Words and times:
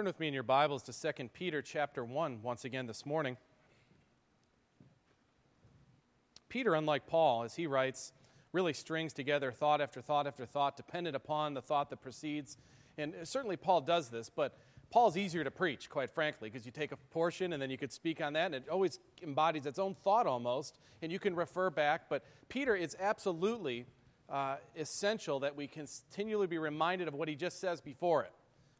Turn 0.00 0.06
with 0.06 0.18
me 0.18 0.28
in 0.28 0.32
your 0.32 0.42
Bibles 0.42 0.82
to 0.84 0.94
2 0.94 1.28
Peter 1.34 1.60
chapter 1.60 2.02
1 2.02 2.40
once 2.40 2.64
again 2.64 2.86
this 2.86 3.04
morning. 3.04 3.36
Peter, 6.48 6.72
unlike 6.72 7.06
Paul, 7.06 7.42
as 7.42 7.56
he 7.56 7.66
writes, 7.66 8.14
really 8.50 8.72
strings 8.72 9.12
together 9.12 9.52
thought 9.52 9.82
after 9.82 10.00
thought 10.00 10.26
after 10.26 10.46
thought, 10.46 10.78
dependent 10.78 11.16
upon 11.16 11.52
the 11.52 11.60
thought 11.60 11.90
that 11.90 12.00
precedes. 12.00 12.56
And 12.96 13.14
certainly 13.24 13.58
Paul 13.58 13.82
does 13.82 14.08
this, 14.08 14.30
but 14.30 14.56
Paul's 14.90 15.18
easier 15.18 15.44
to 15.44 15.50
preach, 15.50 15.90
quite 15.90 16.10
frankly, 16.10 16.48
because 16.48 16.64
you 16.64 16.72
take 16.72 16.92
a 16.92 16.96
portion 16.96 17.52
and 17.52 17.60
then 17.60 17.68
you 17.68 17.76
could 17.76 17.92
speak 17.92 18.22
on 18.22 18.32
that, 18.32 18.46
and 18.46 18.54
it 18.54 18.70
always 18.70 19.00
embodies 19.22 19.66
its 19.66 19.78
own 19.78 19.94
thought 19.94 20.26
almost, 20.26 20.78
and 21.02 21.12
you 21.12 21.18
can 21.18 21.36
refer 21.36 21.68
back. 21.68 22.08
But 22.08 22.24
Peter, 22.48 22.74
it's 22.74 22.96
absolutely 22.98 23.84
uh, 24.30 24.56
essential 24.78 25.40
that 25.40 25.54
we 25.54 25.66
continually 25.66 26.46
be 26.46 26.56
reminded 26.56 27.06
of 27.06 27.12
what 27.12 27.28
he 27.28 27.34
just 27.34 27.60
says 27.60 27.82
before 27.82 28.22
it. 28.22 28.32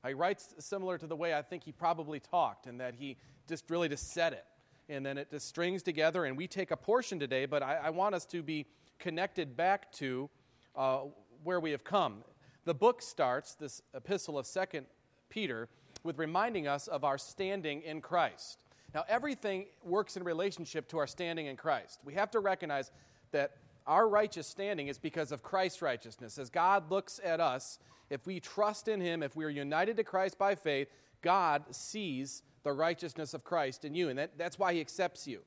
He 0.06 0.14
writes 0.14 0.54
similar 0.58 0.98
to 0.98 1.06
the 1.06 1.16
way 1.16 1.34
I 1.34 1.42
think 1.42 1.64
he 1.64 1.72
probably 1.72 2.20
talked, 2.20 2.66
and 2.66 2.80
that 2.80 2.94
he 2.94 3.16
just 3.48 3.68
really 3.70 3.88
just 3.88 4.12
said 4.12 4.32
it. 4.32 4.44
And 4.88 5.04
then 5.04 5.18
it 5.18 5.30
just 5.30 5.46
strings 5.46 5.82
together, 5.82 6.24
and 6.24 6.36
we 6.36 6.46
take 6.46 6.70
a 6.70 6.76
portion 6.76 7.18
today, 7.18 7.46
but 7.46 7.62
I, 7.62 7.76
I 7.76 7.90
want 7.90 8.14
us 8.14 8.24
to 8.26 8.42
be 8.42 8.66
connected 8.98 9.56
back 9.56 9.92
to 9.92 10.28
uh, 10.74 11.00
where 11.44 11.60
we 11.60 11.70
have 11.70 11.84
come. 11.84 12.24
The 12.64 12.74
book 12.74 13.02
starts, 13.02 13.54
this 13.54 13.82
epistle 13.94 14.38
of 14.38 14.46
Second 14.46 14.86
Peter, 15.28 15.68
with 16.02 16.18
reminding 16.18 16.66
us 16.66 16.88
of 16.88 17.04
our 17.04 17.18
standing 17.18 17.82
in 17.82 18.00
Christ. 18.00 18.64
Now, 18.94 19.04
everything 19.08 19.66
works 19.84 20.16
in 20.16 20.24
relationship 20.24 20.88
to 20.88 20.98
our 20.98 21.06
standing 21.06 21.46
in 21.46 21.56
Christ. 21.56 22.00
We 22.04 22.14
have 22.14 22.30
to 22.32 22.40
recognize 22.40 22.90
that 23.32 23.52
our 23.90 24.08
righteous 24.08 24.46
standing 24.46 24.86
is 24.86 24.98
because 24.98 25.32
of 25.32 25.42
Christ's 25.42 25.82
righteousness. 25.82 26.38
As 26.38 26.48
God 26.48 26.92
looks 26.92 27.20
at 27.24 27.40
us, 27.40 27.80
if 28.08 28.24
we 28.24 28.38
trust 28.38 28.86
in 28.86 29.00
Him, 29.00 29.20
if 29.20 29.34
we 29.34 29.44
are 29.44 29.50
united 29.50 29.96
to 29.96 30.04
Christ 30.04 30.38
by 30.38 30.54
faith, 30.54 30.86
God 31.22 31.64
sees 31.72 32.44
the 32.62 32.72
righteousness 32.72 33.34
of 33.34 33.42
Christ 33.42 33.84
in 33.84 33.96
you, 33.96 34.08
and 34.08 34.16
that, 34.16 34.38
that's 34.38 34.60
why 34.60 34.72
He 34.72 34.80
accepts 34.80 35.26
you. 35.26 35.40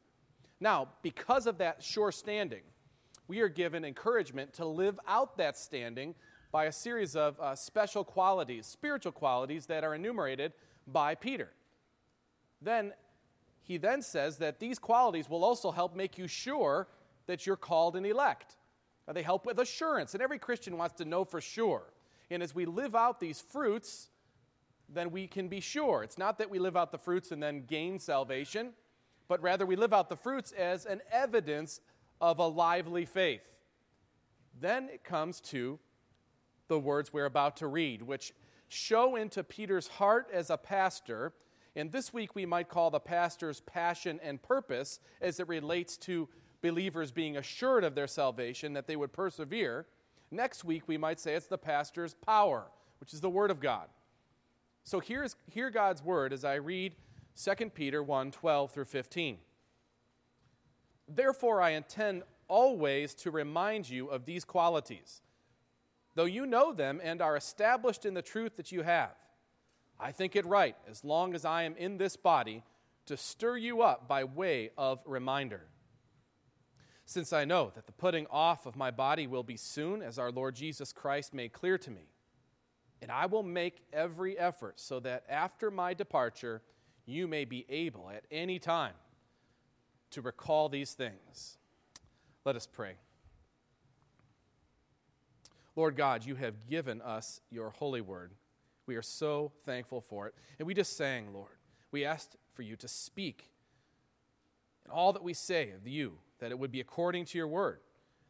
Now, 0.59 0.89
because 1.01 1.47
of 1.47 1.57
that 1.59 1.81
sure 1.81 2.11
standing, 2.11 2.63
we 3.29 3.39
are 3.39 3.47
given 3.47 3.85
encouragement 3.85 4.51
to 4.55 4.65
live 4.65 4.99
out 5.07 5.37
that 5.37 5.57
standing 5.57 6.13
by 6.51 6.65
a 6.65 6.71
series 6.71 7.15
of 7.15 7.39
uh, 7.39 7.55
special 7.55 8.03
qualities, 8.03 8.65
spiritual 8.65 9.13
qualities 9.13 9.67
that 9.67 9.85
are 9.85 9.95
enumerated 9.95 10.51
by 10.85 11.15
Peter. 11.15 11.51
Then 12.61 12.91
he 13.61 13.77
then 13.77 14.01
says 14.01 14.37
that 14.39 14.59
these 14.59 14.79
qualities 14.79 15.29
will 15.29 15.45
also 15.45 15.71
help 15.71 15.95
make 15.95 16.17
you 16.17 16.27
sure 16.27 16.89
that 17.27 17.45
you're 17.45 17.55
called 17.55 17.95
and 17.95 18.05
elect. 18.05 18.57
They 19.11 19.21
help 19.23 19.45
with 19.45 19.59
assurance, 19.59 20.13
and 20.13 20.23
every 20.23 20.39
Christian 20.39 20.77
wants 20.77 20.95
to 20.95 21.05
know 21.05 21.25
for 21.25 21.41
sure. 21.41 21.83
And 22.29 22.41
as 22.41 22.55
we 22.55 22.65
live 22.65 22.95
out 22.95 23.19
these 23.19 23.41
fruits, 23.41 24.09
then 24.87 25.11
we 25.11 25.27
can 25.27 25.47
be 25.49 25.59
sure. 25.59 26.03
It's 26.03 26.17
not 26.17 26.37
that 26.37 26.49
we 26.49 26.59
live 26.59 26.77
out 26.77 26.91
the 26.91 26.97
fruits 26.97 27.31
and 27.31 27.43
then 27.43 27.65
gain 27.65 27.99
salvation, 27.99 28.71
but 29.27 29.41
rather 29.41 29.65
we 29.65 29.75
live 29.75 29.93
out 29.93 30.09
the 30.09 30.15
fruits 30.15 30.51
as 30.53 30.85
an 30.85 31.01
evidence 31.11 31.81
of 32.21 32.39
a 32.39 32.47
lively 32.47 33.05
faith. 33.05 33.43
Then 34.59 34.89
it 34.89 35.03
comes 35.03 35.41
to 35.41 35.79
the 36.67 36.79
words 36.79 37.11
we're 37.11 37.25
about 37.25 37.57
to 37.57 37.67
read, 37.67 38.01
which 38.01 38.33
show 38.69 39.15
into 39.15 39.43
Peter's 39.43 39.87
heart 39.87 40.27
as 40.31 40.49
a 40.49 40.57
pastor. 40.57 41.33
And 41.75 41.91
this 41.91 42.13
week 42.13 42.35
we 42.35 42.45
might 42.45 42.69
call 42.69 42.89
the 42.89 42.99
pastor's 42.99 43.59
passion 43.61 44.19
and 44.23 44.41
purpose 44.41 44.99
as 45.21 45.39
it 45.39 45.47
relates 45.47 45.97
to 45.97 46.29
believers 46.63 47.11
being 47.11 47.37
assured 47.37 47.83
of 47.83 47.93
their 47.93 48.07
salvation, 48.07 48.73
that 48.73 48.87
they 48.87 48.95
would 48.95 49.13
persevere. 49.13 49.85
Next 50.31 50.63
week 50.63 50.87
we 50.87 50.97
might 50.97 51.19
say 51.19 51.35
it's 51.35 51.45
the 51.45 51.59
pastor's 51.59 52.15
power, 52.15 52.63
which 52.99 53.13
is 53.13 53.21
the 53.21 53.29
Word 53.29 53.51
of 53.51 53.59
God. 53.59 53.87
So 54.83 54.99
here's, 54.99 55.35
hear 55.47 55.69
God's 55.69 56.03
Word 56.03 56.33
as 56.33 56.43
I 56.43 56.55
read 56.55 56.95
2 57.41 57.69
Peter 57.69 58.01
1 58.01 58.31
12 58.31 58.71
through 58.71 58.85
15. 58.85 59.37
Therefore, 61.07 61.61
I 61.61 61.71
intend 61.71 62.23
always 62.47 63.13
to 63.15 63.29
remind 63.29 63.89
you 63.89 64.07
of 64.07 64.25
these 64.25 64.43
qualities 64.43 65.21
though 66.15 66.25
you 66.25 66.45
know 66.45 66.73
them 66.73 67.01
and 67.03 67.21
are 67.21 67.35
established 67.35 68.05
in 68.05 68.13
the 68.13 68.21
truth 68.21 68.55
that 68.57 68.71
you 68.71 68.83
have. 68.83 69.15
I 69.99 70.11
think 70.11 70.35
it 70.35 70.45
right, 70.45 70.75
as 70.89 71.03
long 71.03 71.33
as 71.33 71.45
I 71.45 71.63
am 71.63 71.75
in 71.75 71.97
this 71.97 72.15
body, 72.15 72.63
to 73.05 73.17
stir 73.17 73.57
you 73.57 73.81
up 73.81 74.07
by 74.07 74.23
way 74.23 74.71
of 74.77 75.01
reminder. 75.05 75.61
Since 77.05 77.33
I 77.33 77.45
know 77.45 77.71
that 77.75 77.85
the 77.85 77.91
putting 77.91 78.27
off 78.31 78.65
of 78.65 78.75
my 78.75 78.91
body 78.91 79.27
will 79.27 79.43
be 79.43 79.57
soon, 79.57 80.01
as 80.01 80.17
our 80.17 80.31
Lord 80.31 80.55
Jesus 80.55 80.93
Christ 80.93 81.33
made 81.33 81.51
clear 81.51 81.77
to 81.77 81.91
me, 81.91 82.07
and 83.01 83.11
I 83.11 83.25
will 83.25 83.43
make 83.43 83.83
every 83.91 84.39
effort 84.39 84.79
so 84.79 85.01
that 85.01 85.25
after 85.27 85.69
my 85.69 85.93
departure, 85.93 86.61
you 87.05 87.27
may 87.27 87.43
be 87.43 87.65
able 87.67 88.09
at 88.09 88.23
any 88.31 88.59
time 88.59 88.93
to 90.11 90.21
recall 90.21 90.69
these 90.69 90.93
things. 90.93 91.57
Let 92.45 92.55
us 92.55 92.65
pray. 92.65 92.93
Lord 95.75 95.97
God, 95.97 96.25
you 96.25 96.35
have 96.35 96.67
given 96.67 97.01
us 97.01 97.41
your 97.49 97.71
holy 97.71 98.01
word. 98.01 98.31
We 98.85 98.95
are 98.95 99.01
so 99.01 99.51
thankful 99.65 100.01
for 100.01 100.27
it. 100.27 100.35
And 100.59 100.67
we 100.67 100.73
just 100.73 100.95
sang, 100.95 101.33
Lord, 101.33 101.57
we 101.91 102.05
asked 102.05 102.37
for 102.53 102.61
you 102.61 102.75
to 102.77 102.87
speak. 102.87 103.49
And 104.85 104.93
all 104.93 105.13
that 105.13 105.23
we 105.23 105.33
say 105.33 105.71
of 105.71 105.87
you, 105.87 106.19
that 106.43 106.51
it 106.51 106.59
would 106.59 106.71
be 106.71 106.81
according 106.81 107.23
to 107.23 107.37
your 107.37 107.47
word. 107.47 107.79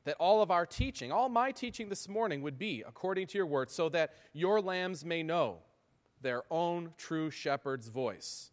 That 0.04 0.18
all 0.20 0.44
of 0.44 0.52
our 0.52 0.68
teaching, 0.68 1.12
all 1.12 1.30
my 1.30 1.52
teaching 1.52 1.90
this 1.90 2.08
morning 2.08 2.44
would 2.44 2.60
be 2.60 2.84
according 2.88 3.26
to 3.28 3.40
your 3.40 3.48
word, 3.48 3.72
so 3.72 3.90
that 3.90 4.14
your 4.34 4.62
lambs 4.62 5.04
may 5.04 5.24
know 5.24 5.58
their 6.22 6.44
own 6.52 6.94
true 6.96 7.32
shepherd's 7.32 7.88
voice. 7.88 8.52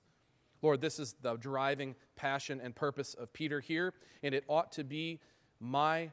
Lord, 0.62 0.81
this 0.81 0.98
is 0.98 1.15
the 1.21 1.37
driving 1.37 1.94
passion 2.16 2.59
and 2.62 2.75
purpose 2.75 3.12
of 3.12 3.34
Peter 3.34 3.60
here, 3.60 3.93
and 4.22 4.34
it 4.34 4.44
ought 4.48 4.72
to 4.72 4.84
be 4.84 5.21
my 5.60 6.10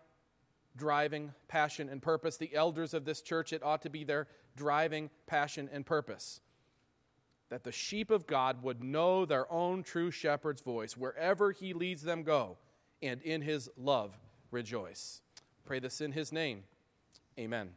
driving 0.75 1.34
passion 1.47 1.88
and 1.88 2.02
purpose. 2.02 2.35
The 2.35 2.53
elders 2.53 2.94
of 2.94 3.06
this 3.06 3.22
church, 3.22 3.53
it 3.53 3.64
ought 3.64 3.81
to 3.84 3.90
be 3.90 4.03
their 4.03 4.28
driving 4.58 5.09
passion 5.25 5.69
and 5.72 5.85
purpose. 5.85 6.41
That 7.50 7.64
the 7.64 7.72
sheep 7.72 8.12
of 8.12 8.28
God 8.28 8.62
would 8.62 8.84
know 8.84 9.24
their 9.24 9.50
own 9.50 9.84
true 9.84 10.12
shepherd's 10.12 10.62
voice 10.62 10.97
wherever 10.97 11.53
he 11.53 11.74
leads 11.74 12.03
them 12.03 12.24
go, 12.24 12.58
and 13.02 13.22
in 13.22 13.41
his 13.41 13.69
love 13.78 14.18
rejoice. 14.52 15.22
Pray 15.66 15.80
this 15.80 16.02
in 16.02 16.12
his 16.12 16.31
name. 16.31 16.63
Amen. 17.38 17.69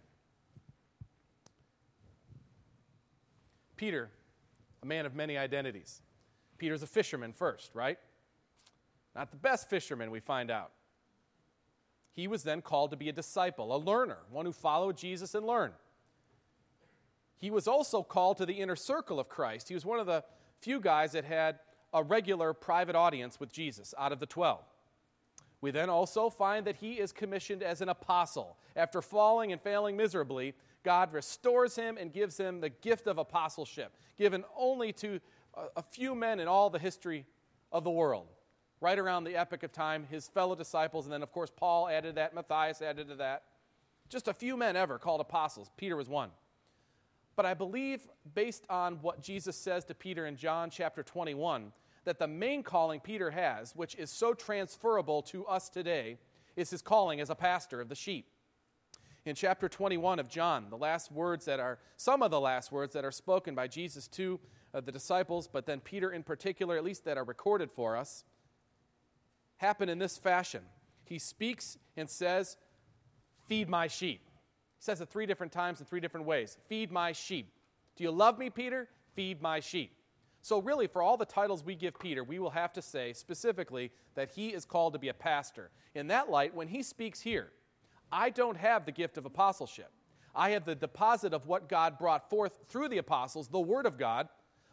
Peter, 3.76 4.10
a 4.82 4.86
man 4.86 5.06
of 5.06 5.14
many 5.14 5.36
identities. 5.36 6.02
Peter's 6.58 6.82
a 6.82 6.86
fisherman 6.86 7.32
first, 7.32 7.74
right? 7.74 7.98
Not 9.14 9.30
the 9.30 9.36
best 9.36 9.68
fisherman, 9.68 10.10
we 10.10 10.20
find 10.20 10.50
out. 10.50 10.70
He 12.12 12.28
was 12.28 12.42
then 12.42 12.60
called 12.60 12.90
to 12.90 12.96
be 12.96 13.08
a 13.08 13.12
disciple, 13.12 13.74
a 13.74 13.78
learner, 13.78 14.18
one 14.30 14.44
who 14.44 14.52
followed 14.52 14.96
Jesus 14.96 15.34
and 15.34 15.46
learned. 15.46 15.74
He 17.38 17.50
was 17.50 17.66
also 17.66 18.02
called 18.02 18.36
to 18.36 18.46
the 18.46 18.60
inner 18.60 18.76
circle 18.76 19.18
of 19.18 19.28
Christ. 19.28 19.68
He 19.68 19.74
was 19.74 19.86
one 19.86 19.98
of 19.98 20.06
the 20.06 20.24
few 20.60 20.78
guys 20.78 21.12
that 21.12 21.24
had 21.24 21.58
a 21.92 22.02
regular 22.02 22.52
private 22.52 22.94
audience 22.94 23.40
with 23.40 23.50
Jesus 23.50 23.94
out 23.98 24.12
of 24.12 24.20
the 24.20 24.26
12. 24.26 24.60
We 25.60 25.70
then 25.70 25.90
also 25.90 26.30
find 26.30 26.66
that 26.66 26.76
he 26.76 26.94
is 26.94 27.12
commissioned 27.12 27.62
as 27.62 27.80
an 27.80 27.88
apostle. 27.88 28.56
After 28.76 29.02
falling 29.02 29.52
and 29.52 29.60
failing 29.60 29.96
miserably, 29.96 30.54
God 30.82 31.12
restores 31.12 31.76
him 31.76 31.98
and 31.98 32.12
gives 32.12 32.38
him 32.38 32.60
the 32.60 32.70
gift 32.70 33.06
of 33.06 33.18
apostleship, 33.18 33.94
given 34.16 34.44
only 34.56 34.92
to 34.94 35.20
a 35.76 35.82
few 35.82 36.14
men 36.14 36.40
in 36.40 36.48
all 36.48 36.70
the 36.70 36.78
history 36.78 37.26
of 37.72 37.84
the 37.84 37.90
world 37.90 38.28
right 38.80 38.98
around 38.98 39.24
the 39.24 39.36
epic 39.36 39.62
of 39.62 39.72
time, 39.72 40.06
his 40.10 40.28
fellow 40.28 40.54
disciples, 40.54 41.04
and 41.06 41.12
then, 41.12 41.22
of 41.22 41.30
course, 41.32 41.50
Paul 41.54 41.88
added 41.88 42.14
that, 42.14 42.34
Matthias 42.34 42.80
added 42.80 43.08
to 43.08 43.16
that. 43.16 43.44
Just 44.08 44.26
a 44.26 44.34
few 44.34 44.56
men 44.56 44.74
ever 44.74 44.98
called 44.98 45.20
apostles. 45.20 45.70
Peter 45.76 45.96
was 45.96 46.08
one. 46.08 46.30
But 47.36 47.46
I 47.46 47.54
believe, 47.54 48.08
based 48.34 48.64
on 48.68 48.96
what 49.02 49.22
Jesus 49.22 49.56
says 49.56 49.84
to 49.86 49.94
Peter 49.94 50.26
in 50.26 50.36
John 50.36 50.70
chapter 50.70 51.02
21, 51.02 51.72
that 52.04 52.18
the 52.18 52.26
main 52.26 52.62
calling 52.62 53.00
Peter 53.00 53.30
has, 53.30 53.74
which 53.76 53.94
is 53.94 54.10
so 54.10 54.34
transferable 54.34 55.22
to 55.22 55.44
us 55.46 55.68
today, 55.68 56.18
is 56.56 56.70
his 56.70 56.82
calling 56.82 57.20
as 57.20 57.30
a 57.30 57.34
pastor 57.34 57.80
of 57.80 57.88
the 57.88 57.94
sheep. 57.94 58.26
In 59.26 59.34
chapter 59.34 59.68
21 59.68 60.18
of 60.18 60.28
John, 60.28 60.66
the 60.70 60.76
last 60.76 61.12
words 61.12 61.44
that 61.44 61.60
are, 61.60 61.78
some 61.96 62.22
of 62.22 62.30
the 62.30 62.40
last 62.40 62.72
words 62.72 62.94
that 62.94 63.04
are 63.04 63.12
spoken 63.12 63.54
by 63.54 63.66
Jesus 63.66 64.08
to 64.08 64.40
uh, 64.72 64.80
the 64.80 64.92
disciples, 64.92 65.46
but 65.46 65.66
then 65.66 65.80
Peter 65.80 66.10
in 66.10 66.22
particular, 66.22 66.76
at 66.76 66.84
least 66.84 67.04
that 67.04 67.18
are 67.18 67.24
recorded 67.24 67.70
for 67.70 67.96
us, 67.96 68.24
happen 69.58 69.90
in 69.90 69.98
this 69.98 70.16
fashion. 70.16 70.62
He 71.04 71.18
speaks 71.18 71.76
and 71.96 72.08
says, 72.08 72.56
Feed 73.46 73.68
my 73.68 73.88
sheep. 73.88 74.22
He 74.78 74.84
says 74.84 75.00
it 75.00 75.10
three 75.10 75.26
different 75.26 75.52
times 75.52 75.80
in 75.80 75.86
three 75.86 76.00
different 76.00 76.24
ways. 76.24 76.56
Feed 76.68 76.90
my 76.90 77.12
sheep. 77.12 77.52
Do 77.96 78.04
you 78.04 78.10
love 78.10 78.38
me, 78.38 78.48
Peter? 78.48 78.88
Feed 79.14 79.42
my 79.42 79.60
sheep. 79.60 79.92
So, 80.42 80.60
really, 80.60 80.86
for 80.86 81.02
all 81.02 81.16
the 81.16 81.26
titles 81.26 81.64
we 81.64 81.74
give 81.74 81.98
Peter, 81.98 82.24
we 82.24 82.38
will 82.38 82.50
have 82.50 82.72
to 82.72 82.82
say 82.82 83.12
specifically 83.12 83.92
that 84.14 84.30
he 84.30 84.48
is 84.48 84.64
called 84.64 84.94
to 84.94 84.98
be 84.98 85.08
a 85.08 85.14
pastor. 85.14 85.70
In 85.94 86.06
that 86.06 86.30
light, 86.30 86.54
when 86.54 86.68
he 86.68 86.82
speaks 86.82 87.20
here, 87.20 87.50
I 88.10 88.30
don't 88.30 88.56
have 88.56 88.86
the 88.86 88.92
gift 88.92 89.18
of 89.18 89.26
apostleship. 89.26 89.90
I 90.34 90.50
have 90.50 90.64
the 90.64 90.74
deposit 90.74 91.34
of 91.34 91.46
what 91.46 91.68
God 91.68 91.98
brought 91.98 92.30
forth 92.30 92.58
through 92.68 92.88
the 92.88 92.98
apostles, 92.98 93.48
the 93.48 93.60
Word 93.60 93.84
of 93.84 93.98
God, 93.98 94.28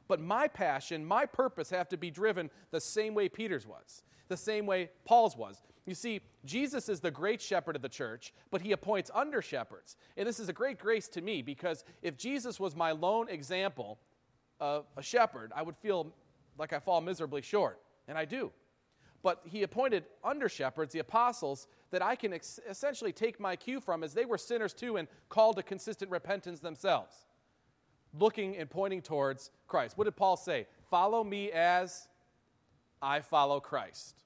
But 0.07 0.21
my 0.21 0.47
passion, 0.47 1.05
my 1.05 1.25
purpose 1.25 1.69
have 1.69 1.89
to 1.89 1.97
be 1.97 2.09
driven 2.09 2.49
the 2.71 2.81
same 2.81 3.13
way 3.13 3.29
Peter's 3.29 3.67
was, 3.67 4.03
the 4.27 4.37
same 4.37 4.65
way 4.65 4.89
Paul's 5.05 5.35
was. 5.35 5.61
You 5.85 5.95
see, 5.95 6.21
Jesus 6.45 6.89
is 6.89 6.99
the 6.99 7.11
great 7.11 7.41
shepherd 7.41 7.75
of 7.75 7.81
the 7.81 7.89
church, 7.89 8.33
but 8.51 8.61
he 8.61 8.71
appoints 8.73 9.09
under 9.13 9.41
shepherds. 9.41 9.95
And 10.17 10.27
this 10.27 10.39
is 10.39 10.49
a 10.49 10.53
great 10.53 10.79
grace 10.79 11.07
to 11.09 11.21
me 11.21 11.41
because 11.41 11.83
if 12.01 12.17
Jesus 12.17 12.59
was 12.59 12.75
my 12.75 12.91
lone 12.91 13.29
example 13.29 13.99
of 14.59 14.85
a 14.97 15.01
shepherd, 15.01 15.51
I 15.55 15.61
would 15.61 15.77
feel 15.77 16.13
like 16.57 16.73
I 16.73 16.79
fall 16.79 17.01
miserably 17.01 17.41
short, 17.41 17.79
and 18.07 18.17
I 18.17 18.25
do. 18.25 18.51
But 19.23 19.41
he 19.45 19.63
appointed 19.63 20.05
under 20.23 20.47
shepherds, 20.47 20.93
the 20.93 20.99
apostles, 20.99 21.67
that 21.91 22.01
I 22.01 22.15
can 22.15 22.33
ex- 22.33 22.59
essentially 22.69 23.11
take 23.11 23.39
my 23.39 23.55
cue 23.55 23.79
from 23.79 24.03
as 24.03 24.13
they 24.13 24.25
were 24.25 24.37
sinners 24.37 24.73
too 24.73 24.97
and 24.97 25.07
called 25.29 25.57
to 25.57 25.63
consistent 25.63 26.11
repentance 26.11 26.59
themselves, 26.59 27.15
looking 28.17 28.57
and 28.57 28.69
pointing 28.69 29.01
towards 29.01 29.51
Christ. 29.67 29.97
What 29.97 30.05
did 30.05 30.15
Paul 30.15 30.37
say? 30.37 30.67
Follow 30.89 31.23
me 31.23 31.51
as 31.51 32.07
I 33.01 33.21
follow 33.21 33.59
Christ. 33.59 34.23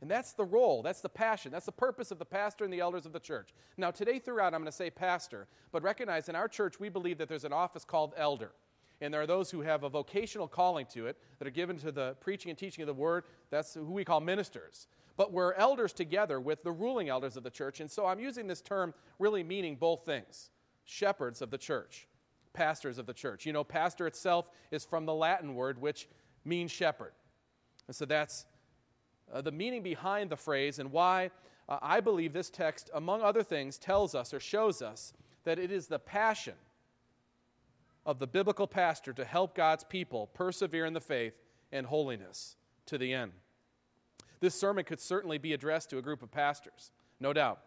And 0.00 0.10
that's 0.10 0.32
the 0.32 0.44
role, 0.44 0.82
that's 0.82 1.02
the 1.02 1.10
passion, 1.10 1.52
that's 1.52 1.66
the 1.66 1.72
purpose 1.72 2.10
of 2.10 2.18
the 2.18 2.24
pastor 2.24 2.64
and 2.64 2.72
the 2.72 2.80
elders 2.80 3.04
of 3.04 3.12
the 3.12 3.20
church. 3.20 3.50
Now, 3.76 3.90
today 3.90 4.18
throughout, 4.18 4.54
I'm 4.54 4.60
going 4.60 4.64
to 4.64 4.72
say 4.72 4.88
pastor, 4.88 5.46
but 5.72 5.82
recognize 5.82 6.30
in 6.30 6.36
our 6.36 6.48
church 6.48 6.80
we 6.80 6.88
believe 6.88 7.18
that 7.18 7.28
there's 7.28 7.44
an 7.44 7.52
office 7.52 7.84
called 7.84 8.14
elder 8.16 8.52
and 9.00 9.12
there 9.12 9.20
are 9.20 9.26
those 9.26 9.50
who 9.50 9.62
have 9.62 9.82
a 9.82 9.88
vocational 9.88 10.46
calling 10.46 10.86
to 10.86 11.06
it 11.06 11.16
that 11.38 11.48
are 11.48 11.52
given 11.52 11.78
to 11.78 11.90
the 11.90 12.16
preaching 12.20 12.50
and 12.50 12.58
teaching 12.58 12.82
of 12.82 12.86
the 12.86 12.94
word. 12.94 13.24
That's 13.50 13.74
who 13.74 13.90
we 13.90 14.04
call 14.04 14.20
ministers. 14.20 14.86
But 15.16 15.32
we're 15.32 15.54
elders 15.54 15.92
together 15.92 16.40
with 16.40 16.62
the 16.62 16.72
ruling 16.72 17.08
elders 17.08 17.36
of 17.36 17.42
the 17.42 17.50
church, 17.50 17.80
and 17.80 17.90
so 17.90 18.06
I'm 18.06 18.20
using 18.20 18.46
this 18.46 18.60
term 18.60 18.94
really 19.18 19.42
meaning 19.42 19.76
both 19.76 20.04
things 20.04 20.50
shepherds 20.84 21.40
of 21.40 21.50
the 21.50 21.58
church, 21.58 22.08
pastors 22.52 22.98
of 22.98 23.06
the 23.06 23.12
church. 23.12 23.46
You 23.46 23.52
know, 23.52 23.62
pastor 23.62 24.06
itself 24.06 24.48
is 24.70 24.84
from 24.84 25.06
the 25.06 25.14
Latin 25.14 25.54
word 25.54 25.80
which 25.80 26.08
means 26.44 26.70
shepherd. 26.70 27.12
And 27.86 27.94
so 27.94 28.04
that's 28.04 28.44
uh, 29.32 29.40
the 29.40 29.52
meaning 29.52 29.82
behind 29.82 30.30
the 30.30 30.36
phrase 30.36 30.78
and 30.78 30.90
why 30.90 31.30
uh, 31.68 31.78
I 31.80 32.00
believe 32.00 32.32
this 32.32 32.50
text, 32.50 32.90
among 32.94 33.22
other 33.22 33.42
things, 33.42 33.78
tells 33.78 34.14
us 34.14 34.34
or 34.34 34.40
shows 34.40 34.82
us 34.82 35.12
that 35.44 35.58
it 35.58 35.70
is 35.70 35.86
the 35.86 35.98
passion 35.98 36.54
of 38.06 38.18
the 38.18 38.26
biblical 38.26 38.66
pastor 38.66 39.12
to 39.12 39.24
help 39.24 39.54
God's 39.54 39.84
people 39.84 40.28
persevere 40.28 40.86
in 40.86 40.92
the 40.92 41.00
faith 41.00 41.34
and 41.72 41.86
holiness 41.86 42.56
to 42.86 42.98
the 42.98 43.12
end. 43.12 43.32
This 44.40 44.54
sermon 44.54 44.84
could 44.84 45.00
certainly 45.00 45.38
be 45.38 45.52
addressed 45.52 45.90
to 45.90 45.98
a 45.98 46.02
group 46.02 46.22
of 46.22 46.30
pastors, 46.30 46.92
no 47.20 47.32
doubt. 47.32 47.60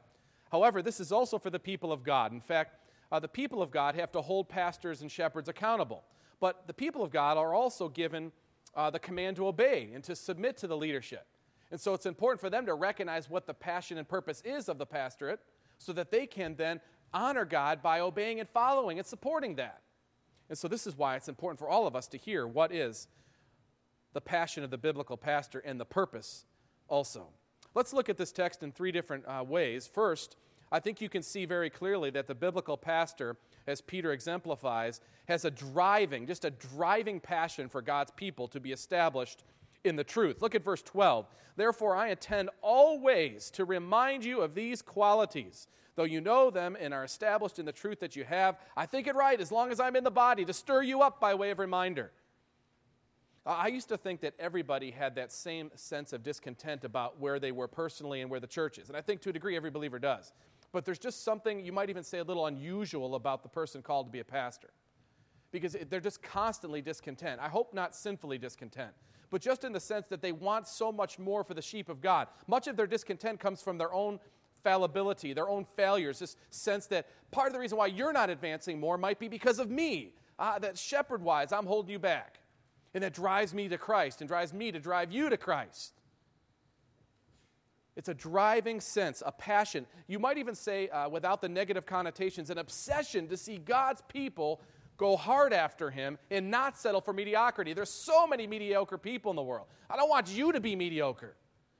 However, 0.52 0.82
this 0.82 1.00
is 1.00 1.12
also 1.12 1.38
for 1.38 1.50
the 1.50 1.60
people 1.60 1.92
of 1.92 2.04
God. 2.04 2.32
In 2.32 2.42
fact, 2.42 2.78
uh, 3.12 3.20
the 3.20 3.28
people 3.28 3.62
of 3.62 3.70
God 3.70 3.96
have 3.96 4.12
to 4.14 4.22
hold 4.22 4.50
pastors 4.50 5.02
and 5.02 5.12
shepherds 5.12 5.48
accountable. 5.48 6.04
But 6.40 6.66
the 6.66 6.74
people 6.74 7.04
of 7.04 7.12
God 7.12 7.38
are 7.38 7.54
also 7.54 7.88
given 7.88 8.32
uh, 8.76 8.90
the 8.90 9.00
command 9.00 9.36
to 9.38 9.48
obey 9.48 9.92
and 9.94 10.04
to 10.04 10.16
submit 10.16 10.58
to 10.58 10.68
the 10.68 10.76
leadership. 10.76 11.28
And 11.70 11.80
so 11.80 11.94
it's 11.94 12.08
important 12.08 12.42
for 12.42 12.50
them 12.50 12.66
to 12.66 12.74
recognize 12.74 13.30
what 13.30 13.46
the 13.46 13.54
passion 13.54 13.98
and 13.98 14.08
purpose 14.08 14.42
is 14.44 14.68
of 14.68 14.80
the 14.80 14.86
pastorate 14.86 15.40
so 15.78 15.94
that 15.94 16.12
they 16.12 16.26
can 16.26 16.56
then 16.56 16.82
honor 17.14 17.46
God 17.46 17.84
by 17.84 18.00
obeying 18.00 18.40
and 18.40 18.50
following 18.50 18.98
and 18.98 19.08
supporting 19.08 19.56
that. 19.56 19.83
And 20.50 20.58
so, 20.58 20.68
this 20.68 20.86
is 20.86 20.98
why 20.98 21.16
it's 21.16 21.30
important 21.30 21.60
for 21.60 21.70
all 21.70 21.88
of 21.88 21.96
us 21.96 22.08
to 22.10 22.18
hear 22.18 22.46
what 22.48 22.72
is 22.72 23.08
the 24.14 24.22
passion 24.22 24.64
of 24.64 24.70
the 24.70 24.78
biblical 24.78 25.18
pastor 25.18 25.60
and 25.60 25.80
the 25.80 25.86
purpose 25.86 26.46
also. 26.88 27.28
Let's 27.76 27.94
look 27.94 28.10
at 28.10 28.18
this 28.18 28.32
text 28.32 28.62
in 28.62 28.72
three 28.72 28.92
different 28.92 29.26
uh, 29.28 29.44
ways. 29.44 29.88
First, 29.88 30.36
I 30.72 30.80
think 30.80 31.02
you 31.02 31.10
can 31.10 31.24
see 31.24 31.46
very 31.46 31.70
clearly 31.70 32.10
that 32.12 32.28
the 32.28 32.36
biblical 32.36 32.78
pastor, 32.78 33.36
as 33.68 33.82
Peter 33.82 34.12
exemplifies, 34.12 35.02
has 35.28 35.46
a 35.46 35.52
driving, 35.52 36.28
just 36.28 36.46
a 36.46 36.52
driving 36.52 37.20
passion 37.20 37.70
for 37.70 37.82
God's 37.82 38.12
people 38.12 38.48
to 38.50 38.60
be 38.60 38.72
established 38.72 39.44
in 39.84 39.96
the 39.96 40.04
truth. 40.04 40.42
Look 40.42 40.56
at 40.56 40.64
verse 40.64 40.82
12. 40.82 41.28
Therefore, 41.56 41.96
I 41.96 42.10
intend 42.10 42.50
always 42.62 43.52
to 43.52 43.66
remind 43.66 44.26
you 44.26 44.42
of 44.42 44.56
these 44.56 44.82
qualities 44.82 45.68
though 45.96 46.04
you 46.04 46.22
know 46.22 46.50
them 46.50 46.76
and 46.80 46.94
are 46.94 47.04
established 47.04 47.60
in 47.60 47.66
the 47.66 47.72
truth 47.72 48.00
that 48.00 48.16
you 48.16 48.24
have, 48.24 48.58
I 48.76 48.86
think 48.86 49.08
it 49.08 49.16
right, 49.16 49.40
as 49.40 49.52
long 49.52 49.72
as 49.72 49.80
I'm 49.80 49.96
in 49.96 50.04
the 50.04 50.12
body, 50.12 50.46
to 50.46 50.54
stir 50.54 50.84
you 50.84 51.02
up 51.02 51.20
by 51.20 51.36
way 51.36 51.52
of 51.52 51.60
reminder. 51.60 52.12
I 53.46 53.68
used 53.68 53.90
to 53.90 53.98
think 53.98 54.22
that 54.22 54.34
everybody 54.40 54.90
had 54.90 55.16
that 55.16 55.32
same 55.32 55.70
sense 55.76 56.14
of 56.14 56.24
discontent 56.24 56.86
about 56.86 57.20
where 57.20 57.40
they 57.40 57.52
were 57.52 57.68
personally 57.68 58.22
and 58.22 58.32
where 58.32 58.40
the 58.40 58.48
church 58.48 58.78
is. 58.78 58.88
And 58.88 58.98
I 58.98 59.02
think 59.02 59.22
to 59.22 59.30
a 59.30 59.34
degree 59.34 59.58
every 59.58 59.70
believer 59.70 60.00
does. 60.00 60.32
But 60.72 60.86
there's 60.86 61.00
just 61.00 61.24
something, 61.24 61.64
you 61.64 61.74
might 61.74 61.90
even 61.90 62.04
say, 62.04 62.20
a 62.20 62.24
little 62.24 62.46
unusual 62.46 63.16
about 63.16 63.44
the 63.44 63.50
person 63.50 63.82
called 63.82 64.08
to 64.08 64.12
be 64.12 64.22
a 64.22 64.26
pastor. 64.26 64.70
Because 65.52 65.76
they're 65.90 66.00
just 66.00 66.24
constantly 66.24 66.82
discontent. 66.82 67.42
I 67.42 67.50
hope 67.50 67.74
not 67.74 67.94
sinfully 67.94 68.38
discontent, 68.38 68.92
but 69.30 69.42
just 69.42 69.66
in 69.66 69.74
the 69.74 69.80
sense 69.80 70.08
that 70.08 70.22
they 70.22 70.32
want 70.32 70.68
so 70.68 70.92
much 70.92 71.20
more 71.20 71.44
for 71.44 71.54
the 71.54 71.62
sheep 71.62 71.90
of 71.90 72.02
God. 72.02 72.28
Much 72.48 72.68
of 72.68 72.78
their 72.78 72.88
discontent 72.88 73.40
comes 73.40 73.62
from 73.62 73.78
their 73.78 73.94
own 73.94 74.20
fallibility, 74.64 75.34
their 75.34 75.50
own 75.50 75.66
failures, 75.76 76.20
this 76.20 76.36
sense 76.50 76.88
that 76.88 77.08
part 77.32 77.48
of 77.48 77.54
the 77.54 77.60
reason 77.60 77.78
why 77.78 77.88
you're 77.88 78.14
not 78.14 78.30
advancing 78.30 78.80
more 78.80 78.98
might 78.98 79.20
be 79.20 79.28
because 79.28 79.60
of 79.60 79.70
me. 79.70 80.14
Uh, 80.40 80.58
that 80.60 80.78
shepherd 80.78 81.22
wise, 81.22 81.52
I'm 81.52 81.66
holding 81.66 81.92
you 81.92 82.00
back. 82.00 82.40
And 82.94 83.04
that 83.04 83.14
drives 83.14 83.54
me 83.54 83.68
to 83.70 83.78
Christ 83.78 84.22
and 84.22 84.28
drives 84.28 84.54
me 84.54 84.72
to 84.72 84.80
drive 84.80 85.12
you 85.12 85.30
to 85.30 85.38
Christ. 85.38 85.94
It's 87.96 88.10
a 88.10 88.14
driving 88.14 88.80
sense, 88.82 89.22
a 89.26 89.32
passion. 89.32 89.86
You 90.08 90.18
might 90.18 90.38
even 90.38 90.56
say, 90.56 90.90
uh, 90.90 91.10
without 91.10 91.42
the 91.42 91.50
negative 91.50 91.86
connotations, 91.86 92.50
an 92.50 92.58
obsession 92.58 93.28
to 93.28 93.38
see 93.38 93.58
God's 93.58 94.02
people 94.08 94.62
go 94.98 95.16
hard 95.16 95.54
after 95.54 95.92
Him 95.92 96.18
and 96.32 96.50
not 96.50 96.78
settle 96.78 97.02
for 97.02 97.14
mediocrity. 97.14 97.74
There's 97.74 97.90
so 97.90 98.26
many 98.26 98.48
mediocre 98.48 98.98
people 98.98 99.32
in 99.32 99.36
the 99.36 99.44
world. 99.44 99.68
I 99.90 99.96
don't 99.96 100.10
want 100.10 100.30
you 100.30 100.52
to 100.52 100.60
be 100.60 100.76
mediocre. 100.76 101.36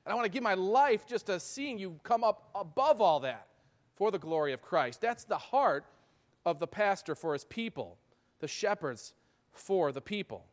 And 0.06 0.12
I 0.12 0.16
want 0.16 0.26
to 0.26 0.32
give 0.32 0.44
my 0.44 0.54
life 0.54 1.08
just 1.08 1.28
to 1.28 1.40
seeing 1.40 1.78
you 1.78 2.00
come 2.04 2.24
up 2.24 2.50
above 2.56 3.02
all 3.02 3.22
that 3.22 3.48
for 3.96 4.12
the 4.12 4.20
glory 4.20 4.54
of 4.54 4.62
Christ. 4.62 5.02
That's 5.02 5.24
the 5.24 5.38
heart 5.38 5.86
of 6.46 6.60
the 6.60 6.68
pastor 6.68 7.16
for 7.16 7.34
his 7.34 7.46
people, 7.46 7.98
the 8.40 8.48
shepherds 8.48 9.14
for 9.52 9.92
the 9.92 10.02
people. 10.02 10.46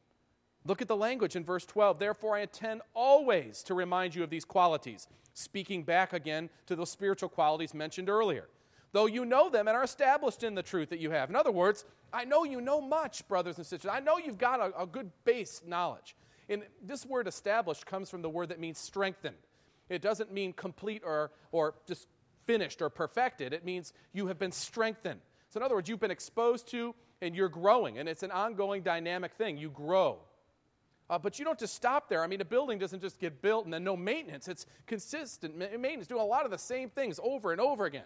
Look 0.65 0.83
at 0.83 0.89
the 0.89 0.97
language 0.97 1.37
in 1.37 1.45
verse 1.45 1.65
12. 1.65 1.99
Therefore, 1.99 2.37
I 2.37 2.41
intend 2.41 2.83
always 2.95 3.63
to 3.65 3.75
remind 3.75 4.15
you 4.15 4.23
of 4.23 4.31
these 4.31 4.45
qualities, 4.45 5.09
speaking 5.33 5.83
back 5.83 6.13
again 6.13 6.51
to 6.67 6.77
those 6.77 6.91
spiritual 6.91 7.29
qualities 7.31 7.73
mentioned 7.73 8.11
earlier. 8.11 8.49
Though 8.93 9.07
you 9.07 9.25
know 9.25 9.49
them 9.49 9.69
and 9.69 9.77
are 9.77 9.85
established 9.85 10.43
in 10.43 10.55
the 10.55 10.63
truth 10.63 10.91
that 10.91 10.99
you 10.99 11.11
have. 11.11 11.31
In 11.31 11.37
other 11.37 11.53
words, 11.53 11.85
I 12.13 12.25
know 12.25 12.45
you 12.45 12.61
know 12.61 12.81
much, 12.81 13.27
brothers 13.29 13.57
and 13.57 13.67
sisters. 13.67 13.91
I 13.91 14.01
know 14.01 14.19
you've 14.19 14.39
got 14.39 14.61
a, 14.61 14.83
a 14.83 14.87
good 14.87 15.11
base 15.25 15.63
knowledge. 15.67 16.17
And 16.51 16.65
this 16.83 17.07
word 17.07 17.29
established 17.29 17.87
comes 17.87 18.11
from 18.11 18.23
the 18.23 18.29
word 18.29 18.49
that 18.49 18.61
means 18.61 18.79
strengthened. 18.79 19.37
It 19.89 20.03
doesn't 20.03 20.33
mean 20.33 20.53
complete 20.53 21.03
or, 21.05 21.31
or 21.53 21.75
just 21.87 22.09
finished 22.45 22.83
or 22.83 22.91
perfected. 22.91 23.53
It 23.53 23.65
means 23.65 23.93
you 24.13 24.27
have 24.27 24.39
been 24.39 24.53
strengthened. 24.53 25.21
So, 25.49 25.59
in 25.59 25.65
other 25.65 25.77
words, 25.77 25.89
you've 25.89 26.01
been 26.01 26.11
exposed 26.11 26.67
to 26.69 26.95
and 27.23 27.35
you're 27.35 27.49
growing, 27.49 27.99
and 27.99 28.09
it's 28.09 28.23
an 28.23 28.31
ongoing 28.31 28.83
dynamic 28.83 29.35
thing. 29.35 29.59
You 29.59 29.71
grow. 29.71 30.19
Uh, 31.09 31.19
but 31.19 31.39
you 31.39 31.45
don't 31.45 31.59
just 31.59 31.75
stop 31.75 32.09
there. 32.09 32.23
I 32.23 32.29
mean, 32.29 32.41
a 32.41 32.45
building 32.45 32.79
doesn't 32.79 33.01
just 33.01 33.19
get 33.19 33.43
built 33.43 33.65
and 33.65 33.75
then 33.75 33.83
no 33.83 33.97
maintenance. 33.97 34.47
It's 34.47 34.65
consistent 34.87 35.57
maintenance, 35.57 36.07
doing 36.07 36.23
a 36.23 36.25
lot 36.25 36.45
of 36.45 36.51
the 36.51 36.59
same 36.59 36.89
things 36.89 37.19
over 37.23 37.51
and 37.53 37.61
over 37.61 37.85
again. 37.85 38.05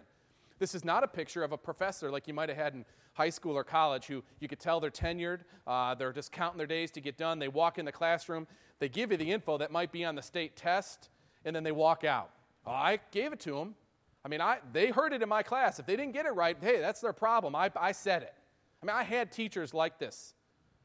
This 0.59 0.73
is 0.73 0.85
not 0.85 1.03
a 1.03 1.07
picture 1.07 1.43
of 1.43 1.51
a 1.51 1.57
professor 1.57 2.09
like 2.09 2.27
you 2.27 2.33
might 2.33 2.49
have 2.49 2.57
had 2.57 2.73
in 2.73 2.85
high 3.13 3.29
school 3.29 3.57
or 3.57 3.63
college 3.63 4.05
who 4.05 4.23
you 4.39 4.47
could 4.47 4.59
tell 4.59 4.79
they're 4.79 4.89
tenured. 4.89 5.41
Uh, 5.67 5.95
they're 5.95 6.13
just 6.13 6.31
counting 6.31 6.57
their 6.57 6.67
days 6.67 6.91
to 6.91 7.01
get 7.01 7.17
done. 7.17 7.39
They 7.39 7.47
walk 7.47 7.77
in 7.77 7.85
the 7.85 7.91
classroom, 7.91 8.47
they 8.79 8.89
give 8.89 9.11
you 9.11 9.17
the 9.17 9.31
info 9.31 9.57
that 9.57 9.71
might 9.71 9.91
be 9.91 10.03
on 10.05 10.15
the 10.15 10.21
state 10.21 10.55
test, 10.55 11.09
and 11.43 11.55
then 11.55 11.63
they 11.63 11.71
walk 11.71 12.03
out. 12.03 12.29
Oh, 12.65 12.71
I 12.71 12.99
gave 13.11 13.31
it 13.33 13.39
to 13.41 13.51
them. 13.55 13.75
I 14.23 14.27
mean, 14.27 14.41
I, 14.41 14.57
they 14.73 14.89
heard 14.89 15.13
it 15.13 15.21
in 15.21 15.29
my 15.29 15.43
class. 15.43 15.79
If 15.79 15.85
they 15.85 15.95
didn't 15.95 16.13
get 16.13 16.25
it 16.25 16.31
right, 16.31 16.57
hey, 16.59 16.79
that's 16.79 16.99
their 16.99 17.13
problem. 17.13 17.55
I, 17.55 17.69
I 17.79 17.91
said 17.91 18.23
it. 18.23 18.33
I 18.81 18.85
mean, 18.85 18.95
I 18.95 19.03
had 19.03 19.31
teachers 19.31 19.73
like 19.73 19.99
this, 19.99 20.33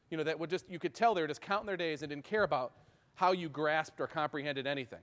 you 0.09 0.17
know, 0.17 0.23
that 0.23 0.39
would 0.39 0.49
just, 0.49 0.69
you 0.69 0.79
could 0.79 0.93
tell 0.93 1.13
they 1.15 1.21
were 1.21 1.27
just 1.27 1.41
counting 1.41 1.65
their 1.65 1.77
days 1.77 2.01
and 2.01 2.09
didn't 2.09 2.25
care 2.25 2.43
about 2.43 2.73
how 3.15 3.31
you 3.31 3.49
grasped 3.49 3.99
or 3.99 4.07
comprehended 4.07 4.67
anything. 4.67 4.99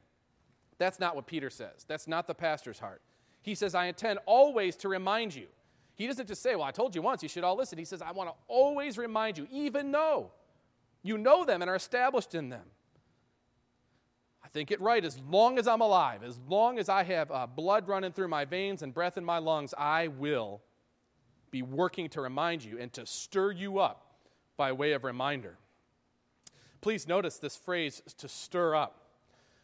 That's 0.78 1.00
not 1.00 1.16
what 1.16 1.26
Peter 1.26 1.50
says. 1.50 1.84
That's 1.86 2.06
not 2.06 2.26
the 2.26 2.34
pastor's 2.34 2.78
heart. 2.78 3.02
He 3.42 3.54
says, 3.54 3.74
I 3.74 3.86
intend 3.86 4.18
always 4.26 4.76
to 4.76 4.88
remind 4.88 5.34
you. 5.34 5.46
He 5.94 6.06
doesn't 6.06 6.28
just 6.28 6.42
say, 6.42 6.54
Well, 6.54 6.64
I 6.64 6.70
told 6.70 6.94
you 6.94 7.02
once, 7.02 7.22
you 7.22 7.28
should 7.28 7.44
all 7.44 7.56
listen. 7.56 7.78
He 7.78 7.84
says, 7.84 8.02
I 8.02 8.12
want 8.12 8.30
to 8.30 8.34
always 8.46 8.98
remind 8.98 9.38
you, 9.38 9.46
even 9.50 9.90
though 9.90 10.30
you 11.02 11.18
know 11.18 11.44
them 11.44 11.62
and 11.62 11.70
are 11.70 11.76
established 11.76 12.34
in 12.34 12.48
them. 12.48 12.64
I 14.44 14.48
think 14.48 14.70
it 14.70 14.80
right 14.80 15.04
as 15.04 15.18
long 15.28 15.58
as 15.58 15.68
I'm 15.68 15.80
alive, 15.80 16.22
as 16.22 16.38
long 16.48 16.78
as 16.78 16.88
I 16.88 17.02
have 17.02 17.30
uh, 17.30 17.46
blood 17.46 17.86
running 17.88 18.12
through 18.12 18.28
my 18.28 18.44
veins 18.44 18.82
and 18.82 18.94
breath 18.94 19.18
in 19.18 19.24
my 19.24 19.38
lungs, 19.38 19.74
I 19.76 20.08
will 20.08 20.62
be 21.50 21.62
working 21.62 22.08
to 22.10 22.20
remind 22.20 22.64
you 22.64 22.78
and 22.78 22.92
to 22.94 23.04
stir 23.04 23.52
you 23.52 23.78
up 23.78 24.06
by 24.56 24.72
way 24.72 24.92
of 24.92 25.04
reminder. 25.04 25.58
Please 26.80 27.08
notice 27.08 27.38
this 27.38 27.56
phrase 27.56 28.02
to 28.18 28.28
stir 28.28 28.74
up. 28.74 29.07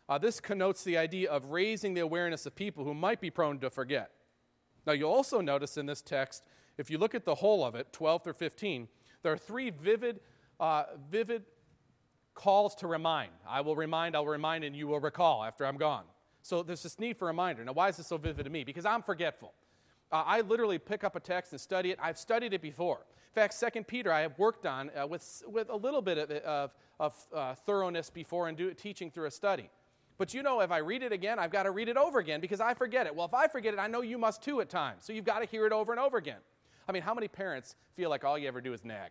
Uh, 0.09 0.19
this 0.19 0.41
connotes 0.41 0.85
the 0.85 0.99
idea 0.99 1.31
of 1.31 1.51
raising 1.51 1.95
the 1.95 2.01
awareness 2.01 2.47
of 2.47 2.55
people 2.55 2.85
who 2.85 2.95
might 2.95 3.21
be 3.21 3.31
prone 3.31 3.59
to 3.59 3.71
forget. 3.71 4.11
Now, 4.87 4.93
you'll 4.93 5.11
also 5.11 5.41
notice 5.41 5.77
in 5.77 5.87
this 5.87 6.03
text, 6.03 6.47
if 6.77 6.91
you 6.91 6.99
look 6.99 7.15
at 7.15 7.25
the 7.25 7.37
whole 7.37 7.65
of 7.65 7.75
it, 7.75 7.93
12 7.93 8.25
through 8.25 8.33
15, 8.35 8.89
there 9.23 9.33
are 9.33 9.39
three 9.39 9.71
vivid, 9.71 10.21
uh, 10.61 10.85
vivid 11.11 11.45
calls 12.35 12.75
to 12.77 12.87
remind. 12.87 13.31
I 13.49 13.63
will 13.63 13.77
remind, 13.77 14.15
I'll 14.15 14.27
remind, 14.27 14.65
and 14.65 14.77
you 14.77 14.89
will 14.89 15.01
recall 15.01 15.43
after 15.43 15.65
I'm 15.65 15.79
gone. 15.79 16.05
So 16.43 16.63
there's 16.63 16.83
this 16.83 16.99
need 16.99 17.17
for 17.17 17.27
reminder. 17.27 17.65
Now, 17.65 17.73
why 17.73 17.89
is 17.89 17.97
this 17.97 18.09
so 18.09 18.19
vivid 18.19 18.45
to 18.45 18.51
me? 18.51 18.65
Because 18.65 18.85
I'm 18.85 19.03
forgetful. 19.03 19.55
Uh, 20.13 20.23
I 20.27 20.43
literally 20.43 20.79
pick 20.79 21.03
up 21.03 21.17
a 21.17 21.21
text 21.21 21.53
and 21.53 21.61
study 21.61 21.91
it. 21.91 21.99
I've 22.03 22.19
studied 22.19 22.53
it 22.53 22.61
before. 22.61 22.99
In 22.99 23.35
fact, 23.35 23.55
Second 23.55 23.87
Peter 23.87 24.13
I 24.13 24.21
have 24.21 24.39
worked 24.39 24.67
on 24.67 24.91
uh, 24.91 25.07
with, 25.07 25.43
with 25.49 25.71
a 25.71 25.77
little 25.77 26.03
bit 26.03 26.19
of, 26.19 26.31
of, 26.31 26.75
of 27.01 27.27
uh, 27.35 27.55
thoroughness 27.55 28.11
before 28.11 28.49
and 28.49 28.59
do, 28.59 28.75
teaching 28.75 29.11
through 29.11 29.27
a 29.27 29.31
study. 29.31 29.71
But 30.17 30.33
you 30.33 30.43
know, 30.43 30.61
if 30.61 30.71
I 30.71 30.79
read 30.79 31.03
it 31.03 31.13
again, 31.13 31.39
I've 31.39 31.51
got 31.51 31.65
to 31.65 31.71
read 31.71 31.89
it 31.89 31.97
over 31.97 32.19
again 32.19 32.41
because 32.41 32.61
I 32.61 32.75
forget 32.75 33.07
it. 33.07 33.15
Well, 33.15 33.27
if 33.27 33.35
I 33.35 33.49
forget 33.49 33.75
it, 33.75 33.81
I 33.81 33.89
know 33.89 34.01
you 34.01 34.17
must 34.19 34.43
too 34.43 34.61
at 34.61 34.69
times. 34.69 35.05
So 35.05 35.13
you've 35.13 35.25
got 35.25 35.41
to 35.41 35.47
hear 35.47 35.67
it 35.67 35.73
over 35.73 35.93
and 35.93 36.01
over 36.01 36.17
again. 36.17 36.39
I 36.89 36.93
mean, 36.93 37.03
how 37.03 37.15
many 37.15 37.29
parents 37.29 37.75
feel 37.97 38.11
like 38.11 38.25
all 38.25 38.39
you 38.39 38.47
ever 38.47 38.61
do 38.61 38.73
is 38.73 38.85
nag? 38.85 39.11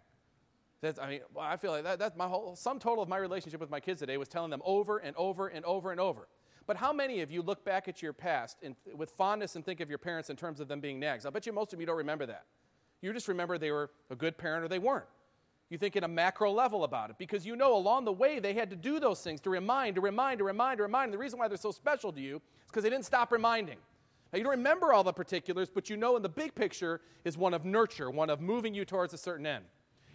That's, 0.82 1.00
I 1.00 1.10
mean, 1.10 1.22
well, 1.34 1.46
I 1.46 1.58
feel 1.58 1.72
like 1.72 1.84
that, 1.84 2.00
that's 2.00 2.16
my 2.16 2.28
whole 2.28 2.56
sum 2.56 2.80
total 2.80 3.04
of 3.04 3.10
my 3.10 3.18
relationship 3.18 3.60
with 3.60 3.70
my 3.70 3.80
kids 3.80 4.00
today 4.00 4.18
was 4.18 4.28
telling 4.28 4.50
them 4.52 4.62
over 4.66 4.98
and 4.98 5.16
over 5.18 5.48
and 5.48 5.66
over 5.66 5.92
and 5.92 6.00
over. 6.00 6.28
But 6.66 6.78
how 6.78 6.94
many 6.94 7.22
of 7.22 7.32
you 7.32 7.42
look 7.42 7.66
back 7.66 7.88
at 7.88 8.02
your 8.02 8.14
past 8.14 8.58
and, 8.64 8.76
with 8.96 9.12
fondness 9.12 9.56
and 9.56 9.66
think 9.66 9.80
of 9.80 9.90
your 9.90 9.98
parents 9.98 10.30
in 10.30 10.36
terms 10.36 10.60
of 10.60 10.68
them 10.68 10.80
being 10.80 11.00
nags? 11.00 11.26
I 11.26 11.30
bet 11.30 11.46
you 11.46 11.54
most 11.54 11.74
of 11.74 11.80
you 11.80 11.86
don't 11.86 11.98
remember 11.98 12.26
that. 12.28 12.46
You 13.02 13.12
just 13.12 13.28
remember 13.28 13.58
they 13.58 13.72
were 13.72 13.92
a 14.10 14.16
good 14.16 14.38
parent 14.38 14.64
or 14.64 14.68
they 14.70 14.80
weren't. 14.80 15.06
You 15.74 15.80
think 15.80 15.96
in 15.96 16.04
a 16.04 16.08
macro 16.08 16.52
level 16.52 16.84
about 16.84 17.10
it 17.10 17.18
because 17.18 17.48
you 17.48 17.56
know 17.56 17.76
along 17.76 18.06
the 18.06 18.12
way 18.14 18.38
they 18.38 18.54
had 18.54 18.70
to 18.70 18.76
do 18.76 19.00
those 19.00 19.22
things 19.22 19.42
to 19.42 19.50
remind, 19.50 19.96
to 19.96 20.02
remind, 20.02 20.38
to 20.38 20.44
remind, 20.44 20.78
to 20.78 20.84
remind. 20.84 21.06
And 21.06 21.14
the 21.16 21.18
reason 21.18 21.40
why 21.40 21.48
they're 21.48 21.58
so 21.58 21.72
special 21.72 22.14
to 22.14 22.22
you 22.22 22.36
is 22.36 22.42
because 22.68 22.84
they 22.84 22.92
didn't 22.92 23.06
stop 23.06 23.32
reminding. 23.32 23.80
Now, 24.32 24.38
you 24.38 24.44
don't 24.44 24.52
remember 24.52 24.94
all 24.94 25.04
the 25.04 25.12
particulars, 25.12 25.72
but 25.72 25.90
you 25.90 25.98
know 25.98 26.16
in 26.16 26.22
the 26.22 26.30
big 26.30 26.54
picture 26.54 27.02
is 27.26 27.40
one 27.40 27.56
of 27.56 27.66
nurture, 27.66 28.12
one 28.12 28.30
of 28.30 28.40
moving 28.40 28.76
you 28.76 28.86
towards 28.86 29.16
a 29.16 29.18
certain 29.18 29.48
end. 29.48 29.66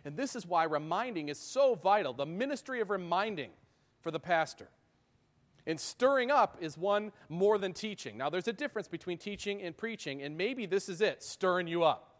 And 0.05 0.17
this 0.17 0.37
is 0.37 0.47
why 0.47 0.63
reminding 0.63 1.29
is 1.29 1.41
so 1.41 1.75
vital 1.75 2.13
the 2.13 2.25
ministry 2.25 2.81
of 2.81 2.91
reminding 2.91 3.51
for 4.01 4.13
the 4.13 4.21
pastor. 4.21 4.69
And 5.67 5.81
stirring 5.81 6.31
up 6.31 6.59
is 6.61 6.79
one 6.79 7.11
more 7.29 7.59
than 7.59 7.73
teaching. 7.73 8.17
Now, 8.17 8.31
there's 8.31 8.47
a 8.47 8.53
difference 8.53 8.87
between 8.87 9.19
teaching 9.19 9.61
and 9.63 9.77
preaching, 9.77 10.23
and 10.23 10.39
maybe 10.39 10.67
this 10.67 10.89
is 10.89 11.01
it 11.01 11.25
stirring 11.25 11.67
you 11.67 11.83
up. 11.83 12.18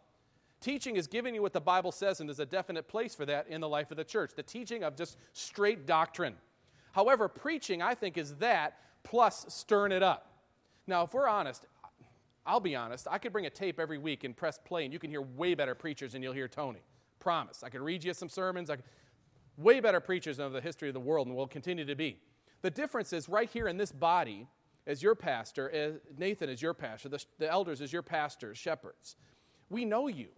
Teaching 0.61 0.97
is 0.97 1.07
giving 1.07 1.33
you 1.33 1.41
what 1.41 1.53
the 1.53 1.61
Bible 1.61 1.91
says, 1.91 2.19
and 2.19 2.27
there's 2.27 2.39
a 2.39 2.45
definite 2.45 2.87
place 2.87 3.15
for 3.15 3.25
that 3.25 3.47
in 3.47 3.61
the 3.61 3.69
life 3.69 3.91
of 3.91 3.97
the 3.97 4.03
church 4.03 4.31
the 4.35 4.43
teaching 4.43 4.83
of 4.83 4.95
just 4.95 5.17
straight 5.33 5.85
doctrine. 5.85 6.35
However, 6.91 7.27
preaching, 7.27 7.81
I 7.81 7.95
think, 7.95 8.17
is 8.17 8.35
that 8.35 8.77
plus 9.03 9.45
stirring 9.47 9.91
it 9.91 10.03
up. 10.03 10.33
Now, 10.87 11.03
if 11.03 11.13
we're 11.13 11.27
honest, 11.27 11.65
I'll 12.45 12.59
be 12.59 12.75
honest, 12.75 13.07
I 13.09 13.19
could 13.19 13.31
bring 13.31 13.45
a 13.45 13.49
tape 13.49 13.79
every 13.79 13.97
week 13.97 14.23
and 14.23 14.35
press 14.35 14.57
play, 14.57 14.83
and 14.83 14.91
you 14.91 14.99
can 14.99 15.09
hear 15.09 15.21
way 15.21 15.53
better 15.53 15.75
preachers 15.75 16.13
than 16.13 16.23
you'll 16.23 16.33
hear 16.33 16.47
Tony. 16.47 16.79
Promise. 17.19 17.63
I 17.63 17.69
could 17.69 17.81
read 17.81 18.03
you 18.03 18.13
some 18.13 18.29
sermons. 18.29 18.69
I 18.69 18.77
could, 18.77 18.85
way 19.57 19.79
better 19.79 19.99
preachers 19.99 20.39
of 20.39 20.51
the 20.51 20.61
history 20.61 20.87
of 20.87 20.93
the 20.93 20.99
world 20.99 21.27
and 21.27 21.35
will 21.35 21.47
continue 21.47 21.85
to 21.85 21.95
be. 21.95 22.17
The 22.61 22.71
difference 22.71 23.13
is 23.13 23.29
right 23.29 23.49
here 23.49 23.67
in 23.67 23.77
this 23.77 23.91
body, 23.91 24.47
as 24.87 25.03
your 25.03 25.15
pastor, 25.15 25.69
as 25.69 25.95
Nathan 26.17 26.49
is 26.49 26.61
your 26.61 26.73
pastor, 26.73 27.09
the, 27.09 27.23
the 27.37 27.49
elders 27.49 27.81
as 27.81 27.93
your 27.93 28.01
pastors, 28.01 28.57
shepherds. 28.57 29.15
We 29.69 29.85
know 29.85 30.07
you. 30.07 30.29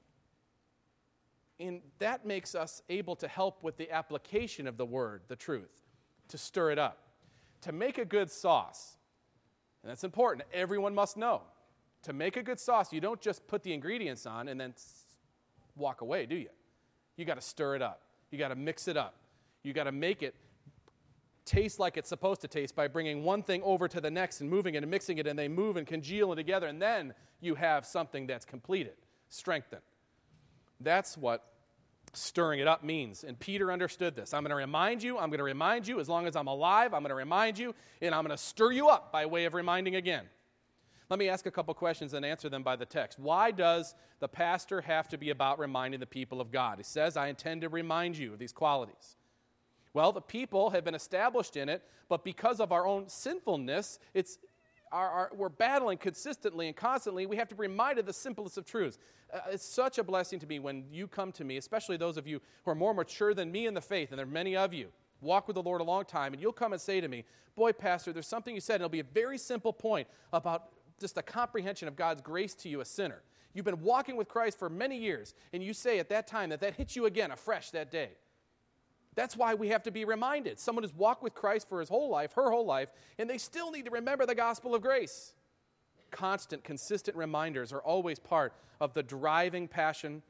And 1.62 1.82
that 2.00 2.26
makes 2.26 2.56
us 2.56 2.82
able 2.90 3.16
to 3.18 3.28
help 3.28 3.64
with 3.64 3.78
the 3.78 3.92
application 3.92 4.68
of 4.68 4.78
the 4.78 4.86
word, 4.86 5.22
the 5.28 5.36
truth, 5.36 5.70
to 6.30 6.38
stir 6.38 6.72
it 6.72 6.80
up. 6.80 6.98
To 7.62 7.72
make 7.72 8.00
a 8.00 8.06
good 8.06 8.32
sauce, 8.32 8.98
and 9.84 9.92
that's 9.92 10.04
important, 10.04 10.48
everyone 10.52 10.96
must 10.96 11.16
know. 11.16 11.44
To 12.04 12.14
make 12.14 12.36
a 12.36 12.42
good 12.42 12.60
sauce, 12.60 12.92
you 12.92 13.00
don't 13.00 13.22
just 13.22 13.46
put 13.46 13.62
the 13.62 13.72
ingredients 13.72 14.26
on 14.26 14.48
and 14.48 14.60
then 14.60 14.74
walk 15.76 16.02
away, 16.02 16.26
do 16.26 16.36
you? 16.36 16.50
You 17.18 17.26
got 17.26 17.36
to 17.36 17.42
stir 17.42 17.76
it 17.76 17.84
up. 17.84 18.02
You 18.32 18.40
got 18.40 18.48
to 18.48 18.56
mix 18.56 18.88
it 18.88 18.98
up. 18.98 19.14
You 19.62 19.74
got 19.74 19.84
to 19.84 19.92
make 19.92 20.24
it 20.24 20.34
taste 21.46 21.78
like 21.78 21.98
it's 21.98 22.10
supposed 22.10 22.42
to 22.42 22.48
taste 22.48 22.76
by 22.76 22.88
bringing 22.88 23.24
one 23.24 23.44
thing 23.44 23.62
over 23.64 23.88
to 23.88 24.02
the 24.02 24.10
next 24.10 24.42
and 24.42 24.50
moving 24.50 24.74
it 24.74 24.80
and 24.82 24.90
mixing 24.90 25.20
it, 25.20 25.28
and 25.28 25.38
they 25.38 25.48
move 25.48 25.78
and 25.78 25.86
congeal 25.86 26.36
together, 26.36 26.66
and 26.66 26.82
then 26.82 27.14
you 27.40 27.54
have 27.54 27.86
something 27.86 28.26
that's 28.26 28.46
completed, 28.46 28.96
strengthened. 29.30 29.82
That's 30.80 31.16
what 31.16 31.51
stirring 32.14 32.60
it 32.60 32.68
up 32.68 32.84
means. 32.84 33.24
And 33.24 33.40
Peter 33.40 33.72
understood 33.72 34.16
this. 34.16 34.34
I'm 34.34 34.44
going 34.44 34.50
to 34.50 34.56
remind 34.56 35.02
you, 35.04 35.18
I'm 35.18 35.30
going 35.30 35.40
to 35.40 35.44
remind 35.44 35.88
you, 35.88 36.00
as 36.00 36.10
long 36.10 36.28
as 36.28 36.36
I'm 36.36 36.48
alive, 36.48 36.94
I'm 36.94 37.02
going 37.02 37.10
to 37.10 37.16
remind 37.16 37.58
you, 37.58 37.74
and 38.02 38.14
I'm 38.14 38.26
going 38.26 38.36
to 38.36 38.44
stir 38.44 38.72
you 38.72 38.90
up 38.90 39.12
by 39.12 39.26
way 39.26 39.46
of 39.46 39.54
reminding 39.54 39.96
again. 39.96 40.26
Let 41.10 41.20
me 41.20 41.28
ask 41.28 41.46
a 41.46 41.52
couple 41.52 41.74
questions 41.74 42.14
and 42.14 42.26
answer 42.26 42.48
them 42.48 42.64
by 42.64 42.78
the 42.78 42.86
text. 42.86 43.20
Why 43.20 43.52
does 43.52 43.96
the 44.20 44.30
pastor 44.30 44.80
have 44.82 45.10
to 45.10 45.18
be 45.18 45.30
about 45.30 45.60
reminding 45.60 46.00
the 46.00 46.06
people 46.06 46.40
of 46.40 46.52
God? 46.52 46.78
He 46.78 46.84
says, 46.84 47.18
I 47.18 47.28
intend 47.28 47.62
to 47.62 47.70
remind 47.70 48.18
you 48.18 48.34
of 48.34 48.40
these 48.40 48.54
qualities. 48.54 49.18
Well, 49.94 50.14
the 50.14 50.22
people 50.22 50.70
have 50.70 50.86
been 50.86 50.96
established 50.96 51.58
in 51.58 51.68
it, 51.68 51.84
but 52.08 52.24
because 52.24 52.62
of 52.62 52.72
our 52.72 52.88
own 52.88 53.10
sinfulness, 53.10 54.00
it's, 54.14 54.38
we're 55.34 55.50
battling 55.50 55.98
consistently 55.98 56.68
and 56.68 56.76
constantly. 56.76 57.26
We 57.26 57.38
have 57.38 57.48
to 57.50 57.56
be 57.56 57.62
reminded 57.62 58.06
the 58.06 58.14
simplest 58.14 58.58
of 58.58 58.66
truths. 58.66 58.98
Uh, 59.34 59.40
it's 59.52 59.66
such 59.66 59.98
a 59.98 60.04
blessing 60.04 60.40
to 60.40 60.48
me 60.48 60.60
when 60.60 60.84
you 60.92 61.08
come 61.08 61.32
to 61.34 61.44
me, 61.44 61.58
especially 61.58 61.98
those 61.98 62.18
of 62.18 62.28
you 62.28 62.42
who 62.64 62.72
are 62.72 62.76
more 62.76 62.94
mature 62.94 63.34
than 63.34 63.52
me 63.52 63.68
in 63.68 63.74
the 63.74 63.82
faith, 63.82 64.12
and 64.12 64.20
there 64.20 64.26
are 64.26 64.30
many 64.30 64.56
of 64.56 64.74
you. 64.74 64.90
Walk 65.22 65.48
with 65.48 65.56
the 65.56 65.62
Lord 65.62 65.82
a 65.82 65.84
long 65.84 66.04
time, 66.04 66.34
and 66.34 66.42
you'll 66.42 66.52
come 66.52 66.74
and 66.74 66.82
say 66.82 67.00
to 67.00 67.08
me, 67.08 67.24
Boy, 67.56 67.74
Pastor, 67.74 68.12
there's 68.12 68.28
something 68.28 68.56
you 68.56 68.62
said, 68.62 68.76
and 68.76 68.82
it'll 68.82 68.90
be 68.90 69.02
a 69.02 69.04
very 69.04 69.38
simple 69.38 69.74
point 69.74 70.08
about 70.34 70.70
just 71.00 71.18
a 71.18 71.22
comprehension 71.22 71.88
of 71.88 71.96
God's 71.96 72.22
grace 72.22 72.54
to 72.56 72.70
you, 72.70 72.82
a 72.82 72.86
sinner. 72.86 73.22
You've 73.54 73.66
been 73.66 73.82
walking 73.82 74.16
with 74.16 74.28
Christ 74.28 74.58
for 74.58 74.70
many 74.70 74.98
years, 74.98 75.34
and 75.52 75.62
you 75.62 75.74
say 75.74 76.00
at 76.00 76.10
that 76.10 76.28
time 76.28 76.50
that 76.50 76.62
that 76.62 76.76
hits 76.76 76.96
you 76.96 77.06
again 77.06 77.32
afresh 77.32 77.72
that 77.72 77.92
day. 77.92 78.12
That's 79.16 79.36
why 79.36 79.54
we 79.56 79.70
have 79.70 79.84
to 79.84 79.92
be 79.92 80.06
reminded. 80.06 80.60
Someone 80.60 80.84
has 80.84 80.94
walked 80.94 81.22
with 81.22 81.34
Christ 81.34 81.68
for 81.68 81.80
his 81.80 81.90
whole 81.90 82.10
life, 82.10 82.34
her 82.34 82.50
whole 82.50 82.66
life, 82.66 82.90
and 83.18 83.30
they 83.30 83.38
still 83.38 83.72
need 83.72 83.86
to 83.86 83.92
remember 83.92 84.26
the 84.26 84.36
gospel 84.36 84.74
of 84.74 84.82
grace. 84.82 85.34
Constant, 86.12 86.64
consistent 86.64 87.18
reminders 87.18 87.74
are 87.74 87.82
always 87.82 88.20
part 88.20 88.54
of 88.80 88.94
the 88.94 89.04
driving 89.04 89.68
passion 89.68 90.22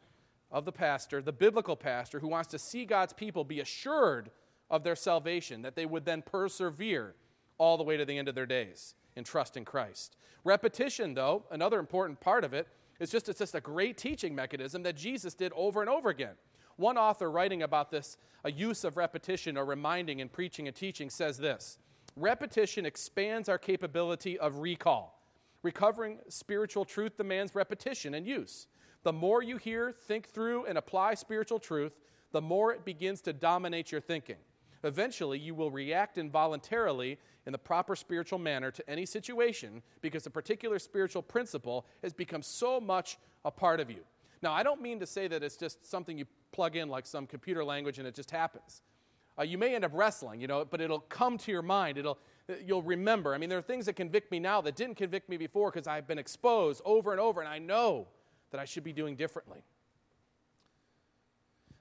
of 0.52 0.66
the 0.66 0.72
pastor, 0.72 1.22
the 1.22 1.32
biblical 1.32 1.76
pastor, 1.76 2.20
who 2.20 2.28
wants 2.28 2.50
to 2.50 2.60
see 2.60 2.86
God's 2.86 3.14
people 3.14 3.44
be 3.44 3.60
assured 3.60 4.32
of 4.70 4.84
their 4.84 4.96
salvation, 4.96 5.62
that 5.62 5.76
they 5.76 5.86
would 5.86 6.06
then 6.06 6.22
persevere 6.22 7.16
all 7.58 7.78
the 7.78 7.84
way 7.84 7.98
to 7.98 8.06
the 8.06 8.18
end 8.18 8.28
of 8.28 8.36
their 8.36 8.46
days 8.46 8.96
and 9.16 9.26
trust 9.26 9.58
in 9.58 9.66
Christ. 9.66 10.18
Repetition, 10.44 11.14
though, 11.14 11.46
another 11.52 11.80
important 11.80 12.20
part 12.20 12.44
of 12.44 12.54
it, 12.54 12.68
is 13.00 13.10
just 13.10 13.30
it's 13.30 13.40
just 13.40 13.56
a 13.56 13.62
great 13.62 13.98
teaching 13.98 14.34
mechanism 14.34 14.84
that 14.84 14.96
Jesus 14.96 15.34
did 15.34 15.52
over 15.56 15.82
and 15.82 15.90
over 15.90 16.10
again. 16.10 16.36
One 16.82 16.98
author 16.98 17.30
writing 17.30 17.62
about 17.62 17.92
this, 17.92 18.18
a 18.44 18.52
use 18.52 18.84
of 18.84 18.98
repetition 18.98 19.56
or 19.56 19.66
reminding 19.66 20.18
in 20.18 20.30
preaching 20.30 20.66
and 20.66 20.76
teaching, 20.76 21.12
says 21.12 21.38
this 21.38 21.78
Repetition 22.16 22.88
expands 22.88 23.48
our 23.50 23.60
capability 23.60 24.40
of 24.40 24.58
recall. 24.58 25.22
Recovering 25.62 26.18
spiritual 26.28 26.84
truth 26.84 27.18
demands 27.18 27.54
repetition 27.54 28.16
and 28.16 28.26
use. 28.26 28.66
The 29.04 29.14
more 29.14 29.44
you 29.44 29.58
hear, 29.58 29.92
think 29.92 30.30
through, 30.30 30.66
and 30.66 30.76
apply 30.76 31.14
spiritual 31.14 31.60
truth, 31.60 32.00
the 32.32 32.42
more 32.42 32.74
it 32.74 32.84
begins 32.84 33.22
to 33.22 33.34
dominate 33.34 33.92
your 33.92 34.02
thinking. 34.02 34.38
Eventually, 34.84 35.38
you 35.38 35.54
will 35.54 35.70
react 35.70 36.18
involuntarily 36.18 37.20
in 37.46 37.52
the 37.52 37.60
proper 37.60 37.96
spiritual 37.96 38.40
manner 38.40 38.72
to 38.72 38.90
any 38.90 39.06
situation 39.06 39.84
because 40.02 40.26
a 40.26 40.32
particular 40.32 40.80
spiritual 40.80 41.22
principle 41.22 41.86
has 42.02 42.12
become 42.12 42.42
so 42.42 42.82
much 42.82 43.20
a 43.46 43.52
part 43.52 43.80
of 43.80 43.92
you. 43.92 44.04
Now, 44.42 44.54
I 44.54 44.64
don't 44.64 44.82
mean 44.82 45.00
to 45.00 45.06
say 45.06 45.28
that 45.28 45.44
it's 45.44 45.58
just 45.58 45.86
something 45.86 46.18
you 46.18 46.26
plug 46.52 46.76
in 46.76 46.90
like 46.90 47.06
some 47.06 47.28
computer 47.28 47.64
language 47.64 48.00
and 48.00 48.08
it 48.08 48.16
just 48.16 48.32
happens. 48.32 48.82
Uh, 49.40 49.44
you 49.44 49.58
may 49.58 49.76
end 49.76 49.86
up 49.86 49.92
wrestling, 49.94 50.42
you 50.42 50.48
know, 50.48 50.66
but 50.66 50.82
it'll 50.82 51.00
come 51.00 51.38
to 51.38 51.52
your 51.52 51.62
mind. 51.62 51.98
It'll, 51.98 52.18
you'll 52.66 52.82
remember. 52.82 53.34
I 53.34 53.38
mean, 53.38 53.50
there 53.50 53.60
are 53.60 53.64
things 53.64 53.86
that 53.86 53.94
convict 53.94 54.32
me 54.32 54.40
now 54.40 54.62
that 54.62 54.76
didn't 54.76 54.96
convict 54.96 55.30
me 55.30 55.38
before 55.38 55.72
because 55.72 55.88
I've 55.88 56.08
been 56.08 56.20
exposed 56.20 56.82
over 56.84 57.12
and 57.12 57.20
over, 57.20 57.40
and 57.40 57.50
I 57.50 57.60
know 57.60 58.08
that 58.52 58.60
I 58.60 58.66
should 58.66 58.84
be 58.84 58.92
doing 58.92 59.16
differently 59.16 59.64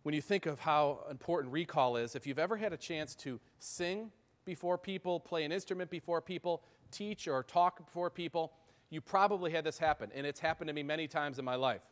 when 0.02 0.14
you 0.14 0.22
think 0.22 0.46
of 0.46 0.58
how 0.58 1.00
important 1.10 1.52
recall 1.52 1.96
is, 1.96 2.16
if 2.16 2.26
you've 2.26 2.38
ever 2.38 2.56
had 2.56 2.72
a 2.72 2.76
chance 2.76 3.14
to 3.16 3.38
sing 3.58 4.10
before 4.44 4.78
people, 4.78 5.20
play 5.20 5.44
an 5.44 5.52
instrument 5.52 5.90
before 5.90 6.20
people, 6.20 6.62
teach 6.90 7.28
or 7.28 7.42
talk 7.42 7.84
before 7.84 8.08
people, 8.08 8.52
you 8.88 9.00
probably 9.00 9.52
had 9.52 9.64
this 9.64 9.78
happen. 9.78 10.10
And 10.14 10.26
it's 10.26 10.40
happened 10.40 10.68
to 10.68 10.74
me 10.74 10.82
many 10.82 11.06
times 11.06 11.38
in 11.38 11.44
my 11.44 11.54
life. 11.54 11.82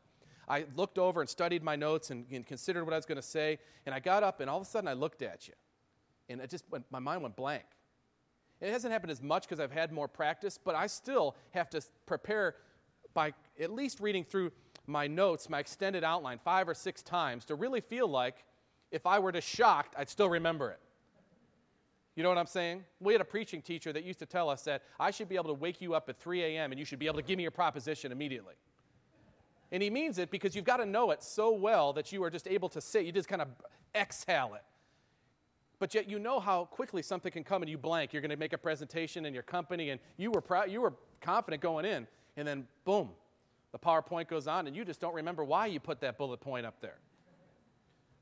I 0.48 0.64
looked 0.74 0.98
over 0.98 1.20
and 1.20 1.28
studied 1.28 1.62
my 1.62 1.76
notes 1.76 2.10
and, 2.10 2.26
and 2.30 2.46
considered 2.46 2.84
what 2.84 2.94
I 2.94 2.96
was 2.96 3.06
going 3.06 3.16
to 3.16 3.22
say, 3.22 3.58
and 3.86 3.94
I 3.94 4.00
got 4.00 4.22
up 4.22 4.40
and 4.40 4.48
all 4.48 4.56
of 4.56 4.62
a 4.62 4.66
sudden 4.66 4.88
I 4.88 4.94
looked 4.94 5.22
at 5.22 5.46
you. 5.46 5.54
And 6.28 6.40
it 6.40 6.50
just 6.50 6.64
went, 6.70 6.84
my 6.90 6.98
mind 6.98 7.22
went 7.22 7.36
blank. 7.36 7.64
It 8.60 8.72
hasn't 8.72 8.92
happened 8.92 9.12
as 9.12 9.22
much 9.22 9.42
because 9.44 9.60
I've 9.60 9.72
had 9.72 9.92
more 9.92 10.08
practice, 10.08 10.58
but 10.62 10.74
I 10.74 10.86
still 10.86 11.36
have 11.50 11.70
to 11.70 11.82
prepare 12.06 12.56
by 13.14 13.32
at 13.60 13.72
least 13.72 14.00
reading 14.00 14.24
through 14.24 14.52
my 14.86 15.06
notes, 15.06 15.48
my 15.48 15.60
extended 15.60 16.02
outline, 16.02 16.38
five 16.44 16.68
or 16.68 16.74
six 16.74 17.02
times 17.02 17.44
to 17.46 17.54
really 17.54 17.80
feel 17.80 18.08
like 18.08 18.44
if 18.90 19.06
I 19.06 19.18
were 19.18 19.32
to 19.32 19.40
shocked, 19.40 19.94
I'd 19.98 20.08
still 20.08 20.28
remember 20.28 20.70
it. 20.70 20.80
You 22.16 22.24
know 22.24 22.30
what 22.30 22.38
I'm 22.38 22.46
saying? 22.46 22.84
We 22.98 23.12
had 23.12 23.20
a 23.20 23.24
preaching 23.24 23.62
teacher 23.62 23.92
that 23.92 24.02
used 24.02 24.18
to 24.18 24.26
tell 24.26 24.50
us 24.50 24.62
that 24.62 24.82
I 24.98 25.12
should 25.12 25.28
be 25.28 25.36
able 25.36 25.48
to 25.48 25.54
wake 25.54 25.80
you 25.80 25.94
up 25.94 26.08
at 26.08 26.18
3 26.18 26.42
a.m. 26.42 26.72
and 26.72 26.78
you 26.78 26.84
should 26.84 26.98
be 26.98 27.06
able 27.06 27.18
to 27.18 27.22
give 27.22 27.36
me 27.36 27.42
your 27.42 27.52
proposition 27.52 28.10
immediately. 28.10 28.54
And 29.70 29.82
he 29.82 29.90
means 29.90 30.18
it 30.18 30.30
because 30.30 30.56
you've 30.56 30.64
got 30.64 30.78
to 30.78 30.86
know 30.86 31.10
it 31.10 31.22
so 31.22 31.52
well 31.52 31.92
that 31.92 32.10
you 32.12 32.22
are 32.24 32.30
just 32.30 32.48
able 32.48 32.68
to 32.70 32.80
say, 32.80 33.02
you 33.02 33.12
just 33.12 33.28
kind 33.28 33.42
of 33.42 33.48
exhale 33.94 34.54
it. 34.54 34.62
But 35.78 35.94
yet 35.94 36.08
you 36.08 36.18
know 36.18 36.40
how 36.40 36.64
quickly 36.64 37.02
something 37.02 37.30
can 37.30 37.44
come 37.44 37.62
and 37.62 37.70
you 37.70 37.78
blank. 37.78 38.12
You're 38.12 38.22
going 38.22 38.30
to 38.30 38.36
make 38.36 38.52
a 38.52 38.58
presentation 38.58 39.26
in 39.26 39.34
your 39.34 39.42
company 39.42 39.90
and 39.90 40.00
you 40.16 40.30
were, 40.30 40.40
proud, 40.40 40.70
you 40.70 40.80
were 40.80 40.94
confident 41.20 41.62
going 41.62 41.84
in, 41.84 42.06
and 42.36 42.48
then 42.48 42.66
boom, 42.84 43.10
the 43.72 43.78
PowerPoint 43.78 44.28
goes 44.28 44.46
on 44.46 44.66
and 44.66 44.74
you 44.74 44.84
just 44.84 45.00
don't 45.00 45.14
remember 45.14 45.44
why 45.44 45.66
you 45.66 45.78
put 45.78 46.00
that 46.00 46.18
bullet 46.18 46.40
point 46.40 46.66
up 46.66 46.80
there. 46.80 46.98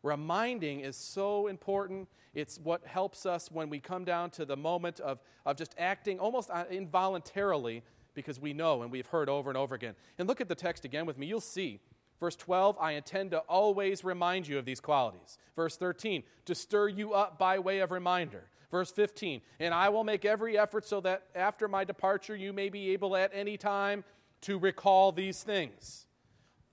Reminding 0.03 0.81
is 0.81 0.97
so 0.97 1.47
important. 1.47 2.09
It's 2.35 2.59
what 2.63 2.85
helps 2.87 3.25
us 3.25 3.51
when 3.51 3.71
we 3.71 3.81
come 3.81 4.05
down 4.05 4.31
to 4.31 4.45
the 4.45 4.57
moment 4.57 5.01
of, 5.01 5.19
of 5.47 5.57
just 5.57 5.75
acting 5.79 6.19
almost 6.19 6.51
uh, 6.51 6.65
involuntarily 6.71 7.83
because 8.17 8.41
we 8.41 8.53
know 8.53 8.83
and 8.83 8.91
we've 8.91 9.07
heard 9.07 9.29
over 9.29 9.49
and 9.49 9.57
over 9.57 9.77
again. 9.77 9.95
And 10.19 10.27
look 10.27 10.41
at 10.41 10.49
the 10.49 10.57
text 10.57 10.85
again 10.85 11.07
with 11.07 11.17
me. 11.17 11.27
You'll 11.27 11.41
see. 11.41 11.79
Verse 12.19 12.35
12, 12.35 12.77
I 12.81 12.93
intend 12.93 13.31
to 13.33 13.39
always 13.41 14.03
remind 14.03 14.49
you 14.49 14.59
of 14.59 14.65
these 14.65 14.81
qualities. 14.81 15.39
Verse 15.55 15.77
13, 15.77 16.25
to 16.47 16.55
stir 16.55 16.89
you 16.89 17.13
up 17.13 17.39
by 17.39 17.59
way 17.59 17.81
of 17.81 17.93
reminder. 17.93 18.45
Verse 18.71 18.91
15, 18.91 19.43
and 19.61 19.73
I 19.73 19.91
will 19.91 20.03
make 20.03 20.25
every 20.25 20.59
effort 20.59 20.87
so 20.87 21.01
that 21.03 21.25
after 21.35 21.69
my 21.69 21.85
departure 21.85 22.35
you 22.35 22.53
may 22.53 22.69
be 22.69 22.91
able 22.91 23.15
at 23.15 23.31
any 23.33 23.57
time 23.57 24.03
to 24.41 24.59
recall 24.59 25.13
these 25.13 25.43
things. 25.43 26.07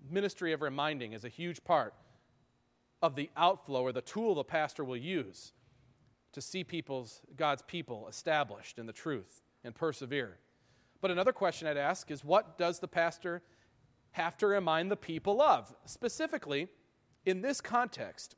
Ministry 0.10 0.54
of 0.54 0.62
reminding 0.62 1.14
is 1.14 1.24
a 1.24 1.30
huge 1.30 1.64
part 1.64 1.94
of 3.02 3.16
the 3.16 3.30
outflow 3.38 3.84
or 3.84 3.92
the 3.92 4.02
tool 4.02 4.34
the 4.34 4.44
pastor 4.44 4.84
will 4.84 4.98
use 4.98 5.52
to 6.32 6.42
see 6.42 6.64
people's 6.64 7.22
God's 7.36 7.62
people 7.62 8.08
established 8.08 8.80
in 8.80 8.86
the 8.86 8.94
truth 8.94 9.42
and 9.64 9.76
persevere. 9.76 10.38
But 11.04 11.12
another 11.12 11.34
question 11.34 11.68
I'd 11.68 11.76
ask 11.76 12.10
is 12.12 12.24
what 12.24 12.58
does 12.58 12.80
the 12.80 12.88
pastor 12.88 13.42
have 14.12 14.38
to 14.38 14.48
remind 14.48 14.90
the 14.90 14.96
people 14.96 15.42
of? 15.42 15.76
Specifically, 15.84 16.70
in 17.26 17.42
this 17.42 17.60
context, 17.60 18.38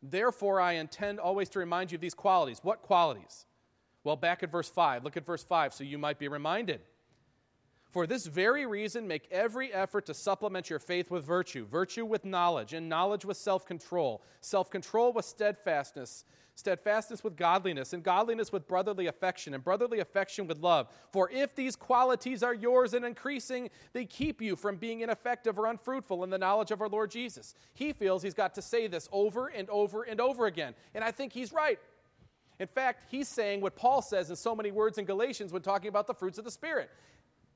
therefore 0.00 0.60
I 0.60 0.74
intend 0.74 1.18
always 1.18 1.48
to 1.48 1.58
remind 1.58 1.90
you 1.90 1.96
of 1.96 2.00
these 2.00 2.14
qualities. 2.14 2.60
What 2.62 2.82
qualities? 2.82 3.46
Well, 4.04 4.14
back 4.14 4.44
at 4.44 4.52
verse 4.52 4.68
5, 4.68 5.02
look 5.02 5.16
at 5.16 5.26
verse 5.26 5.42
5 5.42 5.74
so 5.74 5.82
you 5.82 5.98
might 5.98 6.20
be 6.20 6.28
reminded. 6.28 6.82
For 7.90 8.06
this 8.06 8.26
very 8.26 8.66
reason, 8.66 9.08
make 9.08 9.26
every 9.30 9.72
effort 9.72 10.06
to 10.06 10.14
supplement 10.14 10.68
your 10.68 10.78
faith 10.78 11.10
with 11.10 11.24
virtue, 11.24 11.64
virtue 11.64 12.04
with 12.04 12.24
knowledge, 12.24 12.74
and 12.74 12.88
knowledge 12.88 13.24
with 13.24 13.38
self 13.38 13.64
control, 13.64 14.22
self 14.42 14.70
control 14.70 15.14
with 15.14 15.24
steadfastness, 15.24 16.24
steadfastness 16.54 17.24
with 17.24 17.34
godliness, 17.34 17.94
and 17.94 18.02
godliness 18.02 18.52
with 18.52 18.68
brotherly 18.68 19.06
affection, 19.06 19.54
and 19.54 19.64
brotherly 19.64 20.00
affection 20.00 20.46
with 20.46 20.58
love. 20.58 20.88
For 21.12 21.30
if 21.30 21.54
these 21.54 21.76
qualities 21.76 22.42
are 22.42 22.52
yours 22.52 22.92
and 22.92 23.06
increasing, 23.06 23.70
they 23.94 24.04
keep 24.04 24.42
you 24.42 24.54
from 24.54 24.76
being 24.76 25.00
ineffective 25.00 25.58
or 25.58 25.66
unfruitful 25.66 26.22
in 26.24 26.30
the 26.30 26.38
knowledge 26.38 26.70
of 26.70 26.82
our 26.82 26.88
Lord 26.90 27.10
Jesus. 27.10 27.54
He 27.72 27.94
feels 27.94 28.22
he's 28.22 28.34
got 28.34 28.54
to 28.56 28.62
say 28.62 28.86
this 28.86 29.08
over 29.12 29.46
and 29.46 29.70
over 29.70 30.02
and 30.02 30.20
over 30.20 30.44
again. 30.44 30.74
And 30.94 31.02
I 31.02 31.10
think 31.10 31.32
he's 31.32 31.54
right. 31.54 31.78
In 32.58 32.66
fact, 32.66 33.04
he's 33.08 33.28
saying 33.28 33.60
what 33.60 33.76
Paul 33.76 34.02
says 34.02 34.28
in 34.28 34.36
so 34.36 34.54
many 34.54 34.72
words 34.72 34.98
in 34.98 35.06
Galatians 35.06 35.52
when 35.52 35.62
talking 35.62 35.88
about 35.88 36.06
the 36.06 36.14
fruits 36.14 36.38
of 36.38 36.44
the 36.44 36.50
Spirit 36.50 36.90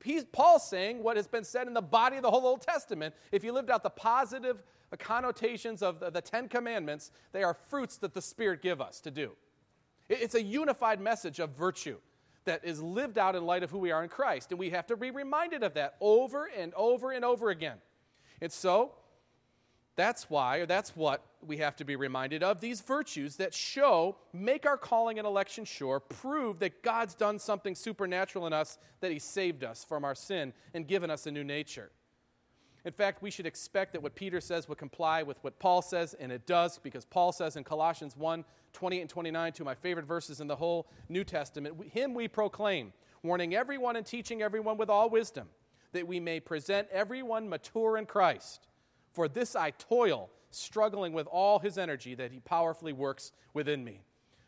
he's, 0.04 0.24
Paul's 0.24 0.68
saying 0.68 1.02
what 1.02 1.16
has 1.16 1.26
been 1.26 1.44
said 1.44 1.66
in 1.66 1.74
the 1.74 1.82
body 1.82 2.16
of 2.16 2.22
the 2.22 2.30
whole 2.30 2.46
Old 2.46 2.62
Testament. 2.62 3.14
If 3.30 3.44
you 3.44 3.52
lived 3.52 3.70
out 3.70 3.82
the 3.82 3.90
positive 3.90 4.62
connotations 4.98 5.82
of 5.82 6.00
the, 6.00 6.10
the 6.10 6.20
Ten 6.20 6.48
Commandments, 6.48 7.10
they 7.32 7.42
are 7.42 7.54
fruits 7.54 7.96
that 7.98 8.14
the 8.14 8.22
Spirit 8.22 8.62
give 8.62 8.80
us 8.80 9.00
to 9.00 9.10
do. 9.10 9.32
It's 10.08 10.34
a 10.34 10.42
unified 10.42 11.00
message 11.00 11.38
of 11.38 11.50
virtue 11.50 11.98
that 12.44 12.64
is 12.64 12.82
lived 12.82 13.18
out 13.18 13.36
in 13.36 13.46
light 13.46 13.62
of 13.62 13.70
who 13.70 13.78
we 13.78 13.92
are 13.92 14.02
in 14.02 14.08
Christ. 14.08 14.50
And 14.50 14.58
we 14.58 14.70
have 14.70 14.86
to 14.88 14.96
be 14.96 15.10
reminded 15.10 15.62
of 15.62 15.74
that 15.74 15.94
over 16.00 16.50
and 16.56 16.74
over 16.74 17.12
and 17.12 17.24
over 17.24 17.50
again. 17.50 17.76
And 18.40 18.50
so, 18.50 18.92
that's 19.94 20.30
why, 20.30 20.58
or 20.58 20.66
that's 20.66 20.96
what 20.96 21.22
we 21.46 21.58
have 21.58 21.76
to 21.76 21.84
be 21.84 21.96
reminded 21.96 22.42
of 22.42 22.60
these 22.60 22.80
virtues 22.80 23.36
that 23.36 23.52
show, 23.52 24.16
make 24.32 24.64
our 24.64 24.78
calling 24.78 25.18
and 25.18 25.26
election 25.26 25.64
sure, 25.64 26.00
prove 26.00 26.60
that 26.60 26.82
God's 26.82 27.14
done 27.14 27.38
something 27.38 27.74
supernatural 27.74 28.46
in 28.46 28.52
us, 28.52 28.78
that 29.00 29.12
He 29.12 29.18
saved 29.18 29.64
us 29.64 29.84
from 29.84 30.04
our 30.04 30.14
sin 30.14 30.54
and 30.72 30.86
given 30.86 31.10
us 31.10 31.26
a 31.26 31.30
new 31.30 31.44
nature. 31.44 31.90
In 32.84 32.92
fact, 32.92 33.22
we 33.22 33.30
should 33.30 33.46
expect 33.46 33.92
that 33.92 34.02
what 34.02 34.14
Peter 34.14 34.40
says 34.40 34.68
would 34.68 34.78
comply 34.78 35.22
with 35.22 35.36
what 35.42 35.58
Paul 35.58 35.82
says, 35.82 36.14
and 36.14 36.32
it 36.32 36.46
does, 36.46 36.78
because 36.78 37.04
Paul 37.04 37.32
says 37.32 37.56
in 37.56 37.64
Colossians 37.64 38.16
1 38.16 38.44
28 38.72 39.00
and 39.02 39.10
29, 39.10 39.52
two 39.52 39.62
of 39.62 39.66
my 39.66 39.74
favorite 39.74 40.06
verses 40.06 40.40
in 40.40 40.46
the 40.46 40.56
whole 40.56 40.88
New 41.10 41.24
Testament, 41.24 41.76
Him 41.92 42.14
we 42.14 42.26
proclaim, 42.26 42.94
warning 43.22 43.54
everyone 43.54 43.96
and 43.96 44.06
teaching 44.06 44.40
everyone 44.40 44.78
with 44.78 44.88
all 44.88 45.10
wisdom, 45.10 45.48
that 45.92 46.08
we 46.08 46.18
may 46.18 46.40
present 46.40 46.88
everyone 46.90 47.50
mature 47.50 47.98
in 47.98 48.06
Christ. 48.06 48.66
For 49.12 49.28
this 49.28 49.54
I 49.54 49.70
toil, 49.70 50.30
struggling 50.50 51.12
with 51.12 51.26
all 51.26 51.58
his 51.58 51.78
energy 51.78 52.14
that 52.14 52.32
he 52.32 52.40
powerfully 52.40 52.92
works 52.92 53.32
within 53.54 53.84
me. 53.84 54.00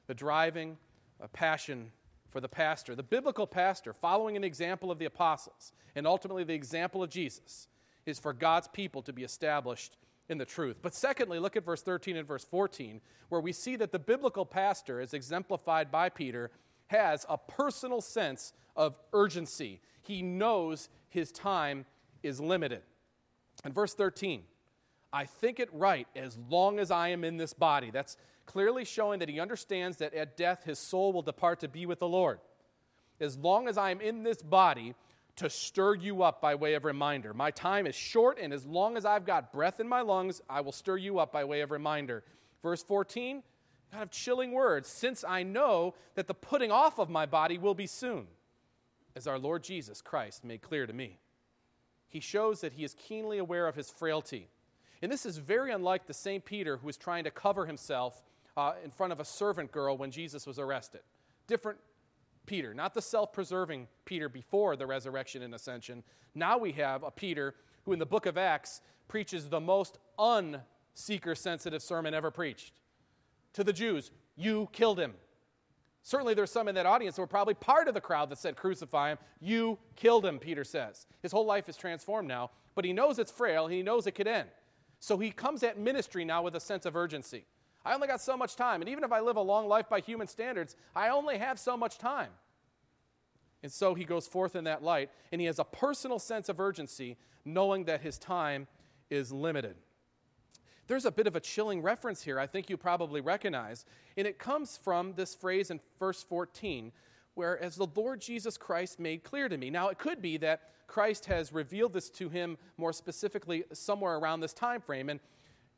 The 0.07 0.15
driving 0.15 0.77
a 1.21 1.29
passion 1.29 1.91
for 2.31 2.41
the 2.41 2.49
pastor, 2.49 2.95
the 2.95 3.03
biblical 3.03 3.47
pastor, 3.47 3.93
following 3.93 4.37
an 4.37 4.45
example 4.45 4.91
of 4.91 4.99
the 4.99 5.05
apostles 5.05 5.73
and 5.95 6.07
ultimately 6.07 6.45
the 6.45 6.55
example 6.55 7.03
of 7.03 7.11
Jesus, 7.11 7.69
is 8.07 8.19
for 8.19 8.33
God's 8.33 8.69
people 8.69 9.03
to 9.03 9.13
be 9.13 9.23
established 9.23 9.97
in 10.29 10.39
the 10.39 10.45
truth. 10.45 10.79
But 10.83 10.95
secondly, 10.95 11.39
look 11.39 11.57
at 11.57 11.65
verse 11.65 11.83
13 11.83 12.17
and 12.17 12.27
verse 12.27 12.45
14, 12.45 13.01
where 13.29 13.41
we 13.41 13.53
see 13.53 13.77
that 13.77 13.93
the 13.93 13.99
biblical 13.99 14.45
pastor, 14.45 15.01
as 15.01 15.15
exemplified 15.15 15.91
by 15.91 16.09
Peter, 16.09 16.51
has 16.89 17.25
a 17.29 17.39
personal 17.39 18.01
sense 18.01 18.53
of 18.77 18.99
urgency. 19.13 19.81
He 20.03 20.23
knows 20.23 20.89
his 21.09 21.31
time 21.31 21.87
is 22.23 22.41
limited. 22.41 22.83
In 23.65 23.73
verse 23.73 23.95
13, 23.95 24.43
I 25.15 25.27
think 25.27 25.61
it 25.61 25.69
right 25.73 26.09
as 26.17 26.37
long 26.51 26.81
as 26.81 26.91
I 26.91 27.09
am 27.09 27.23
in 27.23 27.37
this 27.37 27.55
body. 27.55 27.93
That's 27.93 28.17
clearly 28.47 28.85
showing 28.85 29.21
that 29.21 29.29
he 29.29 29.39
understands 29.39 29.99
that 29.99 30.13
at 30.13 30.37
death 30.37 30.65
his 30.65 30.81
soul 30.81 31.13
will 31.13 31.23
depart 31.23 31.61
to 31.61 31.69
be 31.69 31.87
with 31.87 32.01
the 32.01 32.09
Lord. 32.09 32.41
As 33.21 33.39
long 33.39 33.69
as 33.69 33.79
I 33.79 33.93
am 33.93 34.01
in 34.01 34.25
this 34.25 34.43
body, 34.43 34.97
to 35.37 35.49
stir 35.49 35.95
you 35.95 36.23
up 36.25 36.41
by 36.41 36.57
way 36.57 36.75
of 36.75 36.85
reminder. 36.85 37.33
My 37.33 37.53
time 37.53 37.87
is 37.87 37.95
short, 37.95 38.39
and 38.41 38.53
as 38.53 38.67
long 38.67 38.97
as 38.97 39.05
I've 39.05 39.25
got 39.25 39.53
breath 39.53 39.81
in 39.81 39.89
my 39.89 40.01
lungs, 40.01 40.43
I 40.51 40.61
will 40.61 40.73
stir 40.73 40.97
you 40.97 41.21
up 41.21 41.33
by 41.33 41.45
way 41.45 41.61
of 41.61 41.71
reminder. 41.71 42.25
Verse 42.63 42.83
14, 42.83 43.43
kind 43.93 44.03
of 44.03 44.11
chilling 44.11 44.53
words, 44.53 44.89
since 44.89 45.25
I 45.27 45.45
know 45.45 45.95
that 46.15 46.27
the 46.27 46.35
putting 46.35 46.71
off 46.71 46.99
of 46.99 47.09
my 47.09 47.27
body 47.27 47.59
will 47.59 47.75
be 47.75 47.87
soon, 47.87 48.27
as 49.15 49.27
our 49.27 49.39
Lord 49.39 49.63
Jesus 49.63 50.01
Christ 50.01 50.45
made 50.45 50.63
clear 50.63 50.87
to 50.87 50.93
me. 50.93 51.19
He 52.09 52.21
shows 52.21 52.61
that 52.61 52.75
he 52.75 52.85
is 52.85 52.95
keenly 52.95 53.39
aware 53.39 53.67
of 53.67 53.75
his 53.75 53.91
frailty 53.91 54.49
and 55.03 55.11
this 55.11 55.27
is 55.27 55.39
very 55.39 55.73
unlike 55.73 56.07
the 56.07 56.15
same 56.15 56.41
Peter 56.41 56.77
who 56.77 56.87
was 56.87 56.97
trying 56.97 57.25
to 57.25 57.31
cover 57.31 57.67
himself 57.67 58.23
uh, 58.57 58.73
in 58.85 58.91
front 58.91 59.13
of 59.13 59.21
a 59.21 59.25
servant 59.25 59.73
girl 59.73 59.97
when 59.97 60.11
Jesus 60.11 60.47
was 60.47 60.59
arrested. 60.59 61.01
Different 61.47 61.79
Peter, 62.47 62.75
not 62.75 62.95
the 62.95 63.03
self 63.03 63.33
preserving 63.33 63.89
Peter 64.05 64.29
before 64.29 64.77
the 64.77 64.87
resurrection 64.87 65.43
and 65.43 65.55
ascension. 65.55 66.03
Now 66.35 66.59
we 66.59 66.73
have 66.73 67.03
a 67.03 67.11
Peter 67.11 67.55
who, 67.85 67.93
in 67.93 67.99
the 67.99 68.07
book 68.07 68.27
of 68.27 68.37
Acts, 68.37 68.81
preaches 69.09 69.49
the 69.49 69.61
most 69.61 69.99
unseeker 70.19 71.35
sensitive 71.35 71.83
sermon 71.83 72.15
ever 72.15 72.31
preached. 72.31 72.73
To 73.55 73.65
the 73.65 73.73
Jews, 73.73 74.11
you 74.37 74.69
killed 74.73 74.99
him. 74.99 75.15
Certainly, 76.03 76.35
there's 76.35 76.51
some 76.51 76.69
in 76.69 76.75
that 76.75 76.87
audience 76.87 77.17
that 77.17 77.23
were 77.23 77.27
probably 77.27 77.55
part 77.55 77.89
of 77.89 77.95
the 77.95 78.01
crowd 78.01 78.29
that 78.29 78.39
said, 78.39 78.57
Crucify 78.57 79.13
him. 79.13 79.19
You 79.41 79.79
killed 79.97 80.27
him, 80.27 80.39
Peter 80.39 80.65
says. 80.65 81.07
His 81.23 81.33
whole 81.33 81.47
life 81.47 81.69
is 81.69 81.79
transformed 81.79 82.29
now, 82.29 82.51
but 82.75 82.85
he 82.85 82.93
knows 82.93 83.19
it's 83.19 83.31
frail, 83.31 83.69
he 83.69 83.83
knows 83.83 84.07
it 84.07 84.13
could 84.13 84.27
end. 84.27 84.49
So 85.05 85.19
he 85.19 85.33
comes 85.33 85.63
at 85.63 85.79
ministry 85.79 86.25
now 86.25 86.41
with 86.45 86.57
a 86.57 86.61
sense 86.61 86.87
of 86.87 86.97
urgency. 86.97 87.45
I 87.85 87.93
only 87.93 88.09
got 88.09 88.23
so 88.23 88.39
much 88.39 88.57
time. 88.57 88.81
And 88.81 88.89
even 88.89 89.05
if 89.05 89.13
I 89.13 89.21
live 89.21 89.37
a 89.37 89.43
long 89.43 89.69
life 89.69 89.87
by 89.91 90.01
human 90.01 90.29
standards, 90.29 90.77
I 90.97 91.11
only 91.11 91.37
have 91.37 91.59
so 91.59 91.77
much 91.77 91.99
time. 91.99 92.31
And 93.63 93.71
so 93.71 93.93
he 93.93 94.05
goes 94.05 94.27
forth 94.27 94.57
in 94.57 94.65
that 94.65 94.83
light, 94.83 95.11
and 95.31 95.43
he 95.43 95.47
has 95.47 95.59
a 95.59 95.65
personal 95.65 96.19
sense 96.19 96.49
of 96.49 96.59
urgency, 96.59 97.19
knowing 97.45 97.85
that 97.85 98.01
his 98.01 98.17
time 98.17 98.67
is 99.11 99.31
limited. 99.31 99.77
There's 100.87 101.05
a 101.05 101.13
bit 101.13 101.27
of 101.27 101.37
a 101.37 101.41
chilling 101.41 101.83
reference 101.83 102.23
here, 102.23 102.41
I 102.41 102.47
think 102.47 102.71
you 102.71 102.79
probably 102.79 103.21
recognize, 103.21 103.85
and 104.17 104.27
it 104.27 104.39
comes 104.39 104.79
from 104.79 105.13
this 105.17 105.35
phrase 105.35 105.71
in 105.71 105.81
verse 105.99 106.23
14, 106.23 106.93
where 107.35 107.61
as 107.63 107.77
the 107.77 107.87
Lord 107.95 108.21
Jesus 108.21 108.57
Christ 108.57 109.01
made 109.01 109.25
clear 109.25 109.49
to 109.49 109.57
me. 109.57 109.71
Now, 109.71 109.89
it 109.89 109.99
could 109.99 110.23
be 110.23 110.37
that 110.39 110.63
Christ 110.87 111.27
has 111.27 111.53
revealed 111.53 111.93
this 111.93 112.11
to 112.11 112.29
him 112.29 112.57
more 112.77 112.93
specifically 112.93 113.65
somewhere 113.73 114.17
around 114.17 114.41
this 114.41 114.53
time 114.53 114.81
frame. 114.81 115.09
And 115.09 115.21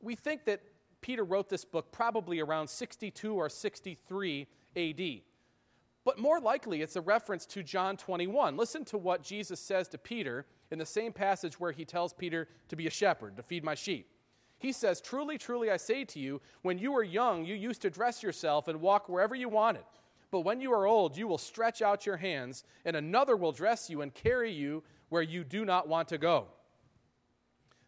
we 0.00 0.14
think 0.14 0.44
that 0.44 0.62
Peter 1.00 1.24
wrote 1.24 1.48
this 1.48 1.64
book 1.64 1.92
probably 1.92 2.40
around 2.40 2.68
62 2.68 3.34
or 3.34 3.48
63 3.48 4.46
AD. 4.76 5.00
But 6.04 6.18
more 6.18 6.40
likely, 6.40 6.82
it's 6.82 6.96
a 6.96 7.00
reference 7.00 7.46
to 7.46 7.62
John 7.62 7.96
21. 7.96 8.56
Listen 8.56 8.84
to 8.86 8.98
what 8.98 9.22
Jesus 9.22 9.58
says 9.58 9.88
to 9.88 9.98
Peter 9.98 10.46
in 10.70 10.78
the 10.78 10.86
same 10.86 11.12
passage 11.12 11.58
where 11.58 11.72
he 11.72 11.84
tells 11.84 12.12
Peter 12.12 12.48
to 12.68 12.76
be 12.76 12.86
a 12.86 12.90
shepherd, 12.90 13.36
to 13.36 13.42
feed 13.42 13.64
my 13.64 13.74
sheep. 13.74 14.08
He 14.58 14.72
says, 14.72 15.00
Truly, 15.00 15.36
truly, 15.36 15.70
I 15.70 15.76
say 15.76 16.04
to 16.04 16.18
you, 16.18 16.40
when 16.62 16.78
you 16.78 16.92
were 16.92 17.02
young, 17.02 17.44
you 17.44 17.54
used 17.54 17.82
to 17.82 17.90
dress 17.90 18.22
yourself 18.22 18.68
and 18.68 18.80
walk 18.80 19.08
wherever 19.08 19.34
you 19.34 19.48
wanted. 19.48 19.82
But 20.30 20.40
when 20.40 20.60
you 20.60 20.72
are 20.72 20.86
old, 20.86 21.16
you 21.16 21.28
will 21.28 21.38
stretch 21.38 21.82
out 21.82 22.06
your 22.06 22.16
hands, 22.16 22.64
and 22.84 22.96
another 22.96 23.36
will 23.36 23.52
dress 23.52 23.88
you 23.88 24.02
and 24.02 24.12
carry 24.12 24.52
you 24.52 24.82
where 25.08 25.22
you 25.22 25.44
do 25.44 25.64
not 25.64 25.88
want 25.88 26.08
to 26.08 26.18
go. 26.18 26.48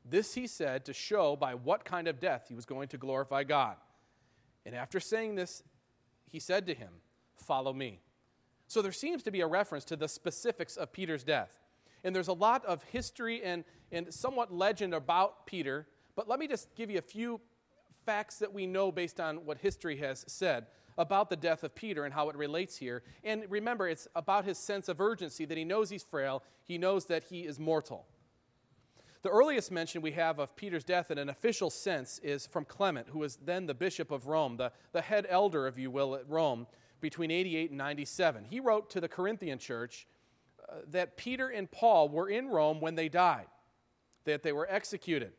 This 0.05 0.35
he 0.35 0.47
said 0.47 0.85
to 0.87 0.93
show 0.93 1.37
by 1.37 1.55
what 1.55 1.85
kind 1.85 2.09
of 2.09 2.21
death 2.21 2.47
he 2.49 2.55
was 2.55 2.65
going 2.65 2.89
to 2.89 2.99
glorify 2.99 3.45
God. 3.45 3.77
And 4.65 4.75
after 4.75 5.01
saying 5.01 5.35
this, 5.35 5.63
he 6.27 6.39
said 6.39 6.67
to 6.67 6.75
him, 6.75 6.91
Follow 7.37 7.73
me. 7.73 8.01
So 8.67 8.83
there 8.83 8.93
seems 8.93 9.23
to 9.23 9.31
be 9.31 9.41
a 9.41 9.47
reference 9.47 9.85
to 9.87 9.97
the 9.97 10.09
specifics 10.09 10.77
of 10.77 10.93
Peter's 10.93 11.25
death. 11.25 11.57
And 12.05 12.15
there's 12.15 12.29
a 12.29 12.33
lot 12.33 12.65
of 12.65 12.83
history 12.85 13.43
and, 13.43 13.65
and 13.93 14.13
somewhat 14.13 14.53
legend 14.53 14.93
about 14.93 15.47
Peter, 15.47 15.87
but 16.15 16.29
let 16.29 16.39
me 16.39 16.47
just 16.47 16.75
give 16.75 16.91
you 16.91 16.99
a 16.99 17.03
few 17.03 17.41
facts 18.05 18.39
that 18.39 18.53
we 18.53 18.67
know 18.67 18.93
based 18.93 19.21
on 19.21 19.45
what 19.45 19.59
history 19.59 19.97
has 19.99 20.25
said 20.29 20.67
about 20.99 21.31
the 21.31 21.37
death 21.37 21.63
of 21.63 21.75
Peter 21.75 22.05
and 22.05 22.13
how 22.13 22.29
it 22.29 22.37
relates 22.37 22.77
here. 22.77 23.03
And 23.25 23.45
remember, 23.49 23.89
it's 23.89 24.09
about 24.15 24.45
his 24.45 24.59
sense 24.59 24.89
of 24.89 25.01
urgency 25.01 25.45
that 25.47 25.57
he 25.57 25.65
knows 25.65 25.89
he's 25.89 26.03
frail, 26.03 26.43
he 26.65 26.77
knows 26.77 27.07
that 27.07 27.25
he 27.25 27.47
is 27.47 27.59
mortal. 27.59 28.05
The 29.23 29.31
earliest 29.31 29.73
mention 29.73 30.03
we 30.03 30.13
have 30.13 30.39
of 30.39 30.55
Peter's 30.55 30.85
death 30.85 31.11
in 31.11 31.19
an 31.19 31.29
official 31.29 31.71
sense 31.71 32.21
is 32.23 32.47
from 32.47 32.65
Clement, 32.65 33.09
who 33.09 33.21
was 33.21 33.37
then 33.37 33.67
the 33.67 33.75
bishop 33.75 34.11
of 34.11 34.27
Rome, 34.27 34.57
the, 34.57 34.73
the 34.93 35.01
head 35.01 35.27
elder, 35.29 35.67
if 35.67 35.79
you 35.79 35.91
will, 35.91 36.15
at 36.15 36.29
Rome 36.29 36.67
between 37.01 37.31
88 37.31 37.71
and 37.71 37.79
97. 37.79 38.45
He 38.45 38.61
wrote 38.61 38.91
to 38.91 39.01
the 39.01 39.09
Corinthian 39.09 39.59
church 39.59 40.07
uh, 40.69 40.77
that 40.91 41.17
Peter 41.17 41.49
and 41.49 41.71
Paul 41.71 42.09
were 42.09 42.29
in 42.29 42.49
Rome 42.49 42.81
when 42.81 42.95
they 42.95 43.09
died, 43.09 43.47
that 44.25 44.43
they 44.43 44.53
were 44.53 44.69
executed. 44.71 45.33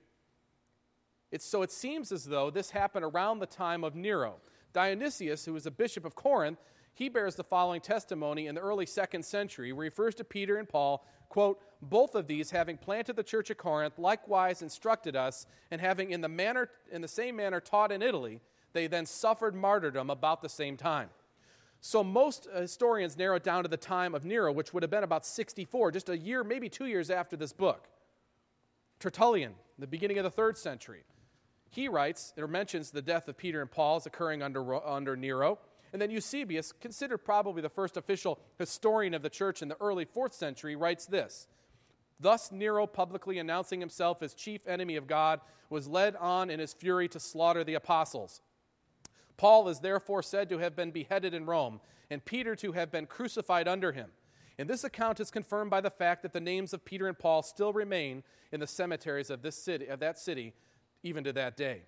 It's, 1.32 1.46
so 1.46 1.62
it 1.62 1.72
seems 1.72 2.12
as 2.12 2.26
though 2.26 2.50
this 2.50 2.72
happened 2.72 3.06
around 3.06 3.40
the 3.40 3.46
time 3.46 3.84
of 3.84 3.96
Nero. 3.96 4.38
Dionysius, 4.74 5.46
who 5.46 5.54
was 5.54 5.66
a 5.66 5.72
bishop 5.72 6.06
of 6.06 6.16
Corinth, 6.16 6.60
he 6.94 7.10
bears 7.10 7.36
the 7.36 7.44
following 7.44 7.82
testimony 7.82 8.48
in 8.48 8.56
the 8.56 8.62
early 8.62 8.86
second 8.86 9.24
century. 9.24 9.68
He 9.68 9.72
refers 9.72 10.16
to 10.16 10.24
Peter 10.24 10.58
and 10.58 10.68
Paul, 10.68 11.06
quote, 11.30 11.62
both 11.82 12.14
of 12.14 12.28
these 12.28 12.52
having 12.52 12.78
planted 12.78 13.16
the 13.16 13.24
church 13.24 13.50
at 13.50 13.58
Corinth, 13.58 13.98
likewise 13.98 14.62
instructed 14.62 15.16
us, 15.16 15.46
and 15.72 15.80
having 15.80 16.12
in 16.12 16.22
the 16.22 16.28
manner 16.28 16.70
in 16.92 17.02
the 17.02 17.08
same 17.08 17.38
manner 17.38 17.62
taught 17.62 17.92
in 17.92 18.02
Italy, 18.02 18.42
they 18.74 18.88
then 18.88 19.06
suffered 19.06 19.56
martyrdom 19.56 20.10
about 20.10 20.42
the 20.42 20.50
same 20.50 20.76
time. 20.76 21.10
So 21.82 22.04
most 22.04 22.48
uh, 22.54 22.62
historians 22.62 23.18
narrow 23.18 23.38
it 23.38 23.44
down 23.44 23.64
to 23.64 23.70
the 23.70 23.78
time 23.78 24.14
of 24.14 24.26
Nero, 24.26 24.52
which 24.52 24.74
would 24.74 24.84
have 24.84 24.90
been 24.90 25.04
about 25.04 25.26
64, 25.26 25.92
just 25.92 26.10
a 26.10 26.18
year, 26.18 26.44
maybe 26.44 26.68
two 26.68 26.88
years 26.88 27.10
after 27.10 27.38
this 27.38 27.54
book. 27.54 27.88
Tertullian, 29.00 29.54
the 29.78 29.88
beginning 29.88 30.18
of 30.18 30.26
the 30.26 30.30
third 30.30 30.58
century. 30.58 31.04
He 31.70 31.88
writes 31.88 32.34
or 32.38 32.48
mentions 32.48 32.92
the 32.92 33.02
death 33.02 33.28
of 33.28 33.38
Peter 33.38 33.62
and 33.62 33.70
Paul 33.70 33.98
as 33.98 34.06
occurring 34.06 34.42
under, 34.42 34.86
under 34.86 35.16
Nero. 35.16 35.60
And 35.92 36.02
then 36.02 36.12
Eusebius, 36.12 36.72
considered 36.72 37.20
probably 37.20 37.62
the 37.62 37.70
first 37.70 37.98
official 37.98 38.40
historian 38.58 39.14
of 39.14 39.22
the 39.22 39.30
church 39.30 39.62
in 39.62 39.68
the 39.68 39.82
early 39.82 40.06
fourth 40.06 40.34
century, 40.34 40.76
writes 40.76 41.06
this 41.06 41.48
Thus, 42.20 42.52
Nero, 42.52 42.86
publicly 42.86 43.40
announcing 43.40 43.80
himself 43.80 44.22
as 44.22 44.34
chief 44.34 44.68
enemy 44.68 44.96
of 44.96 45.08
God, 45.08 45.42
was 45.70 45.88
led 45.88 46.16
on 46.16 46.50
in 46.50 46.60
his 46.60 46.74
fury 46.74 47.08
to 47.10 47.20
slaughter 47.20 47.64
the 47.64 47.76
apostles. 47.76 48.42
Paul 49.38 49.70
is 49.70 49.80
therefore 49.80 50.22
said 50.22 50.50
to 50.50 50.58
have 50.58 50.76
been 50.76 50.92
beheaded 50.92 51.34
in 51.34 51.46
Rome, 51.46 51.80
and 52.10 52.26
Peter 52.26 52.56
to 52.58 52.74
have 52.74 52.92
been 52.92 53.06
crucified 53.06 53.68
under 53.68 53.92
him. 53.92 54.10
And 54.58 54.70
this 54.70 54.84
account 54.84 55.22
is 55.22 55.32
confirmed 55.32 55.72
by 55.72 55.80
the 55.80 55.90
fact 55.90 56.24
that 56.24 56.34
the 56.34 56.42
names 56.42 56.74
of 56.74 56.84
Peter 56.84 57.08
and 57.08 57.18
Paul 57.18 57.42
still 57.42 57.72
remain 57.72 58.24
in 58.52 58.60
the 58.60 58.68
cemeteries 58.68 59.30
of, 59.30 59.42
this 59.42 59.56
city, 59.56 59.88
of 59.88 60.02
that 60.02 60.20
city 60.20 60.54
even 61.04 61.24
to 61.24 61.34
that 61.34 61.58
day. 61.58 61.84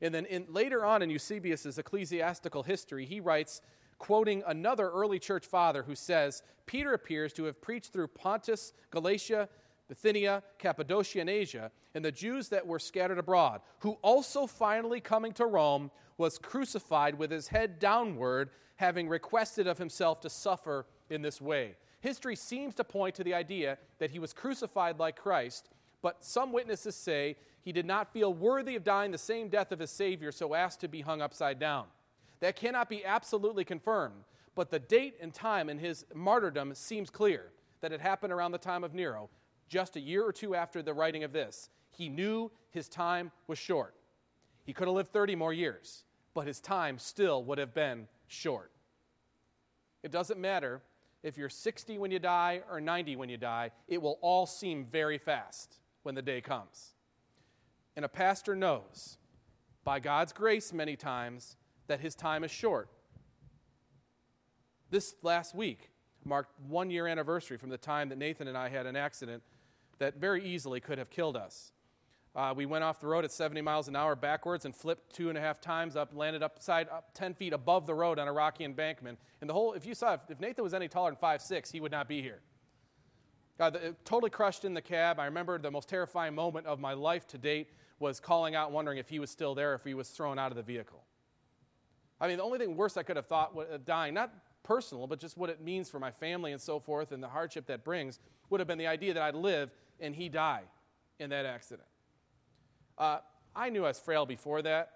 And 0.00 0.14
then 0.14 0.26
in, 0.26 0.46
later 0.48 0.84
on 0.84 1.02
in 1.02 1.10
Eusebius' 1.10 1.78
ecclesiastical 1.78 2.62
history, 2.62 3.06
he 3.06 3.20
writes, 3.20 3.60
quoting 3.98 4.42
another 4.46 4.90
early 4.90 5.18
church 5.18 5.46
father 5.46 5.84
who 5.84 5.94
says, 5.94 6.42
Peter 6.66 6.92
appears 6.92 7.32
to 7.34 7.44
have 7.44 7.60
preached 7.60 7.92
through 7.92 8.08
Pontus, 8.08 8.72
Galatia, 8.90 9.48
Bithynia, 9.88 10.42
Cappadocia, 10.58 11.20
and 11.20 11.30
Asia, 11.30 11.70
and 11.94 12.04
the 12.04 12.12
Jews 12.12 12.48
that 12.48 12.66
were 12.66 12.78
scattered 12.78 13.18
abroad, 13.18 13.60
who 13.80 13.98
also 14.02 14.46
finally 14.46 15.00
coming 15.00 15.32
to 15.34 15.46
Rome 15.46 15.90
was 16.16 16.38
crucified 16.38 17.16
with 17.18 17.30
his 17.30 17.48
head 17.48 17.78
downward, 17.78 18.50
having 18.76 19.08
requested 19.08 19.66
of 19.66 19.78
himself 19.78 20.20
to 20.20 20.30
suffer 20.30 20.86
in 21.10 21.22
this 21.22 21.40
way. 21.40 21.76
History 22.00 22.36
seems 22.36 22.74
to 22.74 22.84
point 22.84 23.14
to 23.16 23.24
the 23.24 23.34
idea 23.34 23.78
that 23.98 24.10
he 24.10 24.18
was 24.18 24.32
crucified 24.32 24.98
like 24.98 25.16
Christ, 25.16 25.70
but 26.02 26.24
some 26.24 26.52
witnesses 26.52 26.96
say 26.96 27.36
he 27.64 27.72
did 27.72 27.86
not 27.86 28.12
feel 28.12 28.32
worthy 28.32 28.76
of 28.76 28.84
dying 28.84 29.10
the 29.10 29.18
same 29.18 29.48
death 29.48 29.72
of 29.72 29.78
his 29.78 29.90
Savior, 29.90 30.30
so 30.30 30.54
asked 30.54 30.80
to 30.80 30.88
be 30.88 31.00
hung 31.00 31.22
upside 31.22 31.58
down. 31.58 31.86
That 32.40 32.56
cannot 32.56 32.90
be 32.90 33.04
absolutely 33.04 33.64
confirmed, 33.64 34.24
but 34.54 34.70
the 34.70 34.78
date 34.78 35.16
and 35.20 35.32
time 35.32 35.70
in 35.70 35.78
his 35.78 36.04
martyrdom 36.14 36.74
seems 36.74 37.08
clear 37.08 37.52
that 37.80 37.92
it 37.92 38.02
happened 38.02 38.34
around 38.34 38.52
the 38.52 38.58
time 38.58 38.84
of 38.84 38.92
Nero, 38.92 39.30
just 39.68 39.96
a 39.96 40.00
year 40.00 40.22
or 40.22 40.32
two 40.32 40.54
after 40.54 40.82
the 40.82 40.92
writing 40.92 41.24
of 41.24 41.32
this. 41.32 41.70
He 41.90 42.10
knew 42.10 42.50
his 42.70 42.88
time 42.88 43.32
was 43.46 43.58
short. 43.58 43.94
He 44.64 44.74
could 44.74 44.86
have 44.86 44.94
lived 44.94 45.12
30 45.12 45.34
more 45.36 45.52
years, 45.52 46.04
but 46.34 46.46
his 46.46 46.60
time 46.60 46.98
still 46.98 47.44
would 47.44 47.58
have 47.58 47.72
been 47.72 48.08
short. 48.26 48.72
It 50.02 50.10
doesn't 50.10 50.38
matter 50.38 50.82
if 51.22 51.38
you're 51.38 51.48
60 51.48 51.96
when 51.96 52.10
you 52.10 52.18
die 52.18 52.60
or 52.70 52.80
90 52.80 53.16
when 53.16 53.30
you 53.30 53.38
die, 53.38 53.70
it 53.88 54.02
will 54.02 54.18
all 54.20 54.44
seem 54.44 54.84
very 54.84 55.16
fast 55.16 55.78
when 56.02 56.14
the 56.14 56.20
day 56.20 56.42
comes. 56.42 56.93
And 57.96 58.04
a 58.04 58.08
pastor 58.08 58.56
knows, 58.56 59.18
by 59.84 60.00
God's 60.00 60.32
grace, 60.32 60.72
many 60.72 60.96
times, 60.96 61.56
that 61.86 62.00
his 62.00 62.14
time 62.14 62.44
is 62.44 62.50
short. 62.50 62.88
This 64.90 65.14
last 65.22 65.54
week 65.54 65.90
marked 66.24 66.58
one 66.66 66.90
year 66.90 67.06
anniversary 67.06 67.56
from 67.56 67.70
the 67.70 67.78
time 67.78 68.08
that 68.08 68.18
Nathan 68.18 68.48
and 68.48 68.56
I 68.56 68.68
had 68.68 68.86
an 68.86 68.96
accident 68.96 69.42
that 69.98 70.16
very 70.16 70.44
easily 70.44 70.80
could 70.80 70.98
have 70.98 71.10
killed 71.10 71.36
us. 71.36 71.72
Uh, 72.34 72.52
we 72.56 72.66
went 72.66 72.82
off 72.82 72.98
the 72.98 73.06
road 73.06 73.24
at 73.24 73.30
70 73.30 73.60
miles 73.60 73.86
an 73.86 73.94
hour 73.94 74.16
backwards 74.16 74.64
and 74.64 74.74
flipped 74.74 75.14
two 75.14 75.28
and 75.28 75.38
a 75.38 75.40
half 75.40 75.60
times 75.60 75.94
up, 75.94 76.10
landed 76.16 76.42
upside 76.42 76.88
up 76.88 77.10
10 77.14 77.34
feet 77.34 77.52
above 77.52 77.86
the 77.86 77.94
road 77.94 78.18
on 78.18 78.26
a 78.26 78.32
rocky 78.32 78.64
embankment. 78.64 79.18
And 79.40 79.48
the 79.48 79.54
whole, 79.54 79.72
if 79.74 79.86
you 79.86 79.94
saw, 79.94 80.16
if 80.28 80.40
Nathan 80.40 80.64
was 80.64 80.74
any 80.74 80.88
taller 80.88 81.10
than 81.10 81.16
five 81.16 81.40
six, 81.40 81.70
he 81.70 81.80
would 81.80 81.92
not 81.92 82.08
be 82.08 82.20
here. 82.20 82.40
God, 83.56 83.78
totally 84.04 84.30
crushed 84.30 84.64
in 84.64 84.74
the 84.74 84.82
cab. 84.82 85.20
I 85.20 85.26
remember 85.26 85.58
the 85.58 85.70
most 85.70 85.88
terrifying 85.88 86.34
moment 86.34 86.66
of 86.66 86.80
my 86.80 86.92
life 86.92 87.24
to 87.28 87.38
date 87.38 87.68
was 88.04 88.20
calling 88.20 88.54
out, 88.54 88.70
wondering 88.70 88.98
if 88.98 89.08
he 89.08 89.18
was 89.18 89.30
still 89.30 89.54
there, 89.54 89.74
if 89.74 89.82
he 89.82 89.94
was 89.94 90.08
thrown 90.10 90.38
out 90.38 90.52
of 90.52 90.56
the 90.56 90.62
vehicle. 90.62 91.02
I 92.20 92.28
mean, 92.28 92.36
the 92.36 92.42
only 92.42 92.58
thing 92.58 92.76
worse 92.76 92.96
I 92.96 93.02
could 93.02 93.16
have 93.16 93.26
thought 93.26 93.56
of 93.58 93.84
dying, 93.84 94.14
not 94.14 94.32
personal, 94.62 95.06
but 95.06 95.18
just 95.18 95.36
what 95.36 95.50
it 95.50 95.60
means 95.60 95.90
for 95.90 95.98
my 95.98 96.10
family 96.10 96.52
and 96.52 96.60
so 96.60 96.78
forth 96.78 97.12
and 97.12 97.22
the 97.22 97.28
hardship 97.28 97.66
that 97.66 97.82
brings, 97.82 98.20
would 98.50 98.60
have 98.60 98.68
been 98.68 98.78
the 98.78 98.86
idea 98.86 99.14
that 99.14 99.22
I'd 99.22 99.34
live 99.34 99.70
and 100.00 100.14
he 100.14 100.28
die 100.28 100.62
in 101.18 101.30
that 101.30 101.46
accident. 101.46 101.88
Uh, 102.98 103.18
I 103.56 103.70
knew 103.70 103.84
I 103.84 103.88
was 103.88 103.98
frail 103.98 104.26
before 104.26 104.62
that. 104.62 104.92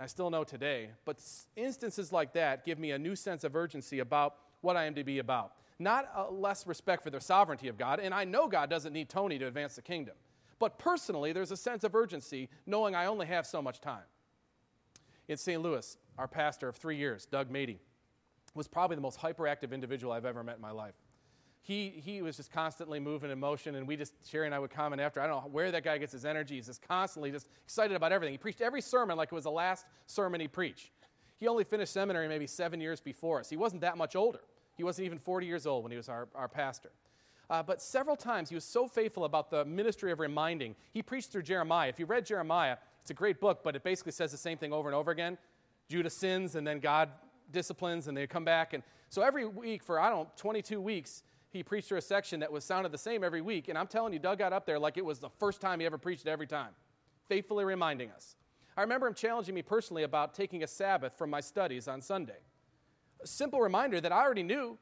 I 0.00 0.06
still 0.06 0.30
know 0.30 0.44
today. 0.44 0.90
But 1.04 1.22
instances 1.56 2.12
like 2.12 2.32
that 2.32 2.64
give 2.64 2.78
me 2.78 2.92
a 2.92 2.98
new 2.98 3.14
sense 3.14 3.44
of 3.44 3.54
urgency 3.54 3.98
about 3.98 4.36
what 4.62 4.76
I 4.76 4.84
am 4.84 4.94
to 4.94 5.04
be 5.04 5.18
about. 5.18 5.52
Not 5.78 6.34
less 6.34 6.66
respect 6.66 7.02
for 7.02 7.10
the 7.10 7.20
sovereignty 7.20 7.68
of 7.68 7.78
God, 7.78 8.00
and 8.00 8.12
I 8.12 8.24
know 8.24 8.48
God 8.48 8.68
doesn't 8.68 8.92
need 8.92 9.08
Tony 9.08 9.38
to 9.38 9.46
advance 9.46 9.76
the 9.76 9.82
kingdom. 9.82 10.14
But 10.58 10.78
personally, 10.78 11.32
there's 11.32 11.52
a 11.52 11.56
sense 11.56 11.84
of 11.84 11.94
urgency 11.94 12.48
knowing 12.66 12.94
I 12.94 13.06
only 13.06 13.26
have 13.26 13.46
so 13.46 13.62
much 13.62 13.80
time. 13.80 14.02
In 15.28 15.36
St. 15.36 15.60
Louis, 15.60 15.96
our 16.16 16.26
pastor 16.26 16.68
of 16.68 16.76
three 16.76 16.96
years, 16.96 17.26
Doug 17.26 17.50
Mady, 17.50 17.78
was 18.54 18.66
probably 18.66 18.96
the 18.96 19.02
most 19.02 19.20
hyperactive 19.20 19.72
individual 19.72 20.12
I've 20.12 20.24
ever 20.24 20.42
met 20.42 20.56
in 20.56 20.62
my 20.62 20.70
life. 20.70 20.94
He, 21.60 21.90
he 22.02 22.22
was 22.22 22.36
just 22.36 22.50
constantly 22.50 22.98
moving 22.98 23.30
in 23.30 23.38
motion, 23.38 23.74
and 23.74 23.86
we 23.86 23.96
just, 23.96 24.14
Sherry 24.26 24.46
and 24.46 24.54
I 24.54 24.58
would 24.58 24.70
comment 24.70 25.02
after, 25.02 25.20
I 25.20 25.26
don't 25.26 25.44
know 25.44 25.50
where 25.50 25.70
that 25.70 25.84
guy 25.84 25.98
gets 25.98 26.12
his 26.12 26.24
energy. 26.24 26.54
He's 26.54 26.66
just 26.66 26.80
constantly 26.80 27.30
just 27.30 27.48
excited 27.64 27.94
about 27.94 28.10
everything. 28.10 28.32
He 28.32 28.38
preached 28.38 28.62
every 28.62 28.80
sermon 28.80 29.18
like 29.18 29.28
it 29.30 29.34
was 29.34 29.44
the 29.44 29.50
last 29.50 29.84
sermon 30.06 30.40
he 30.40 30.48
preached. 30.48 30.90
He 31.36 31.46
only 31.46 31.64
finished 31.64 31.92
seminary 31.92 32.26
maybe 32.26 32.46
seven 32.46 32.80
years 32.80 33.00
before 33.00 33.40
us. 33.40 33.50
He 33.50 33.56
wasn't 33.56 33.82
that 33.82 33.98
much 33.98 34.16
older. 34.16 34.40
He 34.76 34.84
wasn't 34.84 35.06
even 35.06 35.18
40 35.18 35.46
years 35.46 35.66
old 35.66 35.82
when 35.82 35.92
he 35.92 35.96
was 35.96 36.08
our, 36.08 36.28
our 36.34 36.48
pastor. 36.48 36.90
Uh, 37.50 37.62
but 37.62 37.80
several 37.80 38.16
times 38.16 38.50
he 38.50 38.54
was 38.54 38.64
so 38.64 38.86
faithful 38.86 39.24
about 39.24 39.50
the 39.50 39.64
ministry 39.64 40.12
of 40.12 40.20
reminding. 40.20 40.76
He 40.92 41.02
preached 41.02 41.32
through 41.32 41.42
Jeremiah. 41.42 41.88
If 41.88 41.98
you 41.98 42.04
read 42.04 42.26
Jeremiah, 42.26 42.76
it's 43.00 43.10
a 43.10 43.14
great 43.14 43.40
book, 43.40 43.60
but 43.64 43.74
it 43.74 43.82
basically 43.82 44.12
says 44.12 44.30
the 44.32 44.38
same 44.38 44.58
thing 44.58 44.72
over 44.72 44.88
and 44.88 44.94
over 44.94 45.10
again. 45.10 45.38
Judah 45.88 46.10
sins, 46.10 46.56
and 46.56 46.66
then 46.66 46.78
God 46.78 47.08
disciplines, 47.50 48.06
and 48.06 48.16
they 48.16 48.26
come 48.26 48.44
back. 48.44 48.74
And 48.74 48.82
so 49.08 49.22
every 49.22 49.46
week 49.46 49.82
for, 49.82 49.98
I 49.98 50.10
don't 50.10 50.24
know, 50.24 50.32
22 50.36 50.80
weeks, 50.80 51.22
he 51.50 51.62
preached 51.62 51.88
through 51.88 51.98
a 51.98 52.02
section 52.02 52.40
that 52.40 52.52
was 52.52 52.64
sounded 52.64 52.92
the 52.92 52.98
same 52.98 53.24
every 53.24 53.40
week. 53.40 53.68
And 53.68 53.78
I'm 53.78 53.86
telling 53.86 54.12
you, 54.12 54.18
Doug 54.18 54.38
got 54.38 54.52
up 54.52 54.66
there 54.66 54.78
like 54.78 54.98
it 54.98 55.04
was 55.04 55.18
the 55.18 55.30
first 55.38 55.62
time 55.62 55.80
he 55.80 55.86
ever 55.86 55.96
preached 55.96 56.26
every 56.26 56.46
time, 56.46 56.70
faithfully 57.28 57.64
reminding 57.64 58.10
us. 58.10 58.36
I 58.76 58.82
remember 58.82 59.06
him 59.06 59.14
challenging 59.14 59.54
me 59.54 59.62
personally 59.62 60.02
about 60.02 60.34
taking 60.34 60.62
a 60.62 60.66
Sabbath 60.66 61.16
from 61.16 61.30
my 61.30 61.40
studies 61.40 61.88
on 61.88 62.02
Sunday. 62.02 62.38
A 63.22 63.26
simple 63.26 63.60
reminder 63.60 64.00
that 64.00 64.12
I 64.12 64.22
already 64.22 64.42
knew, 64.42 64.78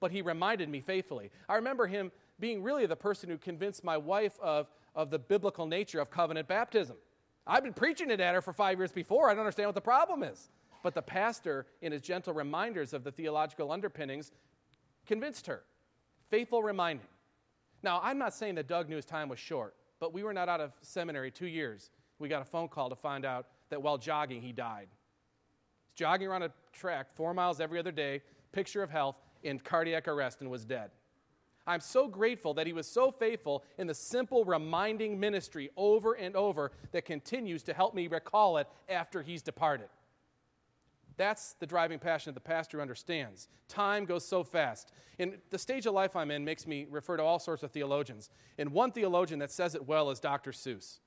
but 0.00 0.10
he 0.10 0.22
reminded 0.22 0.68
me 0.68 0.80
faithfully. 0.80 1.30
I 1.48 1.56
remember 1.56 1.86
him 1.86 2.10
being 2.40 2.62
really 2.62 2.86
the 2.86 2.96
person 2.96 3.28
who 3.28 3.38
convinced 3.38 3.84
my 3.84 3.96
wife 3.96 4.38
of, 4.40 4.68
of 4.94 5.10
the 5.10 5.18
biblical 5.18 5.66
nature 5.66 6.00
of 6.00 6.10
covenant 6.10 6.48
baptism. 6.48 6.96
I've 7.46 7.62
been 7.62 7.74
preaching 7.74 8.10
it 8.10 8.20
at 8.20 8.34
her 8.34 8.40
for 8.40 8.52
five 8.52 8.78
years 8.78 8.92
before. 8.92 9.28
I 9.28 9.32
don't 9.32 9.40
understand 9.40 9.68
what 9.68 9.74
the 9.74 9.80
problem 9.80 10.22
is. 10.22 10.50
But 10.82 10.94
the 10.94 11.02
pastor, 11.02 11.66
in 11.82 11.92
his 11.92 12.00
gentle 12.00 12.32
reminders 12.32 12.94
of 12.94 13.04
the 13.04 13.12
theological 13.12 13.70
underpinnings, 13.70 14.32
convinced 15.06 15.46
her. 15.46 15.62
Faithful 16.30 16.62
reminding. 16.62 17.06
Now, 17.82 18.00
I'm 18.02 18.18
not 18.18 18.34
saying 18.34 18.54
that 18.54 18.66
Doug 18.66 18.88
knew 18.88 18.96
his 18.96 19.04
time 19.04 19.28
was 19.28 19.38
short, 19.38 19.74
but 19.98 20.12
we 20.14 20.22
were 20.22 20.32
not 20.32 20.48
out 20.48 20.60
of 20.60 20.72
seminary 20.80 21.30
two 21.30 21.46
years. 21.46 21.90
We 22.18 22.28
got 22.28 22.42
a 22.42 22.46
phone 22.46 22.68
call 22.68 22.88
to 22.88 22.96
find 22.96 23.24
out 23.24 23.46
that 23.70 23.82
while 23.82 23.98
jogging, 23.98 24.42
he 24.42 24.52
died. 24.52 24.88
He's 25.86 25.94
jogging 25.94 26.28
around 26.28 26.44
a 26.44 26.52
track 26.72 27.14
four 27.14 27.34
miles 27.34 27.60
every 27.60 27.78
other 27.78 27.92
day, 27.92 28.22
picture 28.52 28.82
of 28.82 28.90
health, 28.90 29.16
in 29.42 29.58
cardiac 29.58 30.08
arrest 30.08 30.40
and 30.40 30.50
was 30.50 30.64
dead. 30.64 30.90
I'm 31.66 31.80
so 31.80 32.08
grateful 32.08 32.54
that 32.54 32.66
he 32.66 32.72
was 32.72 32.86
so 32.86 33.10
faithful 33.10 33.64
in 33.78 33.86
the 33.86 33.94
simple 33.94 34.44
reminding 34.44 35.20
ministry 35.20 35.70
over 35.76 36.14
and 36.14 36.34
over 36.34 36.72
that 36.92 37.04
continues 37.04 37.62
to 37.64 37.74
help 37.74 37.94
me 37.94 38.08
recall 38.08 38.56
it 38.56 38.66
after 38.88 39.22
he's 39.22 39.42
departed. 39.42 39.88
That's 41.16 41.52
the 41.60 41.66
driving 41.66 41.98
passion 41.98 42.32
that 42.32 42.42
the 42.42 42.48
pastor 42.48 42.80
understands. 42.80 43.48
Time 43.68 44.06
goes 44.06 44.26
so 44.26 44.42
fast. 44.42 44.90
And 45.18 45.36
the 45.50 45.58
stage 45.58 45.84
of 45.84 45.92
life 45.92 46.16
I'm 46.16 46.30
in 46.30 46.46
makes 46.46 46.66
me 46.66 46.86
refer 46.90 47.18
to 47.18 47.22
all 47.22 47.38
sorts 47.38 47.62
of 47.62 47.70
theologians. 47.72 48.30
And 48.56 48.72
one 48.72 48.90
theologian 48.90 49.38
that 49.40 49.50
says 49.52 49.74
it 49.74 49.86
well 49.86 50.10
is 50.10 50.18
Dr. 50.18 50.52
Seuss. 50.52 50.98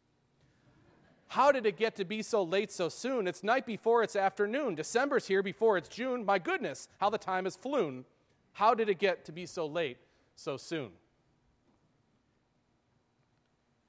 How 1.29 1.51
did 1.51 1.65
it 1.65 1.77
get 1.77 1.95
to 1.95 2.05
be 2.05 2.21
so 2.21 2.43
late 2.43 2.71
so 2.71 2.89
soon? 2.89 3.27
It's 3.27 3.43
night 3.43 3.65
before 3.65 4.03
it's 4.03 4.15
afternoon. 4.15 4.75
December's 4.75 5.25
here 5.25 5.41
before 5.41 5.77
it's 5.77 5.89
June. 5.89 6.23
My 6.23 6.37
goodness, 6.37 6.87
how 6.99 7.09
the 7.09 7.17
time 7.17 7.45
has 7.45 7.55
flown. 7.55 8.05
How 8.53 8.73
did 8.73 8.89
it 8.89 8.99
get 8.99 9.25
to 9.25 9.31
be 9.31 9.45
so 9.45 9.65
late 9.65 9.97
so 10.35 10.57
soon? 10.57 10.91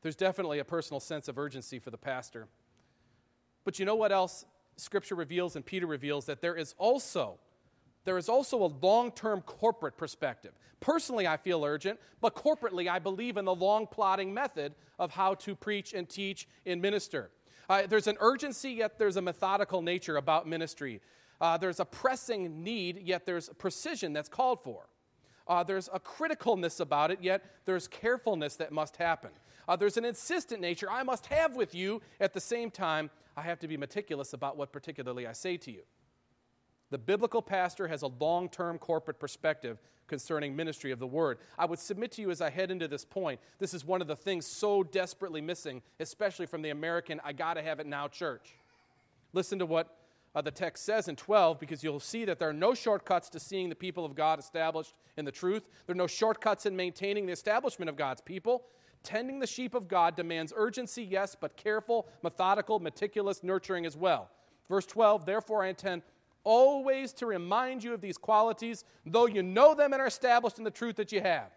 There's 0.03 0.17
definitely 0.17 0.59
a 0.59 0.65
personal 0.65 1.01
sense 1.01 1.29
of 1.29 1.39
urgency 1.39 1.79
for 1.79 1.91
the 1.91 1.99
pastor. 1.99 2.49
But 3.65 3.79
you 3.79 3.87
know 3.87 3.95
what 3.95 4.13
else 4.13 4.45
scripture 4.77 5.15
reveals 5.15 5.57
and 5.57 5.65
Peter 5.65 5.87
reveals 5.87 6.27
that 6.27 6.41
there 6.41 6.57
is 6.57 6.75
also 6.79 7.39
there 8.05 8.19
is 8.19 8.29
also 8.29 8.63
a 8.63 8.71
long-term 8.83 9.41
corporate 9.43 9.97
perspective. 9.97 10.53
Personally, 10.81 11.27
I 11.27 11.39
feel 11.39 11.65
urgent, 11.65 11.99
but 12.21 12.35
corporately, 12.35 12.89
I 12.89 12.99
believe 12.99 13.39
in 13.39 13.47
the 13.47 13.55
long 13.55 13.87
plotting 13.87 14.35
method 14.35 14.75
of 14.99 15.11
how 15.11 15.35
to 15.37 15.57
preach 15.57 15.95
and 15.95 16.07
teach 16.07 16.47
and 16.67 16.83
minister. 16.83 17.31
Uh, 17.69 17.87
there's 17.87 18.07
an 18.07 18.19
urgency, 18.21 18.73
yet 18.73 18.99
there's 18.99 19.17
a 19.17 19.23
methodical 19.23 19.81
nature 19.81 20.19
about 20.19 20.47
ministry. 20.47 21.01
Uh, 21.41 21.57
there's 21.57 21.81
a 21.81 21.85
pressing 21.85 22.63
need, 22.63 23.03
yet 23.03 23.27
there's 23.27 23.49
precision 23.59 24.13
that's 24.13 24.29
called 24.29 24.63
for. 24.63 24.89
Uh, 25.47 25.63
there's 25.63 25.89
a 25.93 26.01
criticalness 26.01 26.81
about 26.81 27.11
it, 27.11 27.19
yet 27.21 27.45
there's 27.67 27.87
carefulness 27.87 28.57
that 28.57 28.73
must 28.73 28.97
happen. 28.97 29.31
Uh, 29.69 29.77
there's 29.77 29.97
an 29.97 30.05
insistent 30.05 30.61
nature 30.61 30.91
I 30.91 31.03
must 31.03 31.27
have 31.27 31.55
with 31.55 31.75
you. 31.75 32.01
At 32.21 32.33
the 32.33 32.41
same 32.41 32.71
time, 32.71 33.11
I 33.37 33.43
have 33.43 33.59
to 33.61 33.69
be 33.69 33.77
meticulous 33.77 34.33
about 34.33 34.57
what 34.57 34.73
particularly 34.73 35.27
I 35.27 35.33
say 35.33 35.57
to 35.59 35.71
you. 35.71 35.83
The 36.91 36.99
biblical 36.99 37.43
pastor 37.43 37.89
has 37.89 38.03
a 38.03 38.07
long 38.07 38.49
term 38.49 38.79
corporate 38.79 39.19
perspective 39.19 39.79
concerning 40.07 40.55
ministry 40.55 40.91
of 40.93 40.99
the 40.99 41.07
word. 41.07 41.39
I 41.59 41.65
would 41.65 41.79
submit 41.79 42.13
to 42.13 42.23
you 42.23 42.31
as 42.31 42.41
I 42.41 42.51
head 42.51 42.71
into 42.71 42.87
this 42.87 43.05
point, 43.05 43.41
this 43.59 43.75
is 43.75 43.85
one 43.85 44.03
of 44.03 44.07
the 44.07 44.17
things 44.17 44.47
so 44.47 44.83
desperately 44.83 45.41
missing, 45.41 45.83
especially 45.99 46.47
from 46.47 46.63
the 46.63 46.71
American, 46.71 47.21
I 47.25 47.33
gotta 47.33 47.63
have 47.63 47.81
it 47.81 47.87
now 47.87 48.07
church. 48.09 48.55
Listen 49.33 49.59
to 49.59 49.67
what 49.67 49.97
uh, 50.35 50.41
the 50.41 50.51
text 50.51 50.85
says 50.85 51.09
in 51.09 51.17
12 51.17 51.61
because 51.61 51.85
you'll 51.85 52.01
see 52.01 52.25
that 52.25 52.39
there 52.39 52.49
are 52.49 52.55
no 52.55 52.75
shortcuts 52.75 53.29
to 53.31 53.41
seeing 53.41 53.69
the 53.69 53.75
people 53.75 54.05
of 54.05 54.15
God 54.15 54.39
established 54.39 54.95
in 55.17 55.25
the 55.25 55.33
truth. 55.33 55.69
There 55.87 55.95
are 55.95 55.97
no 55.97 56.07
shortcuts 56.07 56.67
in 56.67 56.75
maintaining 56.75 57.27
the 57.27 57.33
establishment 57.33 57.89
of 57.89 57.97
God's 57.97 58.21
people. 58.21 58.65
Tending 59.03 59.39
the 59.39 59.47
sheep 59.47 59.75
of 59.75 59.87
God 59.87 60.17
demands 60.17 60.53
urgency, 60.57 61.05
yes, 61.05 61.37
but 61.39 61.57
careful, 61.57 62.09
methodical, 62.23 62.81
meticulous 62.81 63.43
nurturing 63.43 63.87
as 63.87 63.97
well. 63.97 64.31
Verse 64.69 64.87
12, 64.87 65.27
therefore 65.27 65.63
I 65.63 65.69
intend 65.69 66.03
always 66.43 67.13
to 67.15 67.27
remind 67.27 67.85
you 67.85 67.95
of 67.95 68.01
these 68.01 68.19
qualities, 68.19 68.85
though 69.07 69.27
you 69.27 69.43
know 69.43 69.75
them 69.75 69.93
and 69.93 70.01
are 70.01 70.07
established 70.07 70.59
in 70.59 70.65
the 70.65 70.71
truth 70.71 70.97
that 70.97 71.13
you 71.13 71.21
have. 71.21 71.51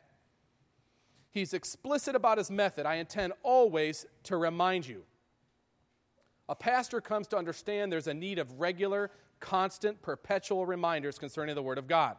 He's 1.32 1.54
explicit 1.54 2.16
about 2.16 2.38
his 2.38 2.50
method. 2.50 2.86
I 2.86 2.96
intend 2.96 3.34
always 3.44 4.06
to 4.24 4.38
remind 4.38 4.88
you. 4.88 5.04
A 6.50 6.56
pastor 6.56 7.02
comes 7.02 7.28
to 7.28 7.38
understand 7.38 7.92
there's 7.92 8.08
a 8.08 8.14
need 8.14 8.40
of 8.40 8.60
regular, 8.60 9.12
constant, 9.40 10.02
perpetual 10.02 10.66
reminders 10.66 11.20
concerning 11.20 11.56
the 11.56 11.64
Word 11.64 11.78
of 11.78 11.88
God. 11.88 12.18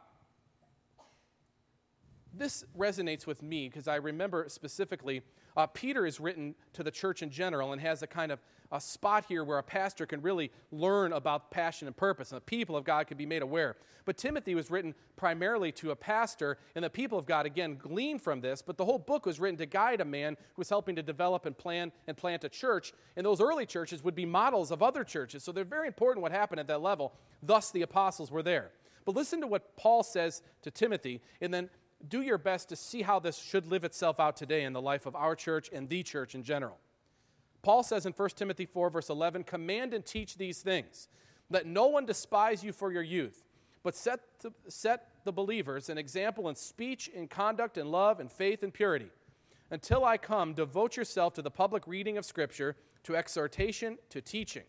This 2.35 2.65
resonates 2.77 3.27
with 3.27 3.43
me 3.43 3.69
because 3.69 3.89
I 3.89 3.97
remember 3.97 4.45
specifically 4.49 5.23
uh, 5.57 5.67
Peter 5.67 6.07
is 6.07 6.21
written 6.21 6.55
to 6.75 6.83
the 6.83 6.91
church 6.91 7.23
in 7.23 7.31
general 7.31 7.73
and 7.73 7.81
has 7.81 8.03
a 8.03 8.07
kind 8.07 8.31
of 8.31 8.41
a 8.71 8.81
spot 8.81 9.25
here 9.29 9.45
where 9.45 9.59
a 9.59 9.63
pastor 9.63 10.07
can 10.07 10.21
really 10.23 10.51
learn 10.71 11.13
about 11.13 11.51
passion 11.51 11.87
and 11.87 11.97
purpose, 11.97 12.31
and 12.33 12.37
the 12.37 12.45
people 12.45 12.77
of 12.77 12.85
God 12.85 13.07
can 13.07 13.17
be 13.17 13.27
made 13.27 13.43
aware. 13.43 13.77
But 14.05 14.17
Timothy 14.17 14.55
was 14.55 14.71
written 14.71 14.95
primarily 15.17 15.71
to 15.73 15.91
a 15.91 15.97
pastor, 15.97 16.57
and 16.75 16.83
the 16.83 16.89
people 16.89 17.19
of 17.19 17.27
God, 17.27 17.45
again, 17.45 17.77
glean 17.77 18.19
from 18.19 18.41
this. 18.41 18.63
But 18.63 18.79
the 18.79 18.85
whole 18.87 18.99
book 18.99 19.27
was 19.27 19.39
written 19.39 19.59
to 19.59 19.67
guide 19.67 20.01
a 20.01 20.05
man 20.05 20.35
who 20.55 20.61
was 20.61 20.71
helping 20.71 20.97
to 20.97 21.03
develop 21.03 21.45
and 21.45 21.57
plan 21.57 21.93
and 22.07 22.17
plant 22.17 22.43
a 22.45 22.49
church. 22.49 22.95
And 23.17 23.27
those 23.27 23.41
early 23.41 23.67
churches 23.67 24.03
would 24.03 24.15
be 24.15 24.25
models 24.25 24.71
of 24.71 24.83
other 24.83 25.05
churches. 25.05 25.45
So 25.45 25.53
they're 25.53 25.65
very 25.65 25.87
important 25.87 26.23
what 26.23 26.33
happened 26.33 26.59
at 26.59 26.69
that 26.69 26.81
level. 26.81 27.13
Thus, 27.43 27.71
the 27.71 27.83
apostles 27.83 28.31
were 28.31 28.43
there. 28.43 28.71
But 29.05 29.15
listen 29.15 29.43
to 29.43 29.47
what 29.47 29.77
Paul 29.77 30.03
says 30.03 30.43
to 30.63 30.71
Timothy, 30.71 31.21
and 31.43 31.53
then 31.53 31.69
do 32.09 32.23
your 32.23 32.39
best 32.39 32.69
to 32.71 32.77
see 32.77 33.03
how 33.03 33.19
this 33.19 33.37
should 33.37 33.67
live 33.67 33.85
itself 33.85 34.21
out 34.21 34.37
today 34.37 34.65
in 34.65 34.73
the 34.73 34.81
life 34.81 35.05
of 35.05 35.17
our 35.17 35.35
church 35.35 35.69
and 35.73 35.89
the 35.89 36.03
church 36.03 36.35
in 36.35 36.43
general. 36.43 36.79
Paul 37.63 37.83
says 37.83 38.07
in 38.07 38.13
1 38.13 38.29
Timothy 38.31 38.67
4, 38.67 38.91
verse 38.91 39.09
11, 39.09 39.45
Command 39.45 39.95
and 39.95 40.05
teach 40.05 40.37
these 40.37 40.63
things. 40.63 41.09
Let 41.51 41.67
no 41.67 41.87
one 41.87 42.07
despise 42.07 42.63
you 42.63 42.73
for 42.73 42.93
your 42.93 43.03
youth, 43.03 43.45
but 43.83 43.97
set 43.97 44.21
the, 44.41 44.53
set 44.69 45.09
the 45.25 45.33
believers 45.33 45.89
an 45.89 45.99
example 45.99 46.49
in 46.49 46.55
speech, 46.55 47.09
in 47.09 47.27
conduct, 47.27 47.79
in 47.79 47.91
love, 47.91 48.21
in 48.21 48.29
faith, 48.29 48.63
and 48.63 48.73
purity. 48.73 49.11
Until 49.71 50.05
I 50.05 50.17
come, 50.17 50.55
devote 50.55 50.97
yourself 50.97 51.35
to 51.35 51.43
the 51.43 51.51
public 51.51 51.87
reading 51.87 52.17
of 52.17 52.25
Scripture, 52.25 52.77
to 53.05 53.17
exhortation, 53.17 53.99
to 54.11 54.21
teaching. 54.21 54.65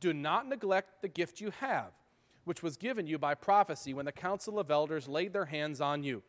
Do 0.00 0.12
not 0.12 0.48
neglect 0.48 1.02
the 1.02 1.08
gift 1.08 1.40
you 1.40 1.50
have, 1.60 1.92
which 2.44 2.62
was 2.62 2.76
given 2.76 3.06
you 3.06 3.18
by 3.18 3.34
prophecy 3.34 3.94
when 3.94 4.06
the 4.06 4.12
council 4.12 4.58
of 4.58 4.70
elders 4.70 5.08
laid 5.08 5.32
their 5.32 5.44
hands 5.44 5.80
on 5.80 6.02
you. 6.02 6.22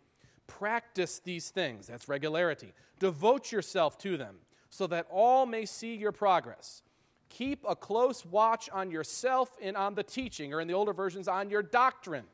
Practice 0.46 1.20
these 1.20 1.50
things, 1.50 1.88
that's 1.88 2.10
regularity. 2.10 2.74
Devote 3.00 3.52
yourself 3.52 3.98
to 4.00 4.18
them, 4.18 4.38
so 4.72 4.88
that 4.88 5.06
all 5.12 5.46
may 5.46 5.66
see 5.66 5.96
your 5.96 6.14
progress. 6.14 6.82
Keep 7.30 7.66
a 7.68 7.76
close 7.76 8.26
watch 8.26 8.70
on 8.72 8.90
yourself 8.90 9.56
and 9.62 9.78
on 9.78 9.96
the 9.96 10.04
teaching, 10.04 10.54
or 10.54 10.62
in 10.62 10.68
the 10.68 10.74
older 10.74 10.94
versions, 10.94 11.28
on 11.28 11.50
your 11.50 11.62
doctrine. 11.62 12.26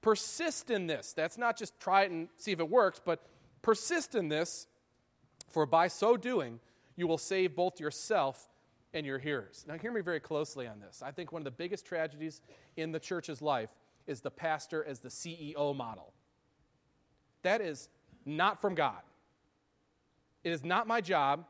Persist 0.00 0.70
in 0.70 0.86
this. 0.86 1.12
That's 1.12 1.38
not 1.38 1.56
just 1.56 1.78
try 1.78 2.04
it 2.04 2.10
and 2.10 2.28
see 2.38 2.50
if 2.50 2.60
it 2.60 2.68
works, 2.68 3.00
but 3.04 3.26
persist 3.62 4.14
in 4.14 4.28
this, 4.28 4.66
for 5.48 5.66
by 5.66 5.88
so 5.88 6.16
doing, 6.16 6.60
you 6.96 7.06
will 7.06 7.18
save 7.18 7.54
both 7.54 7.78
yourself 7.78 8.48
and 8.94 9.04
your 9.04 9.18
hearers. 9.18 9.64
Now, 9.68 9.76
hear 9.76 9.92
me 9.92 10.00
very 10.00 10.20
closely 10.20 10.66
on 10.66 10.80
this. 10.80 11.02
I 11.04 11.10
think 11.10 11.30
one 11.30 11.40
of 11.40 11.44
the 11.44 11.50
biggest 11.50 11.84
tragedies 11.84 12.40
in 12.76 12.90
the 12.90 13.00
church's 13.00 13.42
life 13.42 13.68
is 14.06 14.22
the 14.22 14.30
pastor 14.30 14.82
as 14.82 15.00
the 15.00 15.10
CEO 15.10 15.76
model. 15.76 16.14
That 17.42 17.60
is 17.60 17.90
not 18.24 18.62
from 18.62 18.74
God. 18.74 19.02
It 20.42 20.52
is 20.52 20.64
not 20.64 20.86
my 20.86 21.02
job 21.02 21.44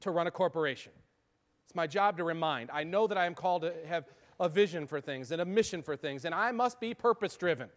to 0.00 0.10
run 0.10 0.26
a 0.26 0.30
corporation. 0.30 0.92
It's 1.64 1.74
my 1.74 1.86
job 1.86 2.16
to 2.16 2.24
remind. 2.24 2.70
I 2.70 2.84
know 2.84 3.06
that 3.06 3.18
I 3.18 3.26
am 3.26 3.34
called 3.34 3.62
to 3.62 3.74
have 3.86 4.06
a 4.40 4.48
vision 4.48 4.86
for 4.86 5.00
things 5.00 5.30
and 5.32 5.40
a 5.42 5.44
mission 5.44 5.82
for 5.82 5.96
things, 5.96 6.24
and 6.24 6.34
I 6.34 6.52
must 6.52 6.80
be 6.80 6.94
purpose 6.94 7.36
driven. 7.36 7.68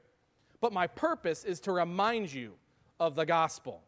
But 0.60 0.71
my 0.71 0.88
purpose 0.88 1.43
is 1.43 1.60
to 1.62 1.71
remind 1.71 2.31
you 2.31 2.53
of 2.99 3.15
the 3.15 3.25
gospel, 3.25 3.81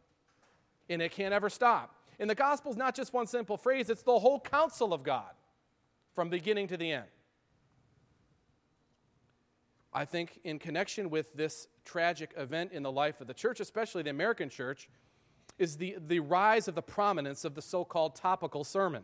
and 0.89 1.02
it 1.02 1.12
can't 1.12 1.34
ever 1.34 1.50
stop. 1.50 1.96
And 2.19 2.30
the 2.30 2.36
gospel 2.36 2.72
is 2.72 2.78
not 2.78 2.96
just 2.96 3.13
one 3.13 3.28
simple 3.28 3.58
phrase, 3.58 3.89
it's 3.89 4.04
the 4.04 4.19
whole 4.19 4.39
counsel 4.39 4.93
of 4.93 5.04
God 5.04 5.32
from 6.13 6.30
beginning 6.30 6.67
to 6.67 6.78
the 6.78 6.91
end. 6.91 7.06
I 9.93 10.06
think, 10.06 10.39
in 10.43 10.58
connection 10.58 11.12
with 11.12 11.34
this 11.34 11.67
tragic 11.86 12.34
event 12.36 12.72
in 12.72 12.82
the 12.82 12.91
life 12.91 13.22
of 13.22 13.28
the 13.28 13.34
church, 13.34 13.60
especially 13.60 14.02
the 14.02 14.10
American 14.10 14.50
church, 14.50 14.89
is 15.63 15.78
the, 15.78 15.95
the 16.08 16.19
rise 16.19 16.67
of 16.67 16.76
the 16.76 16.82
prominence 16.82 17.45
of 17.45 17.56
the 17.56 17.62
so 17.62 17.86
called 17.86 18.15
topical 18.15 18.65
sermon. 18.65 19.04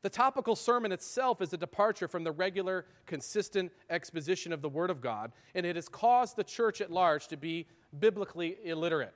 The 0.00 0.08
topical 0.08 0.56
sermon 0.56 0.92
itself 0.92 1.42
is 1.42 1.52
a 1.52 1.56
departure 1.58 2.08
from 2.08 2.24
the 2.24 2.32
regular, 2.32 2.86
consistent 3.04 3.70
exposition 3.90 4.52
of 4.52 4.62
the 4.62 4.68
Word 4.68 4.88
of 4.88 5.00
God, 5.00 5.32
and 5.54 5.66
it 5.66 5.76
has 5.76 5.88
caused 5.88 6.36
the 6.36 6.44
church 6.44 6.80
at 6.80 6.90
large 6.90 7.28
to 7.28 7.36
be 7.36 7.66
biblically 7.98 8.56
illiterate. 8.64 9.14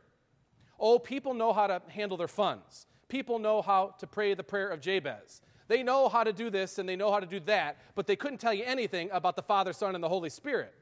Oh, 0.79 0.99
people 0.99 1.33
know 1.33 1.53
how 1.53 1.67
to 1.67 1.81
handle 1.89 2.19
their 2.19 2.29
funds. 2.29 2.87
People 3.09 3.39
know 3.39 3.63
how 3.63 3.95
to 3.99 4.07
pray 4.07 4.35
the 4.35 4.45
prayer 4.45 4.69
of 4.69 4.81
Jabez. 4.81 5.41
They 5.69 5.83
know 5.83 6.09
how 6.09 6.23
to 6.23 6.33
do 6.33 6.51
this 6.51 6.79
and 6.79 6.89
they 6.89 6.97
know 6.97 7.11
how 7.11 7.21
to 7.21 7.27
do 7.27 7.41
that, 7.41 7.79
but 7.95 8.07
they 8.07 8.17
couldn't 8.17 8.39
tell 8.39 8.53
you 8.53 8.65
anything 8.65 9.09
about 9.13 9.37
the 9.37 9.43
Father, 9.43 9.73
Son, 9.73 9.95
and 9.95 10.05
the 10.05 10.09
Holy 10.09 10.31
Spirit. 10.31 10.75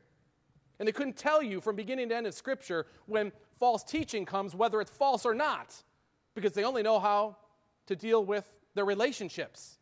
And 0.78 0.88
they 0.88 0.92
couldn't 0.92 1.16
tell 1.16 1.42
you 1.42 1.60
from 1.60 1.76
beginning 1.76 2.08
to 2.08 2.16
end 2.16 2.26
of 2.26 2.34
Scripture 2.34 2.86
when 3.06 3.32
false 3.58 3.82
teaching 3.82 4.24
comes, 4.24 4.54
whether 4.54 4.80
it's 4.80 4.90
false 4.90 5.24
or 5.26 5.34
not, 5.34 5.74
because 6.34 6.52
they 6.52 6.64
only 6.64 6.82
know 6.82 6.98
how 6.98 7.36
to 7.86 7.96
deal 7.96 8.24
with 8.24 8.48
their 8.74 8.84
relationships 8.84 9.78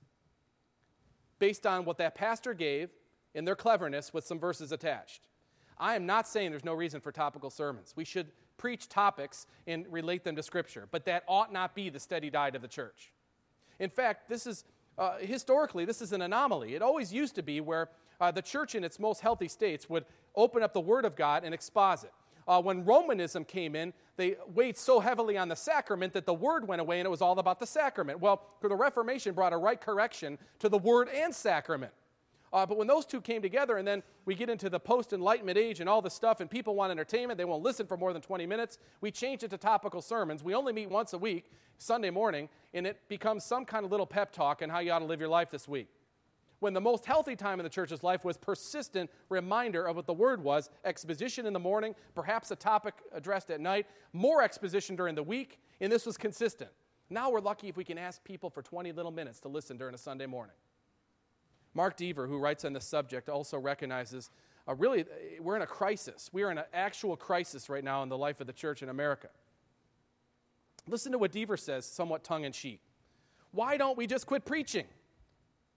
based 1.38 1.66
on 1.66 1.84
what 1.84 1.98
that 1.98 2.14
pastor 2.14 2.54
gave 2.54 2.90
in 3.34 3.44
their 3.44 3.56
cleverness 3.56 4.14
with 4.14 4.24
some 4.24 4.38
verses 4.38 4.72
attached. 4.72 5.28
I 5.78 5.94
am 5.94 6.06
not 6.06 6.26
saying 6.26 6.50
there's 6.50 6.64
no 6.64 6.72
reason 6.72 7.00
for 7.00 7.12
topical 7.12 7.50
sermons. 7.50 7.92
We 7.94 8.04
should 8.04 8.28
preach 8.56 8.88
topics 8.88 9.46
and 9.66 9.84
relate 9.90 10.24
them 10.24 10.36
to 10.36 10.42
Scripture, 10.42 10.88
but 10.90 11.04
that 11.04 11.24
ought 11.28 11.52
not 11.52 11.74
be 11.74 11.90
the 11.90 12.00
steady 12.00 12.30
diet 12.30 12.54
of 12.54 12.62
the 12.62 12.68
church. 12.68 13.12
In 13.78 13.90
fact, 13.90 14.28
this 14.28 14.46
is 14.46 14.64
uh, 14.98 15.18
historically, 15.18 15.84
this 15.84 16.00
is 16.00 16.12
an 16.12 16.22
anomaly. 16.22 16.74
It 16.74 16.80
always 16.80 17.12
used 17.12 17.34
to 17.34 17.42
be 17.42 17.60
where 17.60 17.90
uh, 18.18 18.30
the 18.30 18.40
church 18.40 18.74
in 18.74 18.82
its 18.82 18.98
most 18.98 19.20
healthy 19.20 19.48
states 19.48 19.90
would 19.90 20.06
open 20.34 20.62
up 20.62 20.72
the 20.72 20.80
Word 20.80 21.04
of 21.04 21.16
God 21.16 21.44
and 21.44 21.52
exposit. 21.52 22.12
Uh, 22.46 22.62
when 22.62 22.84
Romanism 22.84 23.44
came 23.44 23.74
in, 23.74 23.92
they 24.16 24.36
weighed 24.54 24.76
so 24.76 25.00
heavily 25.00 25.36
on 25.36 25.48
the 25.48 25.56
sacrament 25.56 26.12
that 26.12 26.26
the 26.26 26.34
Word 26.34 26.66
went 26.66 26.80
away 26.80 27.00
and 27.00 27.06
it 27.06 27.10
was 27.10 27.20
all 27.20 27.38
about 27.38 27.60
the 27.60 27.66
sacrament. 27.66 28.20
Well, 28.20 28.42
the 28.62 28.74
Reformation 28.74 29.34
brought 29.34 29.52
a 29.52 29.56
right 29.56 29.80
correction 29.80 30.38
to 30.60 30.68
the 30.68 30.78
Word 30.78 31.08
and 31.08 31.34
sacrament. 31.34 31.92
Uh, 32.52 32.64
but 32.64 32.78
when 32.78 32.86
those 32.86 33.04
two 33.04 33.20
came 33.20 33.42
together, 33.42 33.76
and 33.76 33.86
then 33.86 34.02
we 34.24 34.34
get 34.34 34.48
into 34.48 34.70
the 34.70 34.78
post 34.78 35.12
Enlightenment 35.12 35.58
age 35.58 35.80
and 35.80 35.88
all 35.88 36.00
this 36.00 36.14
stuff, 36.14 36.40
and 36.40 36.48
people 36.48 36.74
want 36.74 36.90
entertainment, 36.90 37.36
they 37.36 37.44
won't 37.44 37.62
listen 37.62 37.86
for 37.86 37.96
more 37.96 38.12
than 38.12 38.22
20 38.22 38.46
minutes, 38.46 38.78
we 39.00 39.10
change 39.10 39.42
it 39.42 39.50
to 39.50 39.58
topical 39.58 40.00
sermons. 40.00 40.44
We 40.44 40.54
only 40.54 40.72
meet 40.72 40.88
once 40.88 41.12
a 41.12 41.18
week, 41.18 41.50
Sunday 41.76 42.10
morning, 42.10 42.48
and 42.72 42.86
it 42.86 43.00
becomes 43.08 43.44
some 43.44 43.64
kind 43.64 43.84
of 43.84 43.90
little 43.90 44.06
pep 44.06 44.32
talk 44.32 44.62
on 44.62 44.70
how 44.70 44.78
you 44.78 44.92
ought 44.92 45.00
to 45.00 45.04
live 45.04 45.20
your 45.20 45.28
life 45.28 45.50
this 45.50 45.66
week. 45.68 45.88
When 46.60 46.72
the 46.72 46.80
most 46.80 47.04
healthy 47.04 47.36
time 47.36 47.60
in 47.60 47.64
the 47.64 47.70
church's 47.70 48.02
life 48.02 48.24
was 48.24 48.36
persistent 48.36 49.10
reminder 49.28 49.86
of 49.86 49.96
what 49.96 50.06
the 50.06 50.14
word 50.14 50.42
was, 50.42 50.70
exposition 50.84 51.46
in 51.46 51.52
the 51.52 51.58
morning, 51.58 51.94
perhaps 52.14 52.50
a 52.50 52.56
topic 52.56 52.94
addressed 53.12 53.50
at 53.50 53.60
night, 53.60 53.86
more 54.12 54.42
exposition 54.42 54.96
during 54.96 55.14
the 55.14 55.22
week, 55.22 55.58
and 55.80 55.92
this 55.92 56.06
was 56.06 56.16
consistent. 56.16 56.70
Now 57.10 57.30
we're 57.30 57.40
lucky 57.40 57.68
if 57.68 57.76
we 57.76 57.84
can 57.84 57.98
ask 57.98 58.24
people 58.24 58.48
for 58.48 58.62
20 58.62 58.92
little 58.92 59.12
minutes 59.12 59.38
to 59.40 59.48
listen 59.48 59.76
during 59.76 59.94
a 59.94 59.98
Sunday 59.98 60.26
morning. 60.26 60.56
Mark 61.74 61.96
Dever, 61.96 62.26
who 62.26 62.38
writes 62.38 62.64
on 62.64 62.72
this 62.72 62.86
subject, 62.86 63.28
also 63.28 63.58
recognizes 63.58 64.30
uh, 64.66 64.74
really 64.74 65.04
we're 65.40 65.56
in 65.56 65.62
a 65.62 65.66
crisis. 65.66 66.30
We 66.32 66.42
are 66.42 66.50
in 66.50 66.58
an 66.58 66.64
actual 66.72 67.16
crisis 67.16 67.68
right 67.68 67.84
now 67.84 68.02
in 68.02 68.08
the 68.08 68.18
life 68.18 68.40
of 68.40 68.46
the 68.46 68.52
church 68.52 68.82
in 68.82 68.88
America. 68.88 69.28
Listen 70.88 71.12
to 71.12 71.18
what 71.18 71.32
Dever 71.32 71.56
says, 71.56 71.84
somewhat 71.84 72.24
tongue 72.24 72.44
in 72.44 72.52
cheek. 72.52 72.80
Why 73.52 73.76
don't 73.76 73.96
we 73.96 74.06
just 74.06 74.26
quit 74.26 74.44
preaching? 74.44 74.86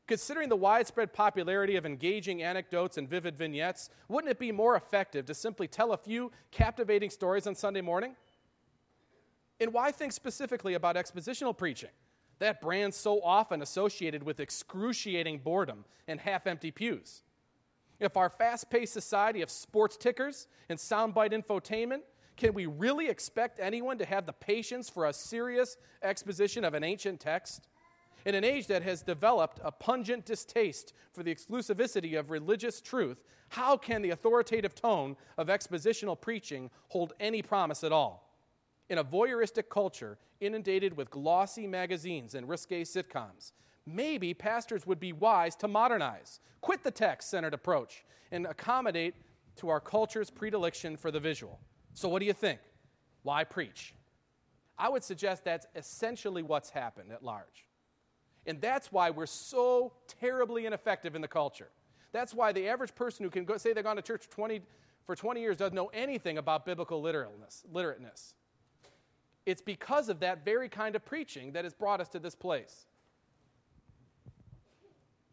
Considering 0.10 0.50
the 0.50 0.56
widespread 0.56 1.14
popularity 1.14 1.76
of 1.76 1.86
engaging 1.86 2.42
anecdotes 2.42 2.98
and 2.98 3.08
vivid 3.08 3.38
vignettes, 3.38 3.92
wouldn't 4.08 4.32
it 4.32 4.40
be 4.40 4.52
more 4.52 4.76
effective 4.76 5.24
to 5.28 5.36
simply 5.36 5.68
tell 5.68 5.92
a 5.92 5.98
few 5.98 6.32
captivating 6.50 7.12
stories 7.12 7.46
on 7.46 7.54
Sunday 7.54 7.82
morning? 7.82 8.16
And 9.60 9.72
why 9.72 9.92
think 9.92 10.12
specifically 10.12 10.74
about 10.74 10.96
expositional 10.96 11.56
preaching? 11.56 11.92
That 12.40 12.60
brand 12.60 12.96
so 12.96 13.22
often 13.22 13.62
associated 13.62 14.24
with 14.24 14.40
excruciating 14.40 15.42
boredom 15.44 15.86
and 16.08 16.20
half 16.20 16.48
empty 16.48 16.72
pews. 16.72 17.22
If 18.00 18.18
our 18.18 18.32
fast 18.32 18.72
paced 18.72 18.94
society 18.94 19.44
of 19.44 19.52
sports 19.52 19.96
tickers 19.96 20.48
and 20.70 20.80
soundbite 20.80 21.34
infotainment, 21.34 22.02
can 22.36 22.56
we 22.56 22.66
really 22.66 23.10
expect 23.10 23.60
anyone 23.60 24.00
to 24.00 24.06
have 24.06 24.26
the 24.26 24.34
patience 24.34 24.90
for 24.90 25.06
a 25.06 25.14
serious 25.14 25.78
exposition 26.02 26.64
of 26.64 26.74
an 26.74 26.84
ancient 26.84 27.20
text? 27.20 27.68
In 28.26 28.36
an 28.36 28.44
age 28.44 28.68
that 28.68 28.84
has 28.84 29.02
developed 29.02 29.60
a 29.64 29.72
pungent 29.72 30.26
distaste 30.26 30.94
for 31.14 31.24
the 31.24 31.34
exclusivity 31.34 32.20
of 32.20 32.32
religious 32.32 32.82
truth, 32.82 33.24
how 33.50 33.78
can 33.78 34.02
the 34.02 34.12
authoritative 34.12 34.76
tone 34.76 35.16
of 35.38 35.48
expositional 35.48 36.20
preaching 36.20 36.70
hold 36.90 37.14
any 37.20 37.42
promise 37.42 37.84
at 37.84 37.92
all? 37.92 38.30
in 38.90 38.98
a 38.98 39.04
voyeuristic 39.04 39.70
culture 39.70 40.18
inundated 40.42 40.98
with 40.98 41.10
glossy 41.12 41.68
magazines 41.68 42.36
and 42.36 42.50
risque 42.50 42.84
sitcoms, 42.84 43.52
maybe 43.86 44.34
pastors 44.34 44.86
would 44.86 45.00
be 45.00 45.14
wise 45.14 45.56
to 45.56 45.68
modernize, 45.68 46.40
quit 46.62 46.84
the 46.84 46.92
text 46.92 47.30
centered 47.30 47.54
approach, 47.54 48.04
and 48.32 48.46
accommodate 48.46 49.16
to 49.56 49.70
our 49.70 49.80
culture's 49.80 50.30
predilection 50.30 50.98
for 50.98 51.12
the 51.12 51.20
visual. 51.20 51.60
So, 51.94 52.10
what 52.10 52.20
do 52.20 52.26
you 52.26 52.34
think? 52.34 52.60
Why 53.24 53.44
preach? 53.44 53.94
I 54.78 54.90
would 54.90 55.04
suggest 55.04 55.44
that's 55.44 55.68
essentially 55.76 56.42
what's 56.42 56.70
happened 56.70 57.12
at 57.12 57.24
large. 57.24 57.66
And 58.50 58.60
that's 58.60 58.92
why 58.92 59.12
we're 59.12 59.28
so 59.28 59.94
terribly 60.20 60.66
ineffective 60.66 61.14
in 61.14 61.22
the 61.22 61.28
culture. 61.28 61.70
That's 62.12 62.34
why 62.34 62.52
the 62.52 62.68
average 62.68 62.96
person 62.96 63.24
who 63.24 63.30
can 63.30 63.46
go, 63.46 63.58
say 63.58 63.74
they've 63.74 63.84
gone 63.84 63.98
to 63.98 64.02
church 64.02 64.28
20, 64.28 64.62
for 65.06 65.16
20 65.16 65.40
years 65.40 65.56
doesn't 65.56 65.76
know 65.76 65.92
anything 65.94 66.40
about 66.40 66.66
biblical 66.66 67.00
literateness. 67.00 67.64
literateness. 67.72 68.34
It's 69.46 69.62
because 69.62 70.10
of 70.10 70.22
that 70.22 70.44
very 70.44 70.68
kind 70.68 70.96
of 70.96 71.06
preaching 71.06 71.52
that 71.52 71.64
has 71.64 71.76
brought 71.76 72.02
us 72.02 72.10
to 72.10 72.18
this 72.18 72.34
place. 72.34 72.88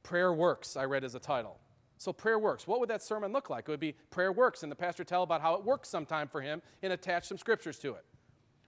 Prayer 0.02 0.30
Works, 0.30 0.76
I 0.76 0.84
read 0.84 1.02
as 1.02 1.14
a 1.14 1.18
title. 1.18 1.58
So, 1.96 2.12
prayer 2.12 2.38
works. 2.38 2.66
What 2.66 2.80
would 2.80 2.90
that 2.90 3.02
sermon 3.02 3.32
look 3.32 3.48
like? 3.48 3.64
It 3.66 3.70
would 3.70 3.80
be 3.80 3.94
prayer 4.10 4.30
works, 4.30 4.62
and 4.62 4.70
the 4.70 4.76
pastor 4.76 5.02
tell 5.02 5.22
about 5.22 5.40
how 5.40 5.54
it 5.54 5.64
works 5.64 5.88
sometime 5.88 6.28
for 6.28 6.42
him 6.42 6.60
and 6.82 6.92
attach 6.92 7.24
some 7.24 7.38
scriptures 7.38 7.78
to 7.78 7.94
it. 7.94 8.04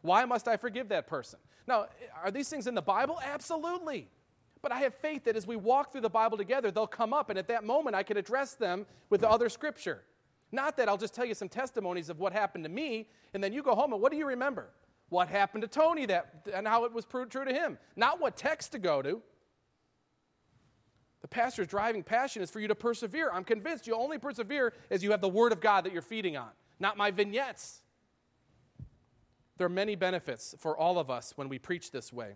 Why 0.01 0.25
must 0.25 0.49
I 0.49 0.57
forgive 0.57 0.89
that 0.89 1.07
person? 1.07 1.39
Now, 1.67 1.89
are 2.25 2.31
these 2.31 2.49
things 2.49 2.67
in 2.67 2.75
the 2.75 2.81
Bible? 2.81 3.21
Absolutely. 3.23 4.09
But 4.63 4.73
I 4.73 4.81
have 4.81 4.95
faith 4.95 5.25
that 5.25 5.37
as 5.37 5.47
we 5.47 5.57
walk 5.57 5.93
through 5.93 6.01
the 6.01 6.11
Bible 6.11 6.37
together, 6.37 6.71
they'll 6.71 6.87
come 6.87 7.13
up, 7.13 7.31
and 7.31 7.39
at 7.39 7.49
that 7.49 7.65
moment, 7.65 7.95
I 7.95 8.03
can 8.03 8.17
address 8.17 8.55
them 8.55 8.87
with 9.09 9.21
the 9.21 9.31
other 9.31 9.49
scripture. 9.49 10.03
Not 10.51 10.77
that 10.79 10.89
I'll 10.89 10.97
just 10.97 11.15
tell 11.15 11.25
you 11.25 11.35
some 11.35 11.49
testimonies 11.49 12.09
of 12.09 12.19
what 12.19 12.33
happened 12.33 12.65
to 12.65 12.71
me, 12.71 13.09
and 13.35 13.45
then 13.45 13.53
you 13.53 13.63
go 13.63 13.75
home 13.75 13.93
and 13.93 14.03
what 14.03 14.11
do 14.11 14.19
you 14.19 14.27
remember? 14.27 14.71
what 15.09 15.29
happened 15.29 15.63
to 15.63 15.69
Tony 15.69 16.07
that, 16.07 16.49
and 16.53 16.67
how 16.67 16.85
it 16.85 16.93
was 16.93 17.05
proved 17.05 17.33
true 17.33 17.45
to 17.45 17.53
him, 17.53 17.79
not 17.97 18.21
what 18.21 18.37
text 18.37 18.73
to 18.73 18.79
go 18.79 19.03
to. 19.03 19.23
The 21.23 21.29
pastor's 21.29 21.67
driving 21.67 22.03
passion 22.03 22.43
is 22.43 22.51
for 22.51 22.61
you 22.61 22.69
to 22.69 22.75
persevere. 22.75 23.31
I'm 23.33 23.45
convinced 23.45 23.87
you 23.87 23.95
only 23.95 24.19
persevere 24.19 24.73
as 24.91 25.03
you 25.03 25.11
have 25.11 25.21
the 25.21 25.29
Word 25.29 25.53
of 25.53 25.61
God 25.61 25.85
that 25.85 25.93
you're 25.93 26.03
feeding 26.03 26.37
on, 26.37 26.51
not 26.79 26.97
my 26.97 27.11
vignettes. 27.11 27.83
There 29.57 29.67
are 29.67 29.71
many 29.71 29.97
benefits 29.97 30.55
for 30.59 30.77
all 30.77 30.99
of 30.99 31.11
us 31.11 31.33
when 31.35 31.49
we 31.49 31.59
preach 31.59 31.91
this 31.91 32.13
way. 32.13 32.35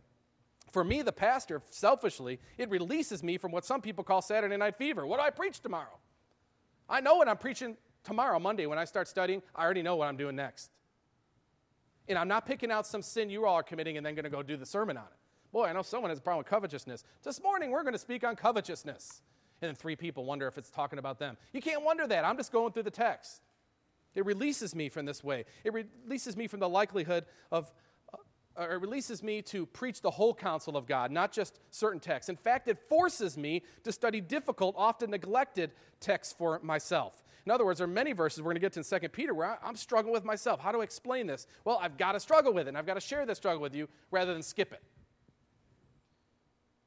For 0.73 0.83
me, 0.83 1.03
the 1.03 1.13
pastor, 1.13 1.63
selfishly, 1.71 2.41
it 2.57 2.71
releases 2.71 3.23
me 3.23 3.37
from 3.37 3.53
what 3.53 3.65
some 3.65 3.83
people 3.83 4.03
call 4.03 4.23
Saturday 4.23 4.57
night 4.57 4.75
fever. 4.75 5.07
What 5.07 5.19
do 5.21 5.25
I 5.25 5.31
preach 5.31 5.61
tomorrow? 5.61 5.99
I 6.89 7.01
know 7.01 7.17
what 7.17 7.29
I'm 7.29 7.37
preaching 7.37 7.77
tomorrow, 8.05 8.39
Monday, 8.39 8.67
when 8.67 8.79
I 8.79 8.87
start 8.87 9.07
studying. 9.07 9.43
I 9.55 9.65
already 9.65 9.83
know 9.83 9.97
what 9.97 10.09
I'm 10.09 10.17
doing 10.17 10.35
next. 10.35 10.71
And 12.09 12.19
I'm 12.19 12.27
not 12.27 12.47
picking 12.47 12.71
out 12.71 12.87
some 12.87 13.03
sin 13.03 13.29
you 13.31 13.45
all 13.45 13.55
are 13.57 13.63
committing 13.63 13.99
and 13.99 14.05
then 14.05 14.15
going 14.15 14.25
to 14.25 14.31
go 14.31 14.43
do 14.43 14.57
the 14.57 14.67
sermon 14.67 14.97
on 14.97 15.05
it. 15.05 15.19
Boy, 15.53 15.67
I 15.67 15.73
know 15.75 15.83
someone 15.83 16.11
has 16.11 16.19
a 16.19 16.23
problem 16.23 16.39
with 16.39 16.49
covetousness. 16.49 17.05
This 17.23 17.43
morning, 17.43 17.71
we're 17.71 17.83
going 17.83 17.93
to 17.93 17.99
speak 17.99 18.25
on 18.25 18.35
covetousness. 18.35 19.23
And 19.61 19.69
then 19.69 19.77
three 19.77 19.95
people 19.95 20.25
wonder 20.25 20.49
if 20.49 20.57
it's 20.57 20.71
talking 20.71 20.99
about 20.99 21.19
them. 21.19 21.37
You 21.53 21.61
can't 21.61 21.85
wonder 21.85 22.07
that. 22.07 22.25
I'm 22.25 22.39
just 22.39 22.51
going 22.51 22.73
through 22.73 22.85
the 22.85 22.91
text. 22.91 23.43
It 24.15 24.25
releases 24.27 24.75
me 24.75 24.89
from 24.89 25.07
this 25.07 25.23
way. 25.23 25.45
It 25.65 25.73
releases 25.73 26.37
me 26.37 26.47
from 26.47 26.61
the 26.61 26.69
likelihood 26.69 27.27
of, 27.51 27.71
uh, 28.63 28.75
it 28.75 28.81
releases 28.81 29.23
me 29.23 29.43
to 29.43 29.67
preach 29.67 30.01
the 30.01 30.11
whole 30.11 30.35
counsel 30.35 30.77
of 30.77 30.87
God, 30.87 31.11
not 31.11 31.33
just 31.33 31.61
certain 31.71 32.01
texts. 32.01 32.29
In 32.29 32.37
fact, 32.37 32.69
it 32.69 32.79
forces 32.79 33.37
me 33.37 33.63
to 33.85 33.93
study 33.93 34.21
difficult, 34.21 34.75
often 34.79 35.11
neglected 35.11 35.73
texts 36.01 36.35
for 36.37 36.61
myself. 36.63 37.23
In 37.45 37.51
other 37.51 37.65
words, 37.65 37.79
there 37.79 37.87
are 37.87 37.91
many 37.91 38.13
verses 38.13 38.41
we're 38.41 38.53
going 38.53 38.57
to 38.57 38.61
get 38.61 38.73
to 38.75 38.81
in 38.81 39.01
2 39.01 39.09
Peter 39.09 39.35
where 39.35 39.59
I'm 39.65 39.75
struggling 39.77 40.13
with 40.13 40.25
myself. 40.25 40.61
How 40.61 40.71
do 40.71 40.81
I 40.81 40.85
explain 40.85 41.27
this? 41.27 41.47
Well, 41.65 41.79
I've 41.83 41.99
got 41.99 42.13
to 42.13 42.21
struggle 42.21 42.53
with 42.53 42.67
it, 42.67 42.69
and 42.69 42.79
I've 42.79 42.87
got 42.87 42.95
to 42.95 43.01
share 43.01 43.27
this 43.27 43.39
struggle 43.39 43.61
with 43.61 43.75
you 43.75 43.89
rather 44.11 44.33
than 44.33 44.43
skip 44.43 44.73
it. 44.73 44.83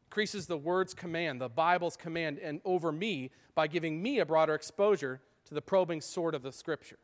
Increases 0.09 0.47
the 0.47 0.57
word's 0.57 0.93
command, 0.93 1.41
the 1.41 1.49
Bible's 1.49 1.97
command, 1.97 2.39
and 2.39 2.61
over 2.63 2.91
me 2.91 3.31
by 3.53 3.67
giving 3.67 4.01
me 4.01 4.19
a 4.19 4.25
broader 4.25 4.55
exposure 4.55 5.19
to 5.45 5.53
the 5.53 5.61
probing 5.61 5.99
sword 5.99 6.33
of 6.33 6.41
the 6.41 6.53
Scripture. 6.53 6.99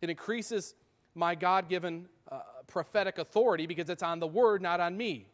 It 0.00 0.08
increases 0.08 0.74
my 1.16 1.34
God 1.34 1.68
given 1.68 2.06
uh, 2.30 2.40
prophetic 2.68 3.18
authority 3.18 3.66
because 3.66 3.90
it's 3.90 4.02
on 4.02 4.20
the 4.20 4.26
Word, 4.26 4.62
not 4.62 4.78
on 4.78 4.96
me. 4.96 5.26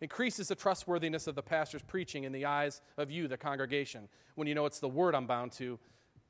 Increases 0.00 0.48
the 0.48 0.54
trustworthiness 0.54 1.26
of 1.26 1.34
the 1.34 1.42
pastor's 1.42 1.82
preaching 1.82 2.24
in 2.24 2.32
the 2.32 2.46
eyes 2.46 2.80
of 2.96 3.10
you, 3.10 3.28
the 3.28 3.36
congregation, 3.36 4.08
when 4.34 4.48
you 4.48 4.54
know 4.54 4.64
it's 4.64 4.80
the 4.80 4.88
Word 4.88 5.14
I'm 5.14 5.26
bound 5.26 5.52
to 5.52 5.78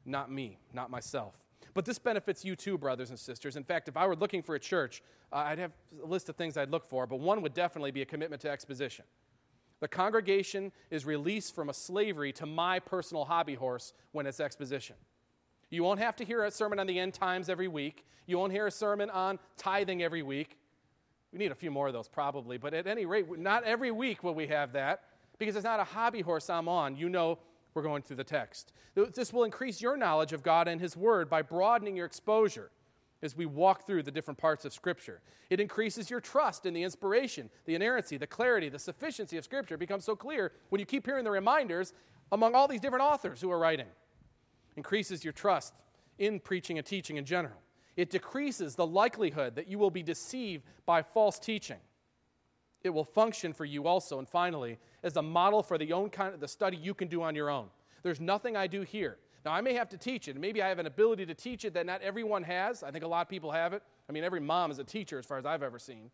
not 0.05 0.31
me, 0.31 0.59
not 0.73 0.91
myself. 0.91 1.39
But 1.75 1.85
this 1.85 1.99
benefits 1.99 2.45
you 2.45 2.57
too, 2.57 2.77
brothers 2.77 3.11
and 3.11 3.19
sisters. 3.19 3.57
In 3.57 3.65
fact, 3.65 3.89
if 3.89 3.97
I 3.97 4.07
were 4.07 4.17
looking 4.17 4.43
for 4.43 4.55
a 4.55 4.59
church, 4.59 5.03
uh, 5.33 5.37
I'd 5.37 5.59
have 5.59 5.73
a 6.03 6.07
list 6.07 6.29
of 6.29 6.37
things 6.37 6.57
I'd 6.57 6.71
look 6.71 6.85
for, 6.85 7.07
but 7.07 7.21
one 7.21 7.41
would 7.43 7.55
definitely 7.55 7.93
be 7.93 8.03
a 8.03 8.07
commitment 8.07 8.43
to 8.43 8.51
exposition. 8.51 9.05
The 9.81 9.89
congregation 9.89 10.71
is 10.91 11.05
released 11.07 11.55
from 11.55 11.69
a 11.69 11.75
slavery 11.75 12.33
to 12.35 12.47
my 12.47 12.79
personal 12.79 13.25
hobby 13.25 13.55
horse 13.55 13.95
when 14.13 14.27
it's 14.27 14.39
exposition. 14.39 14.97
You 15.73 15.83
won't 15.83 16.01
have 16.01 16.17
to 16.17 16.25
hear 16.25 16.45
a 16.45 16.51
sermon 16.51 16.79
on 16.79 16.87
the 16.87 16.99
end 16.99 17.15
times 17.15 17.49
every 17.49 17.67
week. 17.67 18.05
You 18.27 18.39
won't 18.39 18.53
hear 18.53 18.67
a 18.67 18.71
sermon 18.71 19.09
on 19.09 19.39
tithing 19.57 20.03
every 20.03 20.23
week. 20.23 20.59
We 21.33 21.39
need 21.39 21.51
a 21.51 21.55
few 21.55 21.71
more 21.71 21.87
of 21.87 21.95
those 21.95 22.09
probably, 22.09 22.59
but 22.59 22.75
at 22.75 22.87
any 22.87 23.07
rate, 23.07 23.39
not 23.39 23.65
every 23.65 23.91
week 23.91 24.23
will 24.23 24.35
we 24.35 24.47
have 24.49 24.75
that 24.75 25.05
because 25.39 25.57
it's 25.57 25.65
not 25.65 25.81
a 25.81 25.85
hobby 25.85 26.21
horse 26.21 26.51
I'm 26.51 26.69
on. 26.69 26.95
You 26.95 27.09
know 27.09 27.39
we're 27.73 27.83
going 27.83 28.03
through 28.03 28.17
the 28.17 28.25
text. 28.25 28.75
This 28.95 29.33
will 29.33 29.45
increase 29.45 29.81
your 29.81 29.97
knowledge 29.97 30.35
of 30.35 30.43
God 30.43 30.69
and 30.69 30.79
His 30.79 30.95
Word 30.95 31.31
by 31.31 31.41
broadening 31.41 31.97
your 31.97 32.05
exposure 32.05 32.71
as 33.23 33.35
we 33.35 33.47
walk 33.47 33.87
through 33.87 34.03
the 34.03 34.11
different 34.11 34.37
parts 34.37 34.67
of 34.67 34.75
Scripture. 34.75 35.23
It 35.49 35.59
increases 35.59 36.11
your 36.11 36.21
trust 36.21 36.67
in 36.67 36.75
the 36.75 36.83
inspiration, 36.83 37.49
the 37.65 37.75
inerrancy, 37.75 38.19
the 38.19 38.27
clarity, 38.27 38.69
the 38.69 38.79
sufficiency 38.79 39.39
of 39.39 39.45
Scripture. 39.45 39.77
It 39.77 39.79
becomes 39.79 40.05
so 40.05 40.15
clear 40.15 40.53
when 40.69 40.81
you 40.81 40.85
keep 40.85 41.07
hearing 41.07 41.25
the 41.25 41.31
reminders 41.31 41.95
among 42.31 42.55
all 42.55 42.69
these 42.69 42.81
different 42.81 43.05
authors 43.05 43.41
who 43.41 43.51
are 43.51 43.59
writing. 43.59 43.87
Increases 44.77 45.25
your 45.25 45.33
trust 45.33 45.75
in 46.19 46.41
preaching 46.41 46.79
and 46.79 46.87
teaching 46.87 47.17
in 47.17 47.25
general. 47.25 47.59
It 47.97 48.11
decreases 48.11 48.75
the 48.75 48.87
likelihood 48.87 49.55
that 49.57 49.69
you 49.69 49.79
will 49.79 49.91
be 49.91 50.03
deceived 50.03 50.65
by 50.87 51.03
false 51.03 51.39
teaching. 51.39 51.79
It 52.83 52.91
will 52.91 53.05
function 53.05 53.53
for 53.53 53.65
you 53.65 53.87
also. 53.87 54.19
And 54.19 54.29
finally, 54.29 54.79
as 55.03 55.17
a 55.17 55.23
model 55.23 55.63
for 55.63 55.79
the 55.79 55.93
own 55.93 56.11
kind 56.11 56.35
of 56.35 56.41
the 56.41 56.49
study 56.49 56.77
you 56.77 56.95
can 56.95 57.09
do 57.09 57.23
on 57.23 57.35
your 57.35 57.51
own. 57.51 57.69
There's 58.03 58.21
nothing 58.21 58.57
I 58.57 58.67
do 58.67 58.83
here. 58.83 59.19
Now, 59.45 59.53
I 59.53 59.61
may 59.61 59.75
have 59.75 59.89
to 59.91 59.99
teach 59.99 60.29
it. 60.29 60.33
and 60.33 60.41
Maybe 60.41 60.63
I 60.63 60.69
have 60.69 60.79
an 60.79 60.87
ability 60.87 61.27
to 61.27 61.35
teach 61.35 61.65
it 61.65 61.75
that 61.75 61.87
not 61.87 62.01
everyone 62.03 62.45
has. 62.45 62.83
I 62.83 62.91
think 62.91 63.05
a 63.05 63.09
lot 63.09 63.23
of 63.23 63.29
people 63.29 63.51
have 63.51 63.73
it. 63.73 63.83
I 64.09 64.13
mean, 64.13 64.25
every 64.25 64.41
mom 64.41 64.71
is 64.71 64.79
a 64.79 64.85
teacher 64.85 65.19
as 65.19 65.27
far 65.27 65.39
as 65.39 65.47
I've 65.47 65.63
ever 65.63 65.79
seen. 65.79 66.11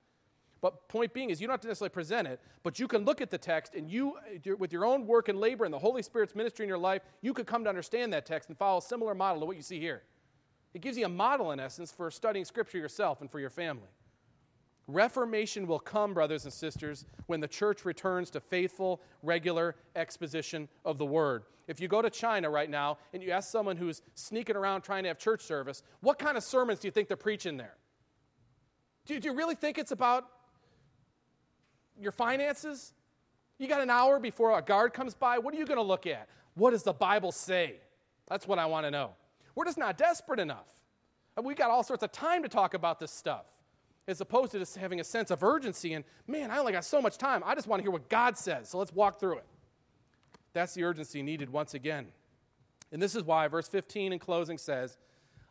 But 0.60 0.88
point 0.88 1.12
being 1.12 1.30
is 1.30 1.40
you 1.40 1.46
don't 1.46 1.54
have 1.54 1.60
to 1.60 1.68
necessarily 1.68 1.90
present 1.90 2.26
it, 2.26 2.40
but 2.62 2.78
you 2.78 2.88
can 2.88 3.04
look 3.04 3.20
at 3.20 3.30
the 3.30 3.38
text 3.38 3.74
and 3.74 3.88
you, 3.88 4.16
with 4.58 4.72
your 4.72 4.84
own 4.84 5.06
work 5.06 5.28
and 5.28 5.38
labor 5.38 5.64
and 5.64 5.72
the 5.72 5.78
Holy 5.78 6.02
Spirit's 6.02 6.34
ministry 6.34 6.64
in 6.64 6.68
your 6.68 6.78
life, 6.78 7.02
you 7.20 7.32
could 7.32 7.46
come 7.46 7.62
to 7.64 7.68
understand 7.68 8.12
that 8.12 8.26
text 8.26 8.48
and 8.48 8.58
follow 8.58 8.78
a 8.78 8.82
similar 8.82 9.14
model 9.14 9.40
to 9.40 9.46
what 9.46 9.56
you 9.56 9.62
see 9.62 9.78
here. 9.78 10.02
It 10.74 10.80
gives 10.80 10.98
you 10.98 11.06
a 11.06 11.08
model, 11.08 11.52
in 11.52 11.60
essence, 11.60 11.92
for 11.92 12.10
studying 12.10 12.44
Scripture 12.44 12.78
yourself 12.78 13.20
and 13.20 13.30
for 13.30 13.40
your 13.40 13.50
family. 13.50 13.88
Reformation 14.86 15.66
will 15.66 15.78
come, 15.78 16.14
brothers 16.14 16.44
and 16.44 16.52
sisters, 16.52 17.04
when 17.26 17.40
the 17.40 17.48
church 17.48 17.84
returns 17.84 18.30
to 18.30 18.40
faithful, 18.40 19.00
regular 19.22 19.76
exposition 19.94 20.68
of 20.84 20.98
the 20.98 21.06
Word. 21.06 21.44
If 21.68 21.80
you 21.80 21.88
go 21.88 22.00
to 22.00 22.10
China 22.10 22.48
right 22.48 22.70
now 22.70 22.98
and 23.12 23.22
you 23.22 23.30
ask 23.30 23.50
someone 23.50 23.76
who's 23.76 24.00
sneaking 24.14 24.56
around 24.56 24.82
trying 24.82 25.02
to 25.04 25.08
have 25.08 25.18
church 25.18 25.42
service, 25.42 25.82
what 26.00 26.18
kind 26.18 26.36
of 26.36 26.42
sermons 26.42 26.80
do 26.80 26.88
you 26.88 26.92
think 26.92 27.08
they're 27.08 27.16
preaching 27.18 27.58
there? 27.58 27.76
Do, 29.04 29.20
do 29.20 29.28
you 29.28 29.34
really 29.34 29.54
think 29.54 29.78
it's 29.78 29.92
about 29.92 30.26
your 32.00 32.12
finances? 32.12 32.92
You 33.58 33.66
got 33.66 33.80
an 33.80 33.90
hour 33.90 34.18
before 34.18 34.56
a 34.56 34.62
guard 34.62 34.92
comes 34.92 35.14
by. 35.14 35.38
What 35.38 35.54
are 35.54 35.58
you 35.58 35.66
going 35.66 35.78
to 35.78 35.82
look 35.82 36.06
at? 36.06 36.28
What 36.54 36.70
does 36.70 36.82
the 36.82 36.92
Bible 36.92 37.32
say? 37.32 37.76
That's 38.28 38.46
what 38.46 38.58
I 38.58 38.66
want 38.66 38.86
to 38.86 38.90
know. 38.90 39.12
We're 39.54 39.64
just 39.64 39.78
not 39.78 39.98
desperate 39.98 40.38
enough. 40.38 40.68
We've 41.42 41.56
got 41.56 41.70
all 41.70 41.82
sorts 41.82 42.02
of 42.02 42.12
time 42.12 42.42
to 42.42 42.48
talk 42.48 42.74
about 42.74 42.98
this 42.98 43.10
stuff, 43.12 43.46
as 44.06 44.20
opposed 44.20 44.52
to 44.52 44.58
just 44.58 44.76
having 44.76 45.00
a 45.00 45.04
sense 45.04 45.30
of 45.30 45.42
urgency 45.42 45.94
and, 45.94 46.04
man, 46.26 46.50
I 46.50 46.58
only 46.58 46.72
got 46.72 46.84
so 46.84 47.00
much 47.00 47.16
time. 47.16 47.42
I 47.44 47.54
just 47.54 47.68
want 47.68 47.80
to 47.80 47.84
hear 47.84 47.92
what 47.92 48.08
God 48.08 48.36
says. 48.36 48.68
So 48.68 48.78
let's 48.78 48.92
walk 48.92 49.20
through 49.20 49.38
it. 49.38 49.46
That's 50.52 50.74
the 50.74 50.84
urgency 50.84 51.22
needed 51.22 51.50
once 51.50 51.74
again. 51.74 52.08
And 52.90 53.00
this 53.00 53.14
is 53.14 53.22
why 53.22 53.46
verse 53.48 53.68
15 53.68 54.12
in 54.12 54.18
closing 54.18 54.58
says, 54.58 54.96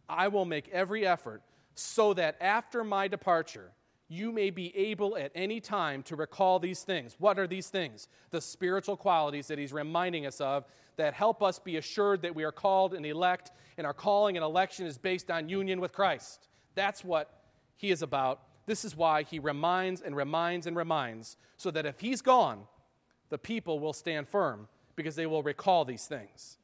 I 0.10 0.28
will 0.28 0.46
make 0.46 0.70
every 0.70 1.06
effort 1.06 1.42
so 1.76 2.14
that 2.16 2.36
after 2.42 2.84
my 2.84 3.08
departure, 3.08 3.72
you 4.10 4.32
may 4.32 4.50
be 4.50 4.76
able 4.76 5.18
at 5.18 5.32
any 5.36 5.60
time 5.60 6.02
to 6.04 6.16
recall 6.16 6.60
these 6.60 6.84
things. 6.84 7.16
What 7.20 7.38
are 7.38 7.48
these 7.48 7.68
things? 7.68 8.08
The 8.32 8.40
spiritual 8.40 8.96
qualities 8.96 9.48
that 9.48 9.60
he's 9.60 9.74
reminding 9.74 10.26
us 10.26 10.40
of 10.40 10.66
that 10.96 11.14
help 11.14 11.44
us 11.44 11.60
be 11.60 11.78
assured 11.78 12.22
that 12.22 12.36
we 12.36 12.44
are 12.44 12.52
called 12.52 12.94
and 12.94 13.06
elect, 13.06 13.52
and 13.78 13.86
our 13.86 13.94
calling 13.94 14.38
and 14.38 14.44
election 14.44 14.86
is 14.86 14.98
based 14.98 15.30
on 15.30 15.50
union 15.50 15.82
with 15.82 15.92
Christ. 15.92 16.48
That's 16.74 17.04
what 17.04 17.30
he 17.76 17.92
is 17.92 18.02
about. 18.02 18.42
This 18.66 18.86
is 18.86 18.96
why 18.96 19.24
he 19.24 19.40
reminds 19.40 20.02
and 20.02 20.16
reminds 20.16 20.68
and 20.68 20.76
reminds, 20.76 21.38
so 21.58 21.70
that 21.72 21.86
if 21.86 22.00
he's 22.00 22.22
gone, 22.22 22.62
the 23.30 23.38
people 23.38 23.80
will 23.80 23.94
stand 23.94 24.28
firm 24.28 24.70
because 24.96 25.16
they 25.16 25.26
will 25.26 25.44
recall 25.44 25.84
these 25.84 26.06
things. 26.06 26.58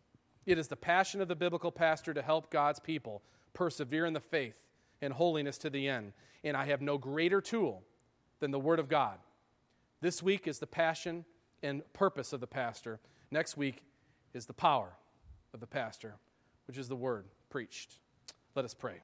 It 0.46 0.58
is 0.58 0.70
the 0.70 0.76
passion 0.76 1.22
of 1.22 1.28
the 1.28 1.36
biblical 1.36 1.72
pastor 1.72 2.14
to 2.14 2.22
help 2.22 2.50
God's 2.50 2.80
people 2.80 3.22
persevere 3.54 4.06
in 4.06 4.14
the 4.14 4.20
faith 4.20 4.60
and 5.02 5.14
holiness 5.14 5.58
to 5.60 5.70
the 5.70 5.88
end. 5.88 6.14
And 6.44 6.58
I 6.58 6.66
have 6.66 6.82
no 6.82 6.98
greater 6.98 7.42
tool 7.42 7.84
than 8.40 8.52
the 8.52 8.60
Word 8.60 8.80
of 8.80 8.90
God. 8.90 9.18
This 10.02 10.22
week 10.22 10.48
is 10.48 10.60
the 10.60 10.68
passion 10.68 11.26
and 11.62 11.82
purpose 11.94 12.34
of 12.34 12.42
the 12.42 12.48
pastor. 12.48 13.00
Next 13.32 13.56
week 13.56 13.84
is 14.34 14.46
the 14.46 14.54
power 14.54 14.94
of 15.54 15.60
the 15.60 15.68
pastor, 15.68 16.16
which 16.68 16.78
is 16.78 16.90
the 16.90 16.96
Word 16.96 17.26
preached. 17.50 17.96
Let 18.56 18.66
us 18.66 18.74
pray. 18.74 19.00